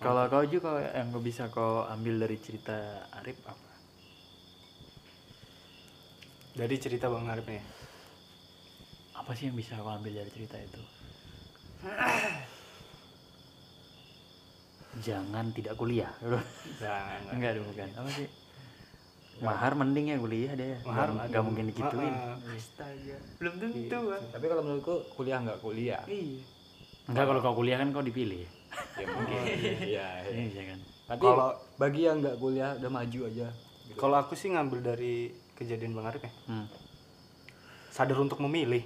Kalau 0.00 0.24
kau 0.28 0.44
juga 0.44 0.80
yang 0.92 1.12
kau 1.12 1.24
bisa 1.24 1.48
kau 1.48 1.84
ambil 1.88 2.24
dari 2.24 2.36
cerita 2.40 3.08
Arif 3.20 3.36
apa? 3.44 3.68
Dari 6.56 6.76
cerita 6.76 7.08
bang 7.08 7.28
Arif 7.28 7.46
nih. 7.48 7.64
Apa 9.16 9.32
sih 9.36 9.48
yang 9.48 9.56
bisa 9.56 9.76
kau 9.80 9.92
ambil 9.92 10.12
dari 10.12 10.30
cerita 10.32 10.56
itu 10.56 10.80
jangan 15.00 15.44
tidak 15.50 15.74
kuliah 15.74 16.10
Jangan, 16.76 17.20
enggak 17.30 17.50
dong 17.54 17.66
bukan 17.66 17.88
apa 17.94 18.10
sih 18.10 18.28
mahar 19.38 19.72
mending 19.72 20.06
ya 20.08 20.16
kuliah 20.16 20.52
deh 20.52 20.74
Mahar 20.82 21.08
nggak 21.14 21.42
mungkin 21.42 21.70
digituin 21.70 22.10
Ah, 22.10 22.34
ah. 22.34 22.50
astaga 22.50 23.16
belum 23.38 23.54
tentu 23.56 24.00
ah 24.10 24.20
Tapi 24.28 24.44
kalau 24.44 24.62
menurutku 24.62 24.94
kuliah 25.14 25.38
nggak 25.38 25.58
kuliah. 25.58 26.02
iya 26.04 26.42
enggak 27.06 27.24
kalau 27.24 27.40
kau 27.40 27.54
kuliah 27.54 27.78
kan 27.78 27.88
kau 27.88 28.02
dipilih 28.02 28.42
Ya 28.94 29.06
mungkin. 29.06 29.40
Iya. 29.86 30.08
iya. 30.26 30.42
iya 30.44 30.62
kan 30.68 30.78
Tapi 31.08 31.24
Kalau- 31.24 31.56
bagi 31.76 32.00
yang 32.04 32.18
nggak 32.18 32.36
kuliah 32.36 32.74
udah 32.74 32.90
maju 32.92 33.20
aja. 33.24 33.48
Gitu. 33.88 33.96
kalau 33.96 34.16
aku 34.18 34.34
sih 34.34 34.50
ngambil 34.50 34.84
dari 34.84 35.14
kejadian 35.54 35.94
bang 35.94 36.06
Arif 36.06 36.20
ya 36.20 36.32
hmm. 36.44 36.66
sadar 37.88 38.18
untuk 38.18 38.36
memilih 38.38 38.84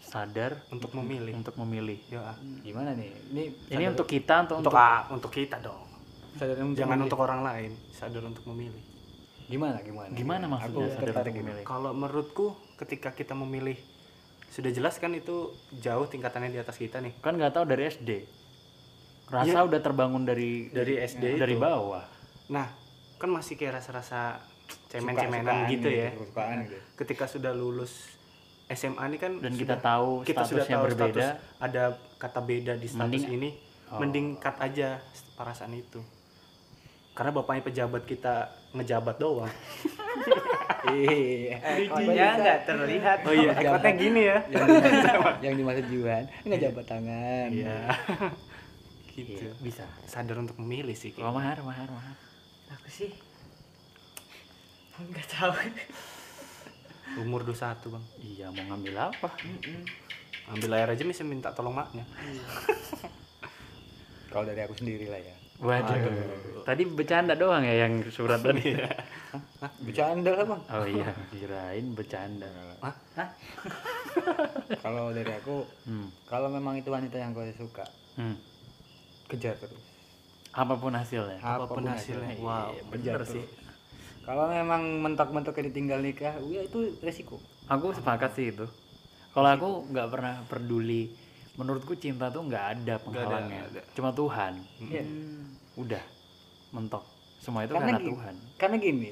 sadar 0.00 0.64
untuk 0.72 0.90
memilih. 0.96 1.32
Untuk 1.36 1.54
memilih. 1.60 1.98
Ya 2.08 2.32
ah. 2.32 2.36
Gimana 2.64 2.96
nih? 2.96 3.10
Ini 3.30 3.44
ini 3.70 3.84
untuk 3.92 4.08
kita 4.08 4.48
untuk 4.48 4.64
untuk 4.64 4.74
ah, 4.74 5.06
untuk 5.12 5.30
kita 5.30 5.60
dong. 5.60 5.86
Sadar 6.40 6.56
untuk 6.64 6.78
jangan 6.80 6.96
memilih. 6.98 7.06
untuk 7.12 7.20
orang 7.20 7.40
lain 7.44 7.70
sadar 7.92 8.22
untuk 8.24 8.44
memilih. 8.50 8.82
Gimana 9.50 9.82
gimana? 9.82 10.10
gimana 10.14 10.44
Aku 10.46 10.52
maksudnya 10.54 10.88
sadar 10.94 11.00
tertarik 11.10 11.32
untuk 11.34 11.44
memilih? 11.44 11.64
Kalau 11.66 11.90
menurutku 11.92 12.46
ketika 12.80 13.10
kita 13.12 13.34
memilih 13.36 13.76
sudah 14.50 14.70
jelas 14.74 14.98
kan 14.98 15.14
itu 15.14 15.54
jauh 15.78 16.06
tingkatannya 16.10 16.50
di 16.50 16.58
atas 16.58 16.74
kita 16.74 16.98
nih. 16.98 17.14
Kan 17.22 17.38
nggak 17.38 17.54
tahu 17.54 17.64
dari 17.68 17.86
SD 17.86 18.10
rasa 19.30 19.62
udah 19.62 19.78
terbangun 19.78 20.26
dari 20.26 20.74
Dari 20.74 20.98
SD 21.06 21.38
dari 21.38 21.54
itu. 21.54 21.62
bawah. 21.62 22.02
Nah 22.50 22.66
kan 23.20 23.30
masih 23.30 23.54
kayak 23.54 23.78
rasa-rasa 23.78 24.42
cemen-cemenan 24.90 25.70
gitu 25.70 25.86
ya 25.90 26.10
suka-sukaan 26.14 26.56
gitu. 26.66 26.78
ketika 26.98 27.24
sudah 27.30 27.52
lulus 27.54 28.19
SMA 28.70 29.02
ini 29.04 29.18
kan 29.18 29.32
dan 29.36 29.52
kita 29.52 29.74
sudah- 29.74 29.82
tahu 29.82 30.10
kita 30.22 30.42
sudah 30.42 30.64
tahu 30.64 30.84
berbeda. 30.86 31.26
status 31.26 31.58
ada 31.58 31.82
kata 32.16 32.40
beda 32.40 32.72
di 32.74 32.86
status 32.86 33.02
Mending- 33.02 33.28
ini 33.32 33.50
mending 33.92 34.26
cut 34.36 34.56
aja 34.56 35.02
perasaan 35.34 35.74
itu. 35.74 35.98
Karena 37.10 37.30
bapaknya 37.32 37.62
pejabat 37.62 38.02
kita 38.04 38.34
ngejabat 38.72 39.16
doang. 39.16 39.50
Iya. 40.82 41.60
Bijinya 41.76 42.26
nggak 42.36 42.58
terlihat. 42.64 43.18
Oh 43.22 43.30
iya. 43.30 43.52
Ekotnya 43.52 43.92
gini 43.92 44.20
ya. 44.24 44.38
yang, 44.48 44.64
dimaksud- 44.64 45.38
yang 45.40 45.54
dimaksud 45.54 45.86
Juan 45.86 46.24
nggak 46.40 46.60
jabat 46.62 46.84
tangan. 46.88 47.48
iya. 47.52 47.78
Gitu. 49.12 49.36
Iya, 49.36 49.52
bisa. 49.60 49.84
Sadar 50.02 50.40
untuk 50.40 50.56
memilih 50.56 50.96
sih 50.96 51.12
kayaknya. 51.12 51.30
mahar 51.30 51.58
mahar 51.60 51.84
mahar. 51.86 52.16
Aku 52.72 52.88
sih? 52.88 53.12
Nggak 54.96 55.26
tahu 55.28 55.52
umur 57.16 57.40
21 57.42 57.88
bang. 57.88 58.04
Iya 58.18 58.46
mau 58.50 58.62
ngambil 58.68 58.94
apa? 59.10 59.28
Ambil 60.48 60.70
air 60.72 60.88
aja 60.88 61.02
bisa 61.02 61.22
minta 61.22 61.48
tolong 61.50 61.72
maknya. 61.72 62.04
Kalau 64.30 64.44
dari 64.44 64.60
aku 64.60 64.74
sendiri 64.76 65.06
lah 65.06 65.18
ya. 65.18 65.34
waduh. 65.60 65.98
Tadi 66.62 66.82
bercanda 66.86 67.34
doang 67.34 67.60
ya 67.60 67.84
yang 67.84 68.00
surat 68.08 68.40
tadi. 68.40 68.72
Hah, 69.60 69.70
bercanda 69.78 70.32
lah 70.32 70.44
bang. 70.46 70.62
oh 70.72 70.86
iya 70.86 71.10
kirain 71.28 71.86
bercanda. 71.92 72.48
Kalau 74.80 75.12
dari 75.12 75.30
aku, 75.30 75.62
hmm. 75.84 76.24
kalau 76.24 76.48
memang 76.48 76.74
itu 76.74 76.88
wanita 76.88 77.14
yang 77.14 77.30
kau 77.30 77.44
suka, 77.52 77.84
Hmm. 78.16 78.34
kejar 79.26 79.54
terus. 79.54 79.78
apa 80.50 80.74
pun 80.74 80.90
hasilnya. 80.90 81.38
Apa 81.38 81.62
pun 81.64 81.84
hasilnya 81.84 82.34
wow 82.42 82.74
Iya, 82.74 82.82
bener 82.88 83.20
sih. 83.22 83.44
Kalau 84.20 84.46
memang 84.46 84.82
mentok-mentoknya 85.00 85.64
ditinggal 85.66 85.98
nikah, 85.98 86.34
ya 86.44 86.60
itu 86.60 86.78
resiko. 87.00 87.40
aku 87.66 87.90
sepakat 87.92 88.30
sih 88.32 88.50
itu 88.50 88.66
kalau 89.30 89.46
aku 89.48 89.68
nggak 89.86 90.08
pernah 90.08 90.34
peduli 90.44 91.14
menurutku 91.52 91.94
cinta 91.94 92.26
tuh 92.28 92.42
nggak 92.42 92.64
ada 92.76 92.94
penghalangnya 92.98 93.62
nggak 93.62 93.72
ada. 93.72 93.82
cuma 93.92 94.10
Tuhan 94.10 94.58
Iya. 94.82 95.04
udah 95.76 96.02
mentok 96.70 97.06
semua 97.36 97.62
itu 97.62 97.72
Karena 97.72 97.94
karena, 97.94 98.08
Tuhan 98.08 98.34
Karena 98.56 98.76
gini, 98.76 99.10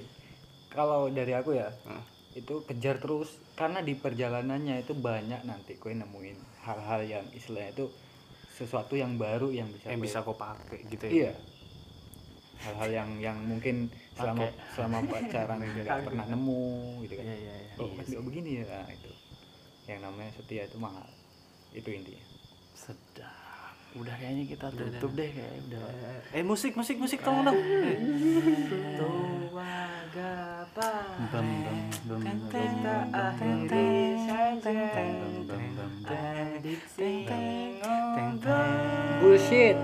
kalau 0.69 1.07
dari 1.09 1.33
aku 1.33 1.55
ya, 1.55 1.71
Hmm. 1.83 2.03
itu 2.35 2.61
kejar 2.63 2.99
terus. 2.99 3.39
Karena 3.55 3.79
di 3.81 3.95
perjalanannya 3.95 4.81
itu 4.81 4.93
banyak 4.93 5.43
nanti 5.43 5.75
kue 5.75 5.91
nemuin 5.93 6.37
hal-hal 6.61 7.01
yang 7.05 7.25
istilahnya 7.33 7.73
itu 7.73 7.87
sesuatu 8.51 8.95
yang 8.95 9.15
baru 9.15 9.49
yang 9.49 9.67
bisa 9.69 9.89
yang 9.89 9.99
kue- 9.99 10.07
bisa 10.09 10.19
kau 10.21 10.35
pakai 10.35 10.83
gitu 10.85 11.05
ya 11.05 11.11
Iya. 11.11 11.33
Hal-hal 12.59 12.91
yang 12.91 13.11
yang 13.23 13.39
mungkin 13.47 13.87
selama 14.19 14.51
Pakai. 14.51 14.75
selama 14.75 14.97
pacaran 15.07 15.59
nggak 15.67 16.01
pernah 16.07 16.27
nemu 16.27 16.65
gitu 17.07 17.15
kan. 17.19 17.25
Iya, 17.25 17.37
iya, 17.39 17.55
iya. 17.55 17.73
Oh, 17.79 17.87
Iya 17.87 17.95
kan 17.99 18.05
nggak 18.11 18.25
begini 18.27 18.51
ya 18.59 18.65
nah, 18.67 18.87
itu. 18.91 19.13
Yang 19.89 20.01
namanya 20.05 20.31
setia 20.35 20.63
itu 20.67 20.79
mahal. 20.79 21.09
Itu 21.73 21.89
intinya. 21.93 22.25
sedap 22.79 23.49
udah 23.99 24.15
kayaknya 24.21 24.45
kita 24.55 24.67
tutup 24.71 25.11
deh 25.17 25.31
kayak 25.33 25.53
udah 25.67 25.81
eh 26.37 26.45
musik 26.45 26.77
musik 26.79 27.01
musik 27.01 27.19
tolong 27.25 27.43
dong 27.51 27.59
tua 29.01 29.75
bam 30.77 31.09
bam 31.33 31.49
bam 32.07 32.23
bam 32.45 32.71
bam 32.79 33.59
bam 33.67 33.89
Bullshit. 39.19 39.77